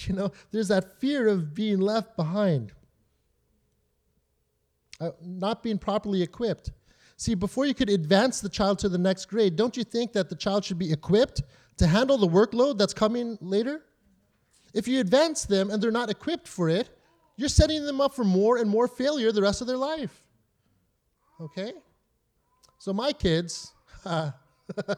you 0.08 0.14
know, 0.14 0.32
there's 0.50 0.68
that 0.68 1.00
fear 1.00 1.28
of 1.28 1.54
being 1.54 1.80
left 1.80 2.16
behind, 2.16 2.72
uh, 5.00 5.10
not 5.22 5.62
being 5.62 5.78
properly 5.78 6.22
equipped. 6.22 6.70
See, 7.16 7.34
before 7.34 7.66
you 7.66 7.74
could 7.74 7.90
advance 7.90 8.40
the 8.40 8.48
child 8.48 8.78
to 8.80 8.88
the 8.88 8.98
next 8.98 9.26
grade, 9.26 9.56
don't 9.56 9.76
you 9.76 9.84
think 9.84 10.12
that 10.14 10.28
the 10.28 10.34
child 10.34 10.64
should 10.64 10.78
be 10.78 10.90
equipped 10.92 11.42
to 11.76 11.86
handle 11.86 12.16
the 12.16 12.26
workload 12.28 12.78
that's 12.78 12.94
coming 12.94 13.36
later? 13.40 13.82
If 14.72 14.88
you 14.88 15.00
advance 15.00 15.44
them 15.44 15.70
and 15.70 15.82
they're 15.82 15.90
not 15.90 16.10
equipped 16.10 16.48
for 16.48 16.68
it, 16.68 16.88
you're 17.36 17.48
setting 17.48 17.84
them 17.84 18.00
up 18.00 18.14
for 18.14 18.24
more 18.24 18.58
and 18.58 18.70
more 18.70 18.86
failure 18.88 19.32
the 19.32 19.42
rest 19.42 19.60
of 19.60 19.66
their 19.66 19.76
life. 19.76 20.22
Okay? 21.40 21.72
So, 22.78 22.92
my 22.92 23.12
kids 23.12 23.72
uh, 24.04 24.30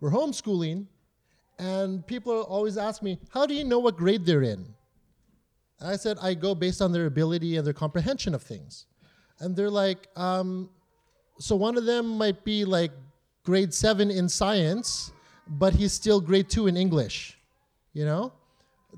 were 0.00 0.10
homeschooling, 0.10 0.86
and 1.58 2.06
people 2.06 2.42
always 2.42 2.76
ask 2.76 3.02
me, 3.02 3.18
How 3.30 3.46
do 3.46 3.54
you 3.54 3.64
know 3.64 3.78
what 3.78 3.96
grade 3.96 4.24
they're 4.24 4.42
in? 4.42 4.66
And 5.80 5.88
I 5.90 5.96
said, 5.96 6.18
I 6.20 6.34
go 6.34 6.54
based 6.54 6.80
on 6.80 6.92
their 6.92 7.06
ability 7.06 7.56
and 7.56 7.66
their 7.66 7.74
comprehension 7.74 8.34
of 8.34 8.42
things. 8.42 8.86
And 9.40 9.54
they're 9.54 9.70
like, 9.70 10.08
um, 10.16 10.70
So, 11.38 11.56
one 11.56 11.76
of 11.76 11.84
them 11.84 12.18
might 12.18 12.44
be 12.44 12.64
like 12.64 12.92
grade 13.44 13.72
seven 13.72 14.10
in 14.10 14.28
science, 14.28 15.12
but 15.46 15.74
he's 15.74 15.92
still 15.92 16.20
grade 16.20 16.48
two 16.48 16.66
in 16.66 16.76
English, 16.76 17.38
you 17.92 18.04
know? 18.04 18.32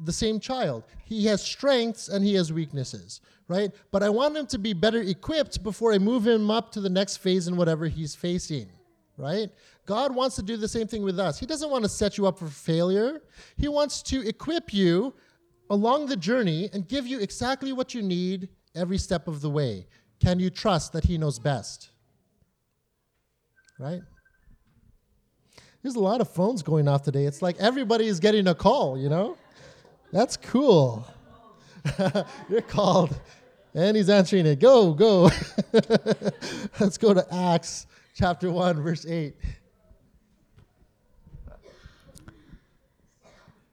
the 0.04 0.12
same 0.12 0.40
child. 0.40 0.84
He 1.04 1.26
has 1.26 1.42
strengths 1.42 2.08
and 2.08 2.24
he 2.24 2.34
has 2.34 2.52
weaknesses, 2.52 3.20
right? 3.48 3.72
But 3.90 4.02
I 4.02 4.08
want 4.08 4.36
him 4.36 4.46
to 4.48 4.58
be 4.58 4.72
better 4.72 5.00
equipped 5.00 5.62
before 5.62 5.92
I 5.92 5.98
move 5.98 6.26
him 6.26 6.50
up 6.50 6.70
to 6.72 6.80
the 6.80 6.88
next 6.88 7.18
phase 7.18 7.48
in 7.48 7.56
whatever 7.56 7.86
he's 7.86 8.14
facing, 8.14 8.68
right? 9.16 9.50
God 9.88 10.14
wants 10.14 10.36
to 10.36 10.42
do 10.42 10.58
the 10.58 10.68
same 10.68 10.86
thing 10.86 11.02
with 11.02 11.18
us. 11.18 11.38
He 11.38 11.46
doesn't 11.46 11.70
want 11.70 11.82
to 11.82 11.88
set 11.88 12.18
you 12.18 12.26
up 12.26 12.38
for 12.38 12.46
failure. 12.46 13.22
He 13.56 13.68
wants 13.68 14.02
to 14.02 14.20
equip 14.28 14.74
you 14.74 15.14
along 15.70 16.08
the 16.08 16.16
journey 16.16 16.68
and 16.74 16.86
give 16.86 17.06
you 17.06 17.20
exactly 17.20 17.72
what 17.72 17.94
you 17.94 18.02
need 18.02 18.50
every 18.74 18.98
step 18.98 19.26
of 19.26 19.40
the 19.40 19.48
way. 19.48 19.86
Can 20.20 20.40
you 20.40 20.50
trust 20.50 20.92
that 20.92 21.04
he 21.04 21.16
knows 21.16 21.38
best? 21.38 21.88
Right? 23.78 24.02
There's 25.82 25.94
a 25.94 26.00
lot 26.00 26.20
of 26.20 26.28
phones 26.28 26.62
going 26.62 26.86
off 26.86 27.02
today. 27.02 27.24
It's 27.24 27.40
like 27.40 27.56
everybody 27.58 28.08
is 28.08 28.20
getting 28.20 28.46
a 28.46 28.54
call, 28.54 28.98
you 28.98 29.08
know? 29.08 29.38
That's 30.12 30.36
cool. 30.36 31.06
You're 32.50 32.60
called. 32.60 33.18
And 33.72 33.96
he's 33.96 34.10
answering 34.10 34.44
it. 34.44 34.60
Go, 34.60 34.92
go. 34.92 35.30
Let's 36.78 36.98
go 36.98 37.14
to 37.14 37.26
Acts 37.34 37.86
chapter 38.14 38.50
1, 38.50 38.82
verse 38.82 39.06
8. 39.06 39.34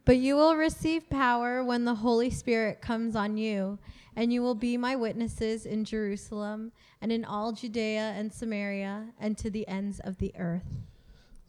But 0.06 0.18
you 0.18 0.36
will 0.36 0.56
receive 0.56 1.10
power 1.10 1.64
when 1.64 1.84
the 1.84 1.96
Holy 1.96 2.30
Spirit 2.30 2.80
comes 2.80 3.16
on 3.16 3.38
you, 3.38 3.80
and 4.16 4.32
you 4.32 4.44
will 4.44 4.56
be 4.56 4.78
my 4.78 4.96
witnesses 4.96 5.66
in 5.66 5.84
Jerusalem 5.84 6.72
and 7.02 7.12
in 7.12 7.26
all 7.26 7.52
Judea 7.52 8.14
and 8.16 8.32
Samaria 8.32 9.08
and 9.20 9.36
to 9.40 9.50
the 9.50 9.68
ends 9.68 10.00
of 10.00 10.20
the 10.20 10.32
earth. 10.38 10.78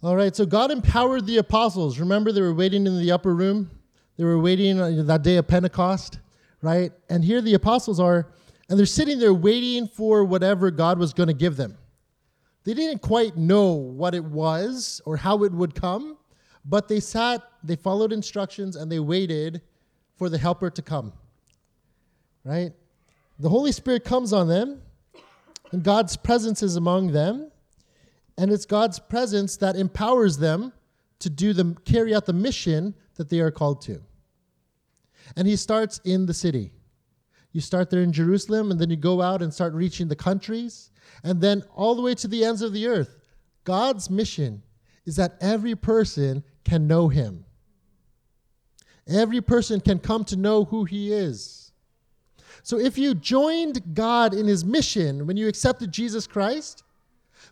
All 0.03 0.17
right, 0.17 0.35
so 0.35 0.47
God 0.47 0.71
empowered 0.71 1.27
the 1.27 1.37
apostles. 1.37 1.99
Remember, 1.99 2.33
they 2.33 2.41
were 2.41 2.55
waiting 2.55 2.87
in 2.87 2.99
the 2.99 3.13
upper 3.13 3.35
room? 3.35 3.71
They 4.17 4.25
were 4.25 4.39
waiting 4.39 4.81
on 4.81 5.07
that 5.07 5.23
day 5.23 5.37
of 5.37 5.47
Pentecost, 5.47 6.19
right? 6.63 6.93
And 7.11 7.23
here 7.23 7.43
the 7.43 7.55
apostles 7.55 8.01
are, 8.01 8.29
and 8.71 8.79
they're 8.79 8.87
sitting 8.87 9.19
there 9.19 9.35
waiting 9.35 9.87
for 9.87 10.25
whatever 10.25 10.71
God 10.71 10.99
was 10.99 11.13
going 11.13 11.29
to 11.29 11.35
give 11.35 11.57
them. 11.57 11.77
They 12.65 12.73
didn't 12.73 13.01
quite 13.03 13.37
know 13.37 13.73
what 13.73 14.15
it 14.15 14.25
was 14.25 15.03
or 15.05 15.17
how 15.17 15.45
it 15.45 15.53
would 15.53 15.75
come, 15.75 16.17
but 16.69 16.89
they 16.89 17.01
sat, 17.01 17.43
they 17.63 17.77
followed 17.77 18.13
instructions, 18.13 18.75
and 18.77 18.91
they 18.91 18.99
waited 18.99 19.63
for 20.17 20.29
the 20.29 20.39
helper 20.39 20.69
to 20.71 20.83
come, 20.83 21.13
right? 22.45 22.73
The 23.39 23.49
Holy 23.49 23.73
Spirit 23.73 24.05
comes 24.05 24.33
on 24.33 24.49
them, 24.49 24.83
and 25.73 25.83
God's 25.83 26.17
presence 26.17 26.63
is 26.63 26.77
among 26.77 27.13
them, 27.13 27.51
and 28.37 28.51
it's 28.51 28.67
God's 28.67 28.99
presence 28.99 29.57
that 29.59 29.77
empowers 29.77 30.39
them 30.39 30.73
to 31.21 31.31
do 31.31 31.53
the 31.53 31.77
carry 31.85 32.15
out 32.15 32.27
the 32.27 32.33
mission 32.33 32.95
that 33.15 33.31
they 33.31 33.41
are 33.41 33.51
called 33.51 33.81
to. 33.83 34.03
And 35.37 35.47
he 35.47 35.57
starts 35.57 36.01
in 36.05 36.27
the 36.27 36.35
city. 36.35 36.73
You 37.53 37.61
start 37.61 37.91
there 37.91 38.03
in 38.03 38.13
Jerusalem, 38.13 38.71
and 38.71 38.81
then 38.81 38.91
you 38.91 38.97
go 38.97 39.23
out 39.23 39.41
and 39.41 39.53
start 39.53 39.73
reaching 39.73 40.09
the 40.09 40.17
countries, 40.17 40.91
and 41.23 41.41
then 41.41 41.63
all 41.75 41.95
the 41.95 42.03
way 42.03 42.15
to 42.17 42.29
the 42.29 42.45
ends 42.45 42.61
of 42.61 42.73
the 42.73 42.87
earth. 42.87 43.17
God's 43.65 44.11
mission 44.11 44.63
is 45.07 45.17
that 45.17 45.37
every 45.41 45.75
person 45.75 46.45
can 46.67 46.87
know 46.87 47.09
him. 47.09 47.47
Every 49.09 49.41
person 49.41 49.81
can 49.81 50.01
come 50.01 50.25
to 50.25 50.37
know 50.37 50.65
who 50.65 50.85
he 50.85 51.13
is. 51.13 51.71
So 52.63 52.79
if 52.79 52.99
you 52.99 53.15
joined 53.15 53.95
God 53.95 54.35
in 54.35 54.47
his 54.47 54.65
mission 54.65 55.27
when 55.27 55.37
you 55.37 55.47
accepted 55.47 55.93
Jesus 55.93 56.27
Christ, 56.27 56.83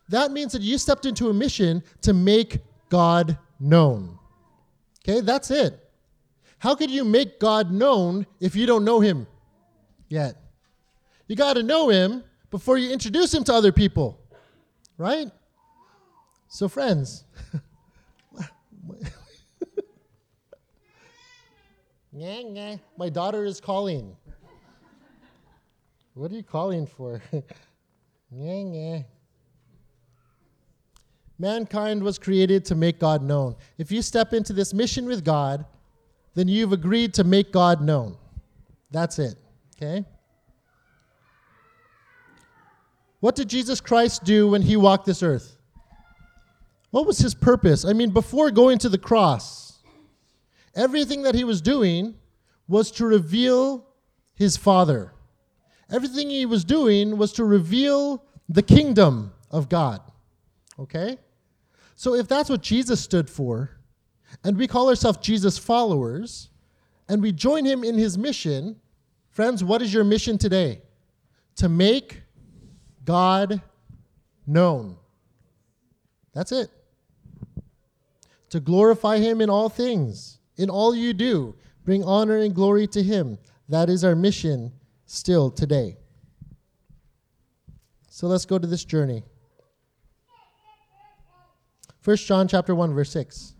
that 0.09 0.33
means 0.33 0.53
that 0.53 0.63
you 0.63 0.77
stepped 0.77 1.07
into 1.07 1.31
a 1.31 1.35
mission 1.35 1.83
to 2.03 2.13
make 2.13 2.59
God 2.89 3.39
known. 3.61 4.19
Okay, 5.03 5.21
that's 5.21 5.51
it. 5.51 5.81
How 6.59 6.75
could 6.75 6.91
you 6.91 7.05
make 7.05 7.39
God 7.39 7.71
known 7.71 8.27
if 8.41 8.57
you 8.57 8.67
don't 8.67 8.85
know 8.85 9.01
him 9.01 9.27
yet? 10.09 10.37
You 11.29 11.37
got 11.37 11.55
to 11.55 11.63
know 11.63 11.89
him 11.89 12.25
before 12.51 12.79
you 12.79 12.91
introduce 12.91 13.33
him 13.33 13.45
to 13.45 13.55
other 13.55 13.73
people, 13.73 14.19
right? 14.99 15.31
So, 16.49 16.69
friends, 16.69 17.25
my 22.97 23.09
daughter 23.09 23.45
is 23.45 23.61
calling. 23.61 24.17
What 26.15 26.31
are 26.31 26.37
you 26.37 26.43
calling 26.43 26.87
for? 26.87 27.21
Mankind 31.39 32.03
was 32.03 32.19
created 32.19 32.65
to 32.67 32.75
make 32.75 32.99
God 33.01 33.23
known. 33.23 33.57
If 33.79 33.91
you 33.91 34.03
step 34.03 34.33
into 34.33 34.53
this 34.53 34.73
mission 34.73 35.07
with 35.07 35.25
God, 35.25 35.65
then 36.35 36.49
you've 36.49 36.73
agreed 36.73 37.15
to 37.15 37.25
make 37.25 37.53
God 37.53 37.81
known. 37.81 38.17
That's 38.91 39.19
it. 39.19 39.35
Okay? 39.77 40.05
What 43.21 43.35
did 43.35 43.49
Jesus 43.49 43.81
Christ 43.81 44.25
do 44.25 44.49
when 44.49 44.63
he 44.63 44.77
walked 44.77 45.07
this 45.07 45.23
earth? 45.23 45.54
What 46.95 47.09
was 47.09 47.19
his 47.19 47.35
purpose? 47.35 47.85
I 47.85 47.93
mean, 47.93 48.11
before 48.11 48.53
going 48.53 48.79
to 48.79 48.89
the 48.89 48.99
cross, 48.99 49.81
everything 50.77 51.23
that 51.23 51.35
he 51.35 51.43
was 51.43 51.61
doing 51.61 52.15
was 52.69 52.93
to 52.93 53.05
reveal 53.05 53.85
his 54.37 54.57
Father. 54.57 55.13
Everything 55.91 56.31
he 56.31 56.47
was 56.47 56.63
doing 56.63 57.19
was 57.19 57.33
to 57.33 57.45
reveal 57.45 58.23
the 58.49 58.63
kingdom 58.63 59.33
of 59.51 59.69
God. 59.69 60.03
Okay? 60.79 61.19
So 61.97 62.15
if 62.15 62.29
that's 62.29 62.49
what 62.49 62.63
Jesus 62.63 63.01
stood 63.01 63.29
for, 63.29 63.71
and 64.45 64.57
we 64.57 64.69
call 64.69 64.89
ourselves 64.89 65.19
Jesus 65.19 65.59
followers, 65.59 66.49
and 67.09 67.21
we 67.21 67.33
join 67.33 67.65
him 67.65 67.83
in 67.83 67.99
his 67.99 68.17
mission, 68.17 68.77
friends, 69.31 69.65
what 69.65 69.83
is 69.83 69.93
your 69.93 70.05
mission 70.05 70.39
today? 70.39 70.83
To 71.57 71.69
make 71.69 72.23
God 73.05 73.61
known. 74.47 74.97
That's 76.35 76.53
it. 76.53 76.71
To 78.55 78.61
glorify 78.61 79.19
him 79.19 79.41
in 79.41 79.51
all 79.51 79.69
things, 79.69 80.39
in 80.59 80.71
all 80.71 80.95
you 80.95 81.13
do, 81.13 81.57
bring 81.85 82.05
honor 82.05 82.39
and 82.39 82.55
glory 82.55 82.87
to 82.87 83.03
him. 83.03 83.37
That 83.69 83.91
is 83.91 84.05
our 84.05 84.15
mission 84.15 84.71
still 85.07 85.51
today. 85.51 85.97
So 88.09 88.29
let's 88.29 88.47
go 88.47 88.57
to 88.57 88.67
this 88.69 88.85
journey. 88.85 89.25
1 92.05 92.17
John 92.19 92.47
chapter 92.47 92.77
1 92.77 92.95
verse 92.95 93.11
6. 93.11 93.57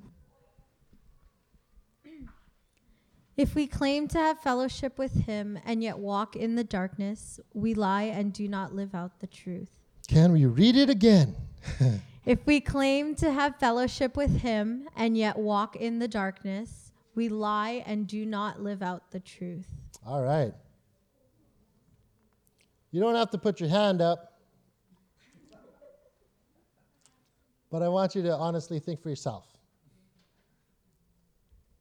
If 3.37 3.57
we 3.57 3.67
claim 3.67 4.07
to 4.07 4.19
have 4.19 4.39
fellowship 4.39 4.97
with 4.97 5.25
him 5.25 5.59
and 5.67 5.83
yet 5.83 5.99
walk 5.99 6.37
in 6.37 6.55
the 6.55 6.63
darkness, 6.63 7.41
we 7.53 7.75
lie 7.75 8.05
and 8.05 8.33
do 8.33 8.47
not 8.47 8.77
live 8.77 8.95
out 8.95 9.19
the 9.19 9.27
truth. 9.27 9.71
Can 10.07 10.31
we 10.31 10.47
read 10.47 10.77
it 10.77 10.89
again? 10.89 11.35
if 12.27 12.45
we 12.47 12.61
claim 12.61 13.15
to 13.17 13.31
have 13.33 13.57
fellowship 13.57 14.17
with 14.17 14.41
him 14.41 14.89
and 14.97 15.17
yet 15.17 15.39
walk 15.39 15.77
in 15.77 15.99
the 15.99 16.09
darkness, 16.09 16.93
we 17.15 17.29
lie 17.29 17.83
and 17.87 18.07
do 18.07 18.25
not 18.25 18.61
live 18.61 18.83
out 18.83 19.11
the 19.11 19.21
truth. 19.21 19.69
All 20.07 20.23
right. 20.23 20.53
You 22.91 23.01
don't 23.01 23.15
have 23.15 23.31
to 23.31 23.39
put 23.39 23.61
your 23.61 23.69
hand 23.69 24.01
up, 24.01 24.41
but 27.71 27.83
I 27.83 27.89
want 27.89 28.15
you 28.15 28.23
to 28.23 28.35
honestly 28.35 28.79
think 28.79 29.03
for 29.03 29.09
yourself. 29.09 29.47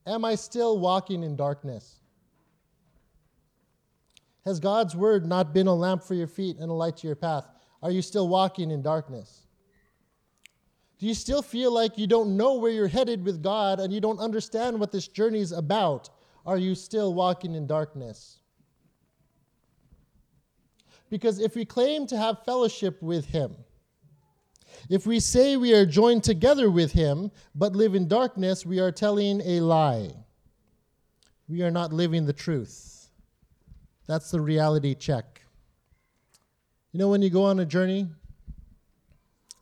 Am 0.05 0.25
I 0.25 0.35
still 0.35 0.79
walking 0.79 1.23
in 1.23 1.35
darkness? 1.35 1.99
Has 4.43 4.59
God's 4.59 4.95
word 4.95 5.25
not 5.25 5.53
been 5.53 5.67
a 5.67 5.73
lamp 5.73 6.03
for 6.03 6.15
your 6.15 6.27
feet 6.27 6.57
and 6.57 6.69
a 6.69 6.73
light 6.73 6.97
to 6.97 7.07
your 7.07 7.15
path? 7.15 7.45
Are 7.81 7.91
you 7.91 8.01
still 8.01 8.27
walking 8.27 8.71
in 8.71 8.81
darkness? 8.81 9.42
Do 11.03 11.09
you 11.09 11.13
still 11.13 11.41
feel 11.41 11.69
like 11.69 11.97
you 11.97 12.07
don't 12.07 12.37
know 12.37 12.53
where 12.53 12.71
you're 12.71 12.87
headed 12.87 13.25
with 13.25 13.43
God 13.43 13.81
and 13.81 13.91
you 13.91 13.99
don't 13.99 14.21
understand 14.21 14.79
what 14.79 14.93
this 14.93 15.05
journey 15.05 15.41
is 15.41 15.51
about? 15.51 16.09
Are 16.45 16.57
you 16.57 16.75
still 16.75 17.13
walking 17.13 17.55
in 17.55 17.67
darkness? 17.67 18.39
Because 21.09 21.41
if 21.41 21.55
we 21.55 21.65
claim 21.65 22.07
to 22.07 22.17
have 22.17 22.45
fellowship 22.45 23.01
with 23.01 23.25
Him, 23.25 23.53
if 24.89 25.05
we 25.05 25.19
say 25.19 25.57
we 25.57 25.73
are 25.73 25.85
joined 25.85 26.23
together 26.23 26.71
with 26.71 26.93
him, 26.93 27.31
but 27.53 27.73
live 27.73 27.95
in 27.95 28.07
darkness, 28.07 28.65
we 28.65 28.79
are 28.79 28.89
telling 28.89 29.41
a 29.41 29.59
lie. 29.59 30.09
We 31.49 31.63
are 31.63 31.71
not 31.71 31.91
living 31.91 32.25
the 32.25 32.31
truth. 32.31 33.09
That's 34.07 34.31
the 34.31 34.39
reality 34.39 34.95
check. 34.95 35.41
You 36.93 36.99
know, 36.99 37.09
when 37.09 37.21
you 37.21 37.29
go 37.29 37.43
on 37.43 37.59
a 37.59 37.65
journey 37.65 38.07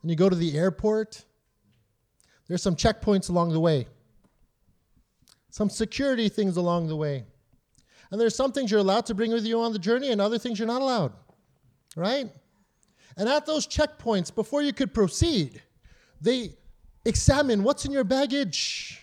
and 0.02 0.10
you 0.10 0.16
go 0.16 0.28
to 0.28 0.36
the 0.36 0.56
airport, 0.56 1.24
there's 2.48 2.62
some 2.62 2.76
checkpoints 2.76 3.30
along 3.30 3.52
the 3.52 3.60
way, 3.60 3.86
some 5.50 5.70
security 5.70 6.28
things 6.28 6.56
along 6.56 6.88
the 6.88 6.96
way. 6.96 7.24
And 8.10 8.20
there's 8.20 8.36
some 8.36 8.52
things 8.52 8.70
you're 8.70 8.80
allowed 8.80 9.06
to 9.06 9.14
bring 9.14 9.32
with 9.32 9.46
you 9.46 9.60
on 9.60 9.72
the 9.72 9.78
journey, 9.78 10.10
and 10.10 10.20
other 10.20 10.38
things 10.38 10.58
you're 10.58 10.68
not 10.68 10.82
allowed, 10.82 11.12
right? 11.96 12.30
And 13.16 13.28
at 13.28 13.46
those 13.46 13.66
checkpoints, 13.66 14.34
before 14.34 14.62
you 14.62 14.72
could 14.72 14.92
proceed, 14.92 15.62
they 16.20 16.56
examine 17.04 17.62
what's 17.62 17.84
in 17.84 17.92
your 17.92 18.04
baggage. 18.04 19.00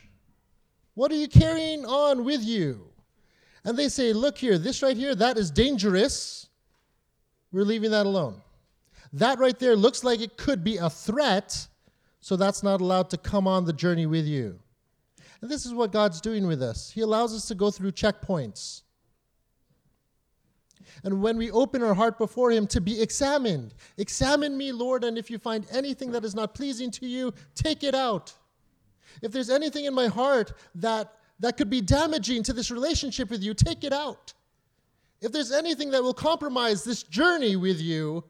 What 0.93 1.11
are 1.11 1.15
you 1.15 1.27
carrying 1.27 1.85
on 1.85 2.23
with 2.23 2.43
you? 2.43 2.85
And 3.63 3.77
they 3.77 3.89
say, 3.89 4.13
look 4.13 4.37
here, 4.37 4.57
this 4.57 4.81
right 4.81 4.95
here, 4.95 5.15
that 5.15 5.37
is 5.37 5.51
dangerous. 5.51 6.47
We're 7.51 7.63
leaving 7.63 7.91
that 7.91 8.05
alone. 8.05 8.41
That 9.13 9.39
right 9.39 9.57
there 9.57 9.75
looks 9.75 10.03
like 10.03 10.21
it 10.21 10.37
could 10.37 10.63
be 10.63 10.77
a 10.77 10.89
threat, 10.89 11.67
so 12.21 12.35
that's 12.35 12.63
not 12.63 12.81
allowed 12.81 13.09
to 13.11 13.17
come 13.17 13.47
on 13.47 13.65
the 13.65 13.73
journey 13.73 14.05
with 14.05 14.25
you. 14.25 14.59
And 15.41 15.49
this 15.49 15.65
is 15.65 15.73
what 15.73 15.91
God's 15.91 16.19
doing 16.19 16.47
with 16.47 16.61
us. 16.61 16.91
He 16.91 17.01
allows 17.01 17.33
us 17.33 17.47
to 17.47 17.55
go 17.55 17.71
through 17.71 17.93
checkpoints 17.93 18.81
and 21.03 21.21
when 21.21 21.37
we 21.37 21.51
open 21.51 21.81
our 21.81 21.93
heart 21.93 22.17
before 22.17 22.51
Him 22.51 22.67
to 22.67 22.81
be 22.81 23.01
examined. 23.01 23.73
Examine 23.97 24.57
me, 24.57 24.71
Lord, 24.71 25.03
and 25.03 25.17
if 25.17 25.29
you 25.29 25.37
find 25.37 25.65
anything 25.71 26.11
that 26.11 26.25
is 26.25 26.35
not 26.35 26.53
pleasing 26.53 26.91
to 26.91 27.07
you, 27.07 27.33
take 27.55 27.83
it 27.83 27.95
out. 27.95 28.33
If 29.21 29.31
there's 29.31 29.49
anything 29.49 29.85
in 29.85 29.93
my 29.93 30.07
heart 30.07 30.53
that, 30.75 31.13
that 31.39 31.57
could 31.57 31.69
be 31.69 31.81
damaging 31.81 32.43
to 32.43 32.53
this 32.53 32.71
relationship 32.71 33.29
with 33.29 33.43
you, 33.43 33.53
take 33.53 33.83
it 33.83 33.93
out. 33.93 34.33
If 35.21 35.31
there's 35.31 35.51
anything 35.51 35.91
that 35.91 36.03
will 36.03 36.13
compromise 36.13 36.83
this 36.83 37.03
journey 37.03 37.55
with 37.55 37.81
you, 37.81 38.23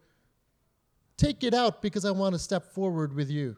take 1.17 1.43
it 1.43 1.53
out 1.53 1.81
because 1.81 2.05
I 2.05 2.11
want 2.11 2.33
to 2.33 2.39
step 2.39 2.71
forward 2.73 3.13
with 3.13 3.29
you. 3.29 3.57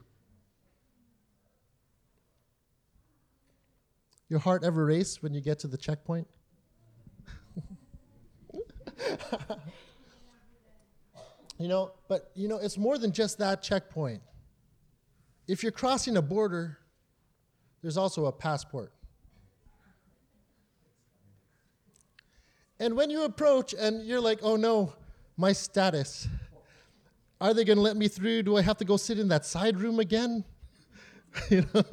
Your 4.32 4.40
heart 4.40 4.64
ever 4.64 4.86
race 4.86 5.22
when 5.22 5.34
you 5.34 5.42
get 5.42 5.58
to 5.58 5.66
the 5.66 5.76
checkpoint? 5.76 6.26
you 11.58 11.68
know, 11.68 11.92
but 12.08 12.30
you 12.34 12.48
know, 12.48 12.56
it's 12.56 12.78
more 12.78 12.96
than 12.96 13.12
just 13.12 13.36
that 13.40 13.62
checkpoint. 13.62 14.22
If 15.46 15.62
you're 15.62 15.70
crossing 15.70 16.16
a 16.16 16.22
border, 16.22 16.78
there's 17.82 17.98
also 17.98 18.24
a 18.24 18.32
passport. 18.32 18.94
And 22.80 22.96
when 22.96 23.10
you 23.10 23.24
approach 23.24 23.74
and 23.74 24.02
you're 24.02 24.18
like, 24.18 24.38
oh 24.40 24.56
no, 24.56 24.94
my 25.36 25.52
status. 25.52 26.26
Are 27.38 27.52
they 27.52 27.66
going 27.66 27.76
to 27.76 27.82
let 27.82 27.98
me 27.98 28.08
through? 28.08 28.44
Do 28.44 28.56
I 28.56 28.62
have 28.62 28.78
to 28.78 28.86
go 28.86 28.96
sit 28.96 29.18
in 29.18 29.28
that 29.28 29.44
side 29.44 29.78
room 29.78 30.00
again? 30.00 30.42
you 31.50 31.66
know? 31.74 31.84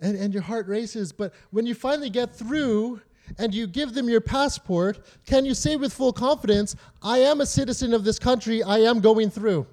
And, 0.00 0.16
and 0.16 0.32
your 0.32 0.42
heart 0.42 0.66
races. 0.68 1.12
But 1.12 1.32
when 1.50 1.66
you 1.66 1.74
finally 1.74 2.10
get 2.10 2.34
through, 2.34 3.00
and 3.38 3.54
you 3.54 3.66
give 3.66 3.94
them 3.94 4.08
your 4.08 4.20
passport, 4.20 4.98
can 5.24 5.44
you 5.44 5.54
say 5.54 5.76
with 5.76 5.92
full 5.92 6.12
confidence, 6.12 6.74
I 7.02 7.18
am 7.18 7.40
a 7.40 7.46
citizen 7.46 7.94
of 7.94 8.02
this 8.04 8.18
country, 8.18 8.62
I 8.62 8.78
am 8.78 9.00
going 9.00 9.30
through? 9.30 9.66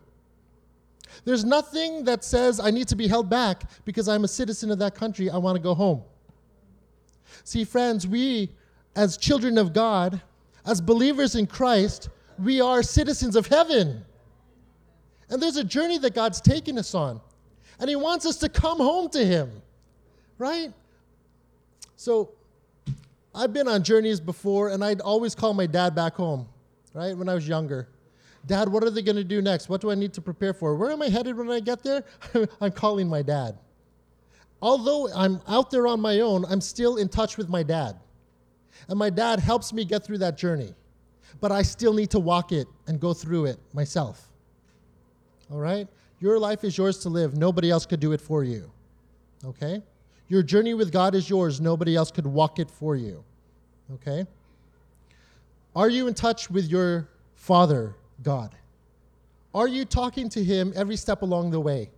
There's 1.25 1.43
nothing 1.43 2.03
that 2.05 2.23
says 2.23 2.59
I 2.59 2.71
need 2.71 2.87
to 2.89 2.95
be 2.95 3.07
held 3.07 3.29
back 3.29 3.63
because 3.85 4.07
I'm 4.07 4.23
a 4.23 4.27
citizen 4.27 4.71
of 4.71 4.79
that 4.79 4.95
country, 4.95 5.29
I 5.29 5.37
want 5.37 5.55
to 5.55 5.61
go 5.61 5.73
home. 5.73 6.03
See, 7.43 7.63
friends, 7.63 8.07
we, 8.07 8.51
as 8.95 9.17
children 9.17 9.57
of 9.57 9.73
God, 9.73 10.21
as 10.65 10.81
believers 10.81 11.35
in 11.35 11.47
Christ, 11.47 12.09
we 12.37 12.61
are 12.61 12.83
citizens 12.83 13.35
of 13.35 13.47
heaven. 13.47 14.05
And 15.29 15.41
there's 15.41 15.57
a 15.57 15.63
journey 15.63 15.97
that 15.99 16.13
God's 16.13 16.41
taken 16.41 16.77
us 16.77 16.93
on. 16.93 17.19
And 17.79 17.89
He 17.89 17.95
wants 17.95 18.25
us 18.25 18.37
to 18.37 18.49
come 18.49 18.77
home 18.77 19.09
to 19.09 19.25
Him, 19.25 19.61
right? 20.37 20.73
So, 21.95 22.31
I've 23.33 23.53
been 23.53 23.67
on 23.67 23.83
journeys 23.83 24.19
before, 24.19 24.69
and 24.69 24.83
I'd 24.83 25.01
always 25.01 25.35
call 25.35 25.53
my 25.53 25.67
dad 25.67 25.93
back 25.93 26.15
home, 26.15 26.47
right, 26.93 27.15
when 27.15 27.29
I 27.29 27.35
was 27.35 27.47
younger. 27.47 27.87
Dad, 28.47 28.69
what 28.69 28.83
are 28.83 28.89
they 28.89 29.01
going 29.01 29.17
to 29.17 29.23
do 29.23 29.41
next? 29.41 29.69
What 29.69 29.81
do 29.81 29.91
I 29.91 29.95
need 29.95 30.13
to 30.13 30.21
prepare 30.21 30.53
for? 30.53 30.75
Where 30.75 30.89
am 30.89 31.01
I 31.01 31.09
headed 31.09 31.37
when 31.37 31.51
I 31.51 31.59
get 31.59 31.83
there? 31.83 32.03
I'm 32.61 32.71
calling 32.71 33.07
my 33.07 33.21
dad. 33.21 33.57
Although 34.61 35.09
I'm 35.13 35.41
out 35.47 35.69
there 35.69 35.85
on 35.85 35.99
my 35.99 36.21
own, 36.21 36.45
I'm 36.45 36.61
still 36.61 36.97
in 36.97 37.09
touch 37.09 37.37
with 37.37 37.49
my 37.49 37.61
dad. 37.61 37.97
And 38.87 38.97
my 38.97 39.09
dad 39.09 39.39
helps 39.39 39.73
me 39.73 39.85
get 39.85 40.03
through 40.03 40.19
that 40.19 40.37
journey. 40.37 40.73
But 41.39 41.51
I 41.51 41.61
still 41.61 41.93
need 41.93 42.09
to 42.11 42.19
walk 42.19 42.51
it 42.51 42.67
and 42.87 42.99
go 42.99 43.13
through 43.13 43.45
it 43.45 43.59
myself. 43.73 44.29
All 45.51 45.59
right? 45.59 45.87
Your 46.19 46.39
life 46.39 46.63
is 46.63 46.77
yours 46.77 46.99
to 46.99 47.09
live. 47.09 47.37
Nobody 47.37 47.69
else 47.69 47.85
could 47.85 47.99
do 47.99 48.13
it 48.13 48.21
for 48.21 48.43
you. 48.43 48.71
Okay? 49.45 49.83
Your 50.27 50.43
journey 50.43 50.73
with 50.73 50.91
God 50.91 51.15
is 51.15 51.29
yours. 51.29 51.61
Nobody 51.61 51.95
else 51.95 52.11
could 52.11 52.27
walk 52.27 52.59
it 52.59 52.69
for 52.69 52.95
you. 52.95 53.23
Okay? 53.93 54.25
Are 55.75 55.89
you 55.89 56.07
in 56.07 56.13
touch 56.13 56.49
with 56.49 56.67
your 56.67 57.07
Father, 57.35 57.95
God? 58.23 58.55
Are 59.53 59.67
you 59.67 59.85
talking 59.85 60.27
to 60.29 60.43
Him 60.43 60.73
every 60.75 60.95
step 60.95 61.21
along 61.21 61.51
the 61.51 61.59
way? 61.59 61.89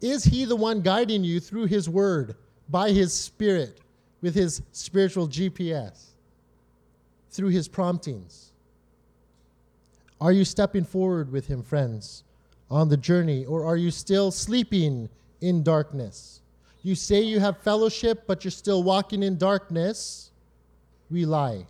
Is 0.00 0.24
He 0.24 0.44
the 0.44 0.56
one 0.56 0.82
guiding 0.82 1.24
you 1.24 1.40
through 1.40 1.66
His 1.66 1.88
Word, 1.88 2.36
by 2.68 2.90
His 2.90 3.14
Spirit, 3.14 3.80
with 4.20 4.34
His 4.34 4.60
spiritual 4.72 5.28
GPS, 5.28 6.06
through 7.30 7.48
His 7.48 7.68
promptings? 7.68 8.52
Are 10.20 10.32
you 10.32 10.44
stepping 10.44 10.84
forward 10.84 11.30
with 11.32 11.46
Him, 11.46 11.62
friends, 11.62 12.24
on 12.70 12.88
the 12.88 12.96
journey, 12.96 13.44
or 13.44 13.64
are 13.64 13.76
you 13.76 13.90
still 13.90 14.30
sleeping 14.30 15.08
in 15.40 15.62
darkness? 15.62 16.40
You 16.86 16.94
say 16.94 17.20
you 17.22 17.40
have 17.40 17.58
fellowship, 17.62 18.28
but 18.28 18.44
you're 18.44 18.52
still 18.52 18.84
walking 18.84 19.24
in 19.24 19.38
darkness. 19.38 20.30
We 21.10 21.24
lie. 21.24 21.66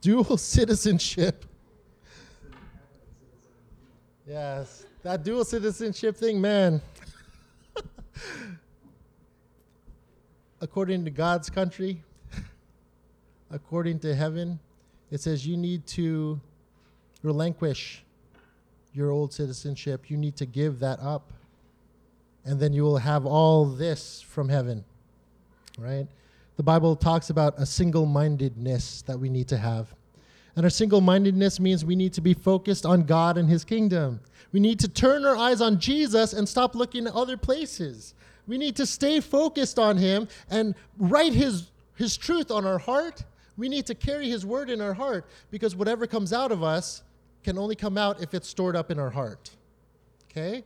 Dual 0.00 0.38
citizenship. 0.38 1.44
Yes, 4.26 4.86
that 5.02 5.22
dual 5.22 5.44
citizenship 5.44 6.16
thing, 6.16 6.40
man. 6.40 6.80
according 10.62 11.04
to 11.04 11.10
God's 11.10 11.50
country, 11.50 12.02
according 13.50 13.98
to 13.98 14.14
heaven, 14.14 14.58
it 15.10 15.20
says 15.20 15.46
you 15.46 15.58
need 15.58 15.86
to 15.88 16.40
relinquish 17.22 18.02
your 18.94 19.10
old 19.10 19.34
citizenship. 19.34 20.08
You 20.08 20.16
need 20.16 20.36
to 20.36 20.46
give 20.46 20.78
that 20.78 21.00
up. 21.00 21.34
And 22.46 22.60
then 22.60 22.72
you 22.72 22.84
will 22.84 22.98
have 22.98 23.26
all 23.26 23.66
this 23.66 24.22
from 24.22 24.48
heaven. 24.48 24.84
Right? 25.78 26.06
The 26.56 26.62
Bible 26.62 26.96
talks 26.96 27.28
about 27.28 27.58
a 27.58 27.66
single 27.66 28.06
mindedness 28.06 29.02
that 29.02 29.18
we 29.18 29.28
need 29.28 29.48
to 29.48 29.58
have. 29.58 29.94
And 30.54 30.64
our 30.64 30.70
single 30.70 31.02
mindedness 31.02 31.60
means 31.60 31.84
we 31.84 31.96
need 31.96 32.14
to 32.14 32.22
be 32.22 32.32
focused 32.32 32.86
on 32.86 33.02
God 33.02 33.36
and 33.36 33.48
His 33.48 33.62
kingdom. 33.62 34.20
We 34.52 34.60
need 34.60 34.80
to 34.80 34.88
turn 34.88 35.26
our 35.26 35.36
eyes 35.36 35.60
on 35.60 35.78
Jesus 35.78 36.32
and 36.32 36.48
stop 36.48 36.74
looking 36.74 37.06
at 37.06 37.12
other 37.12 37.36
places. 37.36 38.14
We 38.46 38.56
need 38.56 38.76
to 38.76 38.86
stay 38.86 39.20
focused 39.20 39.78
on 39.78 39.98
Him 39.98 40.28
and 40.48 40.74
write 40.98 41.34
His, 41.34 41.70
His 41.96 42.16
truth 42.16 42.50
on 42.50 42.64
our 42.64 42.78
heart. 42.78 43.24
We 43.58 43.68
need 43.68 43.84
to 43.86 43.94
carry 43.94 44.30
His 44.30 44.46
word 44.46 44.70
in 44.70 44.80
our 44.80 44.94
heart 44.94 45.26
because 45.50 45.76
whatever 45.76 46.06
comes 46.06 46.32
out 46.32 46.52
of 46.52 46.62
us 46.62 47.02
can 47.42 47.58
only 47.58 47.74
come 47.76 47.98
out 47.98 48.22
if 48.22 48.32
it's 48.32 48.48
stored 48.48 48.76
up 48.76 48.90
in 48.90 48.98
our 48.98 49.10
heart. 49.10 49.50
Okay? 50.30 50.64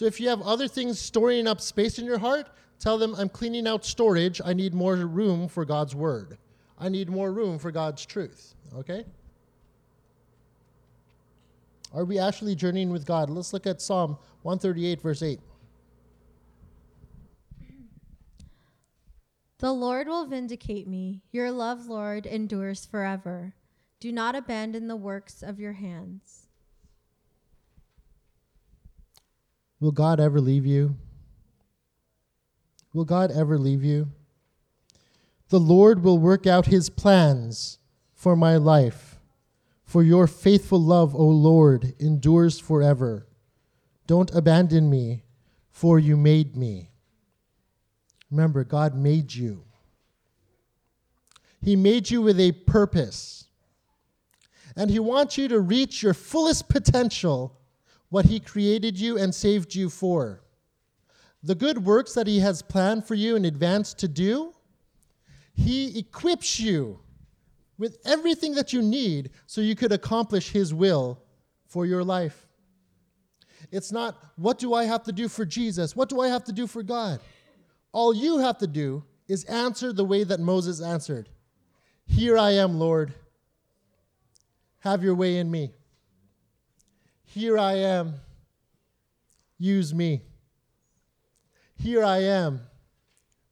So 0.00 0.06
if 0.06 0.18
you 0.18 0.30
have 0.30 0.40
other 0.40 0.66
things 0.66 0.98
storing 0.98 1.46
up 1.46 1.60
space 1.60 1.98
in 1.98 2.06
your 2.06 2.16
heart, 2.16 2.48
tell 2.78 2.96
them, 2.96 3.14
I'm 3.18 3.28
cleaning 3.28 3.66
out 3.66 3.84
storage. 3.84 4.40
I 4.42 4.54
need 4.54 4.72
more 4.72 4.96
room 4.96 5.46
for 5.46 5.66
God's 5.66 5.94
word. 5.94 6.38
I 6.78 6.88
need 6.88 7.10
more 7.10 7.30
room 7.30 7.58
for 7.58 7.70
God's 7.70 8.06
truth. 8.06 8.54
Okay? 8.74 9.04
Are 11.92 12.06
we 12.06 12.18
actually 12.18 12.54
journeying 12.54 12.88
with 12.88 13.04
God? 13.04 13.28
Let's 13.28 13.52
look 13.52 13.66
at 13.66 13.82
Psalm 13.82 14.16
138, 14.40 15.02
verse 15.02 15.22
8. 15.22 15.38
The 19.58 19.70
Lord 19.70 20.08
will 20.08 20.24
vindicate 20.24 20.88
me. 20.88 21.20
Your 21.30 21.50
love, 21.50 21.88
Lord, 21.88 22.24
endures 22.24 22.86
forever. 22.86 23.52
Do 24.00 24.12
not 24.12 24.34
abandon 24.34 24.88
the 24.88 24.96
works 24.96 25.42
of 25.42 25.60
your 25.60 25.74
hands. 25.74 26.39
Will 29.80 29.92
God 29.92 30.20
ever 30.20 30.40
leave 30.40 30.66
you? 30.66 30.96
Will 32.92 33.04
God 33.04 33.30
ever 33.30 33.58
leave 33.58 33.82
you? 33.82 34.08
The 35.48 35.60
Lord 35.60 36.04
will 36.04 36.18
work 36.18 36.46
out 36.46 36.66
his 36.66 36.90
plans 36.90 37.78
for 38.14 38.36
my 38.36 38.56
life. 38.56 39.18
For 39.84 40.02
your 40.02 40.26
faithful 40.28 40.80
love, 40.80 41.16
O 41.16 41.24
Lord, 41.24 41.94
endures 41.98 42.60
forever. 42.60 43.26
Don't 44.06 44.32
abandon 44.32 44.88
me, 44.88 45.24
for 45.70 45.98
you 45.98 46.16
made 46.16 46.56
me. 46.56 46.90
Remember, 48.30 48.62
God 48.62 48.94
made 48.94 49.34
you. 49.34 49.64
He 51.62 51.74
made 51.74 52.10
you 52.10 52.22
with 52.22 52.38
a 52.38 52.52
purpose. 52.52 53.46
And 54.76 54.90
He 54.90 55.00
wants 55.00 55.36
you 55.36 55.48
to 55.48 55.58
reach 55.58 56.02
your 56.02 56.14
fullest 56.14 56.68
potential, 56.68 57.59
what 58.10 58.26
He 58.26 58.38
created 58.38 59.00
you 59.00 59.16
and 59.16 59.34
saved 59.34 59.74
you 59.74 59.88
for. 59.88 60.42
The 61.42 61.54
good 61.54 61.84
works 61.84 62.12
that 62.14 62.26
He 62.26 62.40
has 62.40 62.60
planned 62.60 63.06
for 63.06 63.14
you 63.14 63.34
in 63.36 63.46
advance 63.46 63.94
to 63.94 64.08
do, 64.08 64.52
He 65.54 65.98
equips 65.98 66.60
you 66.60 67.00
with 67.78 67.96
everything 68.04 68.54
that 68.56 68.72
you 68.74 68.82
need 68.82 69.30
so 69.46 69.62
you 69.62 69.74
could 69.74 69.92
accomplish 69.92 70.50
His 70.50 70.74
will 70.74 71.22
for 71.66 71.86
your 71.86 72.04
life. 72.04 72.46
It's 73.70 73.92
not, 73.92 74.18
what 74.36 74.58
do 74.58 74.74
I 74.74 74.84
have 74.84 75.04
to 75.04 75.12
do 75.12 75.28
for 75.28 75.44
Jesus? 75.44 75.94
What 75.94 76.08
do 76.08 76.20
I 76.20 76.28
have 76.28 76.44
to 76.44 76.52
do 76.52 76.66
for 76.66 76.82
God? 76.82 77.20
All 77.92 78.14
you 78.14 78.38
have 78.38 78.58
to 78.58 78.66
do 78.66 79.04
is 79.28 79.44
answer 79.44 79.92
the 79.92 80.04
way 80.04 80.24
that 80.24 80.40
Moses 80.40 80.82
answered 80.82 81.28
Here 82.06 82.36
I 82.36 82.50
am, 82.52 82.78
Lord. 82.78 83.14
Have 84.80 85.04
your 85.04 85.14
way 85.14 85.36
in 85.36 85.50
me. 85.50 85.72
Here 87.32 87.56
I 87.56 87.74
am. 87.74 88.14
Use 89.56 89.94
me. 89.94 90.22
Here 91.76 92.02
I 92.02 92.24
am. 92.24 92.60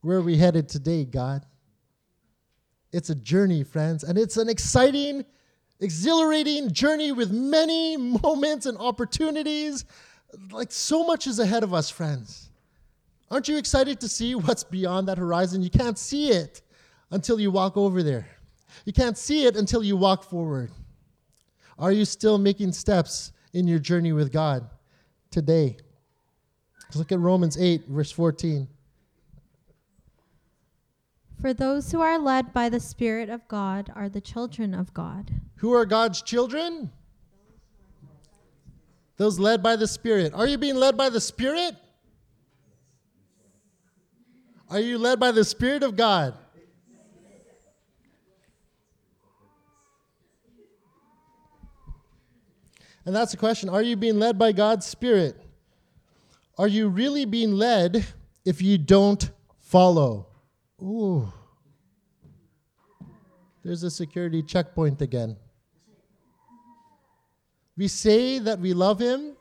Where 0.00 0.18
are 0.18 0.22
we 0.22 0.36
headed 0.36 0.68
today, 0.68 1.04
God? 1.04 1.46
It's 2.92 3.10
a 3.10 3.14
journey, 3.14 3.62
friends, 3.62 4.02
and 4.02 4.18
it's 4.18 4.36
an 4.36 4.48
exciting, 4.48 5.24
exhilarating 5.78 6.72
journey 6.72 7.12
with 7.12 7.30
many 7.30 7.96
moments 8.22 8.66
and 8.66 8.76
opportunities. 8.78 9.84
Like 10.50 10.72
so 10.72 11.04
much 11.06 11.28
is 11.28 11.38
ahead 11.38 11.62
of 11.62 11.72
us, 11.72 11.88
friends. 11.88 12.50
Aren't 13.30 13.46
you 13.46 13.58
excited 13.58 14.00
to 14.00 14.08
see 14.08 14.34
what's 14.34 14.64
beyond 14.64 15.06
that 15.06 15.18
horizon? 15.18 15.62
You 15.62 15.70
can't 15.70 15.98
see 15.98 16.30
it 16.30 16.62
until 17.12 17.38
you 17.38 17.52
walk 17.52 17.76
over 17.76 18.02
there. 18.02 18.26
You 18.84 18.92
can't 18.92 19.16
see 19.16 19.46
it 19.46 19.54
until 19.54 19.84
you 19.84 19.96
walk 19.96 20.24
forward. 20.24 20.72
Are 21.78 21.92
you 21.92 22.04
still 22.04 22.38
making 22.38 22.72
steps 22.72 23.30
in 23.52 23.66
your 23.66 23.78
journey 23.78 24.12
with 24.12 24.32
God 24.32 24.68
today? 25.30 25.76
Let's 26.84 26.96
look 26.96 27.12
at 27.12 27.18
Romans 27.18 27.58
8, 27.58 27.86
verse 27.88 28.10
14. 28.10 28.68
For 31.40 31.54
those 31.54 31.92
who 31.92 32.00
are 32.00 32.18
led 32.18 32.52
by 32.52 32.68
the 32.68 32.80
Spirit 32.80 33.28
of 33.28 33.46
God 33.46 33.92
are 33.94 34.08
the 34.08 34.20
children 34.20 34.74
of 34.74 34.92
God. 34.92 35.30
Who 35.56 35.72
are 35.72 35.84
God's 35.84 36.22
children? 36.22 36.90
Those 39.18 39.38
led 39.38 39.62
by 39.62 39.76
the 39.76 39.86
Spirit. 39.86 40.32
Are 40.34 40.46
you 40.46 40.58
being 40.58 40.76
led 40.76 40.96
by 40.96 41.10
the 41.10 41.20
Spirit? 41.20 41.74
Are 44.70 44.80
you 44.80 44.98
led 44.98 45.20
by 45.20 45.32
the 45.32 45.44
Spirit 45.44 45.82
of 45.82 45.96
God? 45.96 46.34
And 53.08 53.16
that's 53.16 53.30
the 53.30 53.38
question 53.38 53.70
Are 53.70 53.80
you 53.80 53.96
being 53.96 54.18
led 54.18 54.38
by 54.38 54.52
God's 54.52 54.84
Spirit? 54.84 55.34
Are 56.58 56.68
you 56.68 56.90
really 56.90 57.24
being 57.24 57.52
led 57.52 58.04
if 58.44 58.60
you 58.60 58.76
don't 58.76 59.30
follow? 59.60 60.26
Ooh. 60.82 61.32
There's 63.64 63.82
a 63.82 63.90
security 63.90 64.42
checkpoint 64.42 65.00
again. 65.00 65.38
We 67.78 67.88
say 67.88 68.40
that 68.40 68.60
we 68.60 68.74
love 68.74 68.98
Him, 68.98 69.38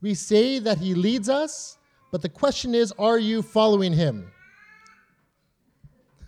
we 0.00 0.14
say 0.14 0.60
that 0.60 0.78
He 0.78 0.94
leads 0.94 1.28
us, 1.28 1.76
but 2.12 2.22
the 2.22 2.28
question 2.28 2.72
is 2.72 2.92
are 3.00 3.18
you 3.18 3.42
following 3.42 3.92
Him? 3.94 4.30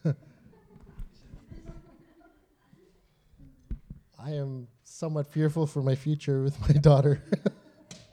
I 4.18 4.32
am 4.32 4.66
somewhat 5.00 5.26
fearful 5.26 5.66
for 5.66 5.80
my 5.80 5.94
future 5.94 6.42
with 6.42 6.60
my 6.60 6.74
daughter. 6.82 7.22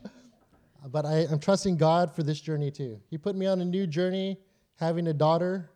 but 0.89 1.05
I, 1.05 1.25
am 1.29 1.37
trusting 1.37 1.75
God 1.75 2.15
for 2.15 2.23
this 2.23 2.39
journey 2.39 2.71
too. 2.71 2.97
He 3.09 3.17
put 3.17 3.35
me 3.35 3.45
on 3.45 3.59
a 3.59 3.65
new 3.65 3.85
journey, 3.85 4.37
having 4.79 5.07
a 5.07 5.13
daughter, 5.13 5.69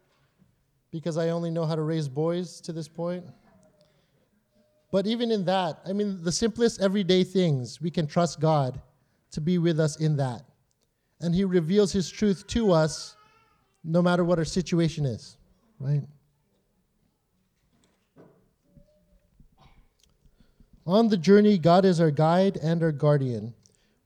because 0.90 1.18
I 1.18 1.32
only 1.32 1.52
know 1.52 1.66
how 1.66 1.76
to 1.76 1.82
raise 1.82 2.08
boys 2.08 2.62
to 2.62 2.72
this 2.72 2.88
point. 2.88 3.26
But 4.90 5.06
even 5.06 5.32
in 5.32 5.44
that, 5.46 5.80
I 5.86 5.92
mean, 5.92 6.24
the 6.24 6.32
simplest 6.32 6.80
everyday 6.80 7.26
things, 7.26 7.82
we 7.82 7.92
can 7.92 8.08
trust 8.08 8.40
God 8.40 8.80
to 9.32 9.42
be 9.42 9.58
with 9.58 9.82
us 9.82 10.00
in 10.00 10.16
that. 10.16 10.44
And 11.20 11.36
He 11.36 11.44
reveals 11.44 11.92
His 11.92 12.10
truth 12.10 12.48
to 12.48 12.72
us 12.72 13.18
no 13.84 14.02
matter 14.02 14.24
what 14.24 14.40
our 14.40 14.46
situation 14.46 15.06
is, 15.06 15.36
right? 15.78 16.04
On 20.92 21.08
the 21.08 21.16
journey, 21.16 21.58
God 21.58 21.86
is 21.86 22.02
our 22.02 22.12
guide 22.12 22.58
and 22.58 22.84
our 22.84 22.92
guardian. 22.92 23.54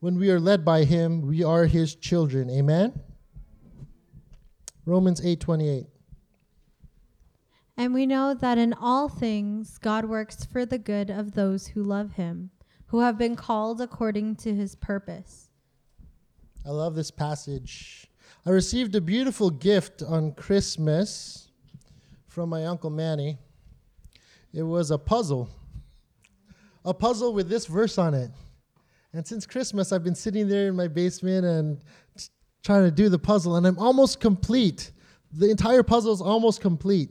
When 0.01 0.19
we 0.19 0.29
are 0.29 0.39
led 0.39 0.63
by 0.63 0.83
Him, 0.83 1.21
we 1.21 1.43
are 1.43 1.65
His 1.65 1.95
children. 1.95 2.47
Amen? 2.47 3.01
Romans 4.85 5.19
8:28. 5.19 5.87
And 7.75 7.91
we 7.91 8.05
know 8.05 8.35
that 8.35 8.59
in 8.59 8.71
all 8.71 9.09
things 9.09 9.79
God 9.79 10.05
works 10.05 10.45
for 10.45 10.63
the 10.63 10.77
good 10.77 11.09
of 11.09 11.31
those 11.31 11.65
who 11.69 11.81
love 11.81 12.11
him, 12.11 12.51
who 12.85 12.99
have 12.99 13.17
been 13.17 13.35
called 13.35 13.81
according 13.81 14.35
to 14.35 14.53
his 14.53 14.75
purpose. 14.75 15.49
I 16.63 16.69
love 16.69 16.93
this 16.93 17.09
passage. 17.09 18.11
I 18.45 18.51
received 18.51 18.93
a 18.93 19.01
beautiful 19.01 19.49
gift 19.49 20.03
on 20.03 20.33
Christmas 20.33 21.49
from 22.27 22.49
my 22.49 22.63
Uncle 22.67 22.91
Manny. 22.91 23.39
It 24.53 24.63
was 24.63 24.91
a 24.91 24.99
puzzle, 24.99 25.49
a 26.85 26.93
puzzle 26.93 27.33
with 27.33 27.49
this 27.49 27.65
verse 27.65 27.97
on 27.97 28.13
it. 28.13 28.31
And 29.13 29.25
since 29.25 29.45
Christmas, 29.45 29.91
I've 29.91 30.03
been 30.03 30.15
sitting 30.15 30.47
there 30.47 30.67
in 30.67 30.75
my 30.75 30.87
basement 30.87 31.45
and 31.45 31.81
t- 32.17 32.25
trying 32.63 32.83
to 32.83 32.91
do 32.91 33.09
the 33.09 33.19
puzzle, 33.19 33.55
and 33.55 33.65
I'm 33.65 33.79
almost 33.79 34.19
complete. 34.19 34.91
The 35.31 35.49
entire 35.49 35.83
puzzle 35.83 36.13
is 36.13 36.21
almost 36.21 36.61
complete. 36.61 37.09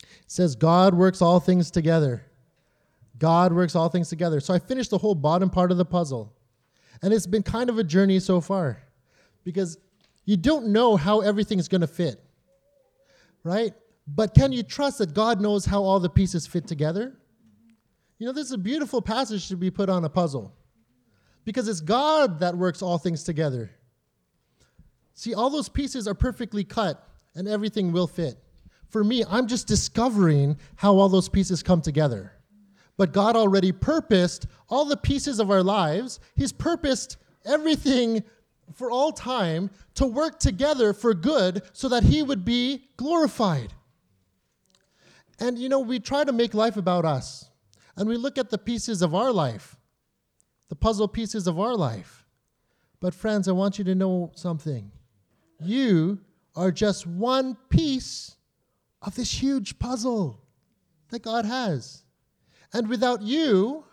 It 0.00 0.06
says, 0.26 0.54
God 0.54 0.94
works 0.94 1.22
all 1.22 1.40
things 1.40 1.70
together. 1.70 2.24
God 3.18 3.52
works 3.52 3.74
all 3.74 3.88
things 3.88 4.08
together. 4.08 4.40
So 4.40 4.54
I 4.54 4.58
finished 4.58 4.90
the 4.90 4.98
whole 4.98 5.14
bottom 5.14 5.50
part 5.50 5.72
of 5.72 5.78
the 5.78 5.84
puzzle. 5.84 6.32
And 7.02 7.12
it's 7.12 7.26
been 7.26 7.42
kind 7.42 7.70
of 7.70 7.78
a 7.78 7.84
journey 7.84 8.20
so 8.20 8.40
far 8.40 8.82
because 9.44 9.78
you 10.24 10.36
don't 10.36 10.66
know 10.66 10.96
how 10.96 11.20
everything's 11.20 11.68
going 11.68 11.80
to 11.80 11.86
fit, 11.86 12.22
right? 13.44 13.72
But 14.06 14.34
can 14.34 14.52
you 14.52 14.62
trust 14.62 14.98
that 14.98 15.14
God 15.14 15.40
knows 15.40 15.64
how 15.64 15.82
all 15.82 16.00
the 16.00 16.10
pieces 16.10 16.46
fit 16.46 16.66
together? 16.66 17.16
You 18.18 18.26
know, 18.26 18.32
this 18.32 18.46
is 18.46 18.52
a 18.52 18.58
beautiful 18.58 19.00
passage 19.00 19.48
to 19.48 19.56
be 19.56 19.70
put 19.70 19.88
on 19.88 20.04
a 20.04 20.08
puzzle 20.08 20.52
because 21.44 21.68
it's 21.68 21.80
God 21.80 22.40
that 22.40 22.56
works 22.56 22.82
all 22.82 22.98
things 22.98 23.22
together. 23.22 23.70
See, 25.14 25.34
all 25.34 25.50
those 25.50 25.68
pieces 25.68 26.06
are 26.08 26.14
perfectly 26.14 26.64
cut 26.64 27.08
and 27.34 27.48
everything 27.48 27.92
will 27.92 28.06
fit. 28.06 28.36
For 28.88 29.04
me, 29.04 29.24
I'm 29.28 29.46
just 29.46 29.66
discovering 29.66 30.56
how 30.76 30.94
all 30.96 31.08
those 31.08 31.28
pieces 31.28 31.62
come 31.62 31.80
together. 31.80 32.32
But 32.96 33.12
God 33.12 33.36
already 33.36 33.70
purposed 33.70 34.46
all 34.68 34.84
the 34.84 34.96
pieces 34.96 35.38
of 35.38 35.50
our 35.50 35.62
lives. 35.62 36.18
He's 36.34 36.52
purposed 36.52 37.16
everything 37.44 38.24
for 38.74 38.90
all 38.90 39.12
time 39.12 39.70
to 39.94 40.06
work 40.06 40.40
together 40.40 40.92
for 40.92 41.14
good 41.14 41.62
so 41.72 41.88
that 41.88 42.02
He 42.02 42.22
would 42.22 42.44
be 42.44 42.88
glorified. 42.96 43.72
And 45.38 45.58
you 45.58 45.68
know, 45.68 45.80
we 45.80 46.00
try 46.00 46.24
to 46.24 46.32
make 46.32 46.54
life 46.54 46.76
about 46.76 47.04
us. 47.04 47.48
And 47.98 48.08
we 48.08 48.16
look 48.16 48.38
at 48.38 48.48
the 48.48 48.58
pieces 48.58 49.02
of 49.02 49.12
our 49.12 49.32
life, 49.32 49.76
the 50.68 50.76
puzzle 50.76 51.08
pieces 51.08 51.48
of 51.48 51.58
our 51.58 51.74
life. 51.74 52.24
But, 53.00 53.12
friends, 53.12 53.48
I 53.48 53.52
want 53.52 53.76
you 53.76 53.84
to 53.86 53.94
know 53.94 54.30
something. 54.36 54.92
You 55.60 56.20
are 56.54 56.70
just 56.70 57.08
one 57.08 57.56
piece 57.70 58.36
of 59.02 59.16
this 59.16 59.42
huge 59.42 59.80
puzzle 59.80 60.40
that 61.10 61.22
God 61.22 61.44
has. 61.44 62.04
And 62.72 62.88
without 62.88 63.20
you, 63.20 63.84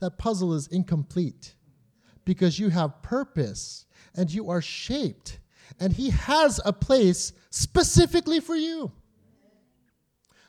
that 0.00 0.18
puzzle 0.18 0.52
is 0.52 0.66
incomplete 0.68 1.54
because 2.26 2.58
you 2.58 2.68
have 2.68 3.02
purpose 3.02 3.86
and 4.14 4.30
you 4.30 4.50
are 4.50 4.60
shaped, 4.60 5.38
and 5.80 5.94
He 5.94 6.10
has 6.10 6.60
a 6.66 6.74
place 6.74 7.32
specifically 7.48 8.40
for 8.40 8.54
you. 8.54 8.92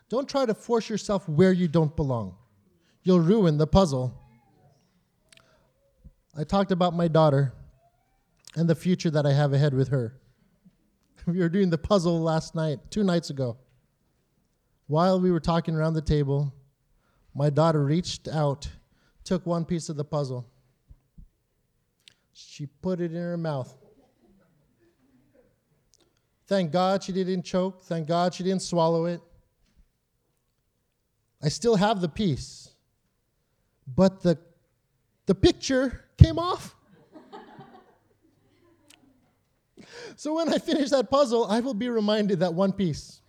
Don't 0.09 0.27
try 0.27 0.45
to 0.45 0.53
force 0.53 0.89
yourself 0.89 1.27
where 1.27 1.51
you 1.51 1.67
don't 1.67 1.95
belong, 1.95 2.35
you'll 3.03 3.19
ruin 3.19 3.57
the 3.57 3.67
puzzle. 3.67 4.13
I 6.35 6.43
talked 6.43 6.71
about 6.71 6.93
my 6.93 7.07
daughter 7.07 7.53
and 8.55 8.69
the 8.69 8.75
future 8.75 9.09
that 9.09 9.25
I 9.25 9.33
have 9.33 9.53
ahead 9.53 9.73
with 9.73 9.89
her. 9.89 10.19
We 11.25 11.39
were 11.39 11.49
doing 11.49 11.69
the 11.69 11.77
puzzle 11.77 12.21
last 12.21 12.55
night, 12.55 12.79
two 12.89 13.03
nights 13.03 13.29
ago. 13.29 13.57
While 14.85 15.19
we 15.19 15.29
were 15.29 15.41
talking 15.41 15.75
around 15.75 15.95
the 15.95 16.01
table, 16.01 16.53
my 17.35 17.49
daughter 17.49 17.83
reached 17.83 18.29
out, 18.29 18.69
took 19.25 19.45
one 19.45 19.65
piece 19.65 19.89
of 19.89 19.97
the 19.97 20.05
puzzle. 20.05 20.49
She 22.31 22.65
put 22.65 23.01
it 23.01 23.11
in 23.11 23.21
her 23.21 23.35
mouth. 23.35 23.75
Thank 26.47 26.71
God 26.71 27.03
she 27.03 27.11
didn't 27.11 27.43
choke. 27.43 27.83
Thank 27.83 28.07
God 28.07 28.33
she 28.33 28.43
didn't 28.43 28.61
swallow 28.61 29.05
it. 29.05 29.19
I 31.41 31.49
still 31.49 31.75
have 31.75 32.01
the 32.01 32.09
piece, 32.09 32.69
but 33.87 34.21
the, 34.21 34.37
the 35.27 35.35
picture 35.35 36.05
came 36.17 36.39
off. 36.39 36.75
so 40.15 40.35
when 40.35 40.49
I 40.49 40.57
finish 40.57 40.89
that 40.89 41.11
puzzle, 41.11 41.45
I 41.45 41.59
will 41.59 41.75
be 41.75 41.89
reminded 41.89 42.39
that 42.39 42.53
one 42.53 42.71
piece. 42.71 43.21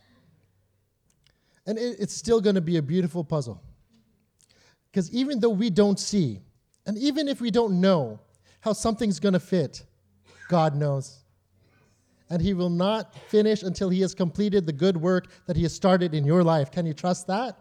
And 1.66 1.78
it, 1.78 1.96
it's 2.00 2.14
still 2.14 2.40
going 2.40 2.54
to 2.54 2.62
be 2.62 2.78
a 2.78 2.82
beautiful 2.82 3.22
puzzle. 3.22 3.62
Because 4.90 5.12
even 5.12 5.38
though 5.38 5.50
we 5.50 5.68
don't 5.68 6.00
see, 6.00 6.40
and 6.86 6.96
even 6.96 7.28
if 7.28 7.42
we 7.42 7.50
don't 7.50 7.80
know 7.80 8.20
how 8.60 8.72
something's 8.72 9.20
going 9.20 9.34
to 9.34 9.40
fit, 9.40 9.84
God 10.48 10.74
knows. 10.74 11.18
And 12.30 12.40
He 12.40 12.54
will 12.54 12.70
not 12.70 13.14
finish 13.28 13.62
until 13.62 13.90
He 13.90 14.00
has 14.00 14.14
completed 14.14 14.64
the 14.64 14.72
good 14.72 14.96
work 14.96 15.26
that 15.46 15.56
He 15.56 15.62
has 15.64 15.74
started 15.74 16.14
in 16.14 16.24
your 16.24 16.42
life. 16.42 16.70
Can 16.70 16.86
you 16.86 16.94
trust 16.94 17.26
that? 17.26 17.58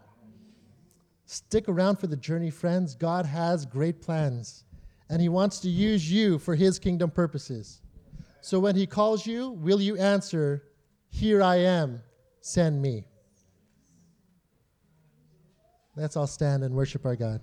Stick 1.30 1.68
around 1.68 1.96
for 1.96 2.06
the 2.06 2.16
journey, 2.16 2.48
friends. 2.48 2.94
God 2.94 3.26
has 3.26 3.66
great 3.66 4.00
plans, 4.00 4.64
and 5.10 5.20
He 5.20 5.28
wants 5.28 5.60
to 5.60 5.68
use 5.68 6.10
you 6.10 6.38
for 6.38 6.54
His 6.54 6.78
kingdom 6.78 7.10
purposes. 7.10 7.82
So 8.40 8.58
when 8.58 8.74
He 8.74 8.86
calls 8.86 9.26
you, 9.26 9.50
will 9.50 9.78
you 9.78 9.98
answer, 9.98 10.62
Here 11.10 11.42
I 11.42 11.56
am, 11.56 12.00
send 12.40 12.80
me? 12.80 13.04
Let's 15.96 16.16
all 16.16 16.26
stand 16.26 16.64
and 16.64 16.74
worship 16.74 17.04
our 17.04 17.14
God. 17.14 17.42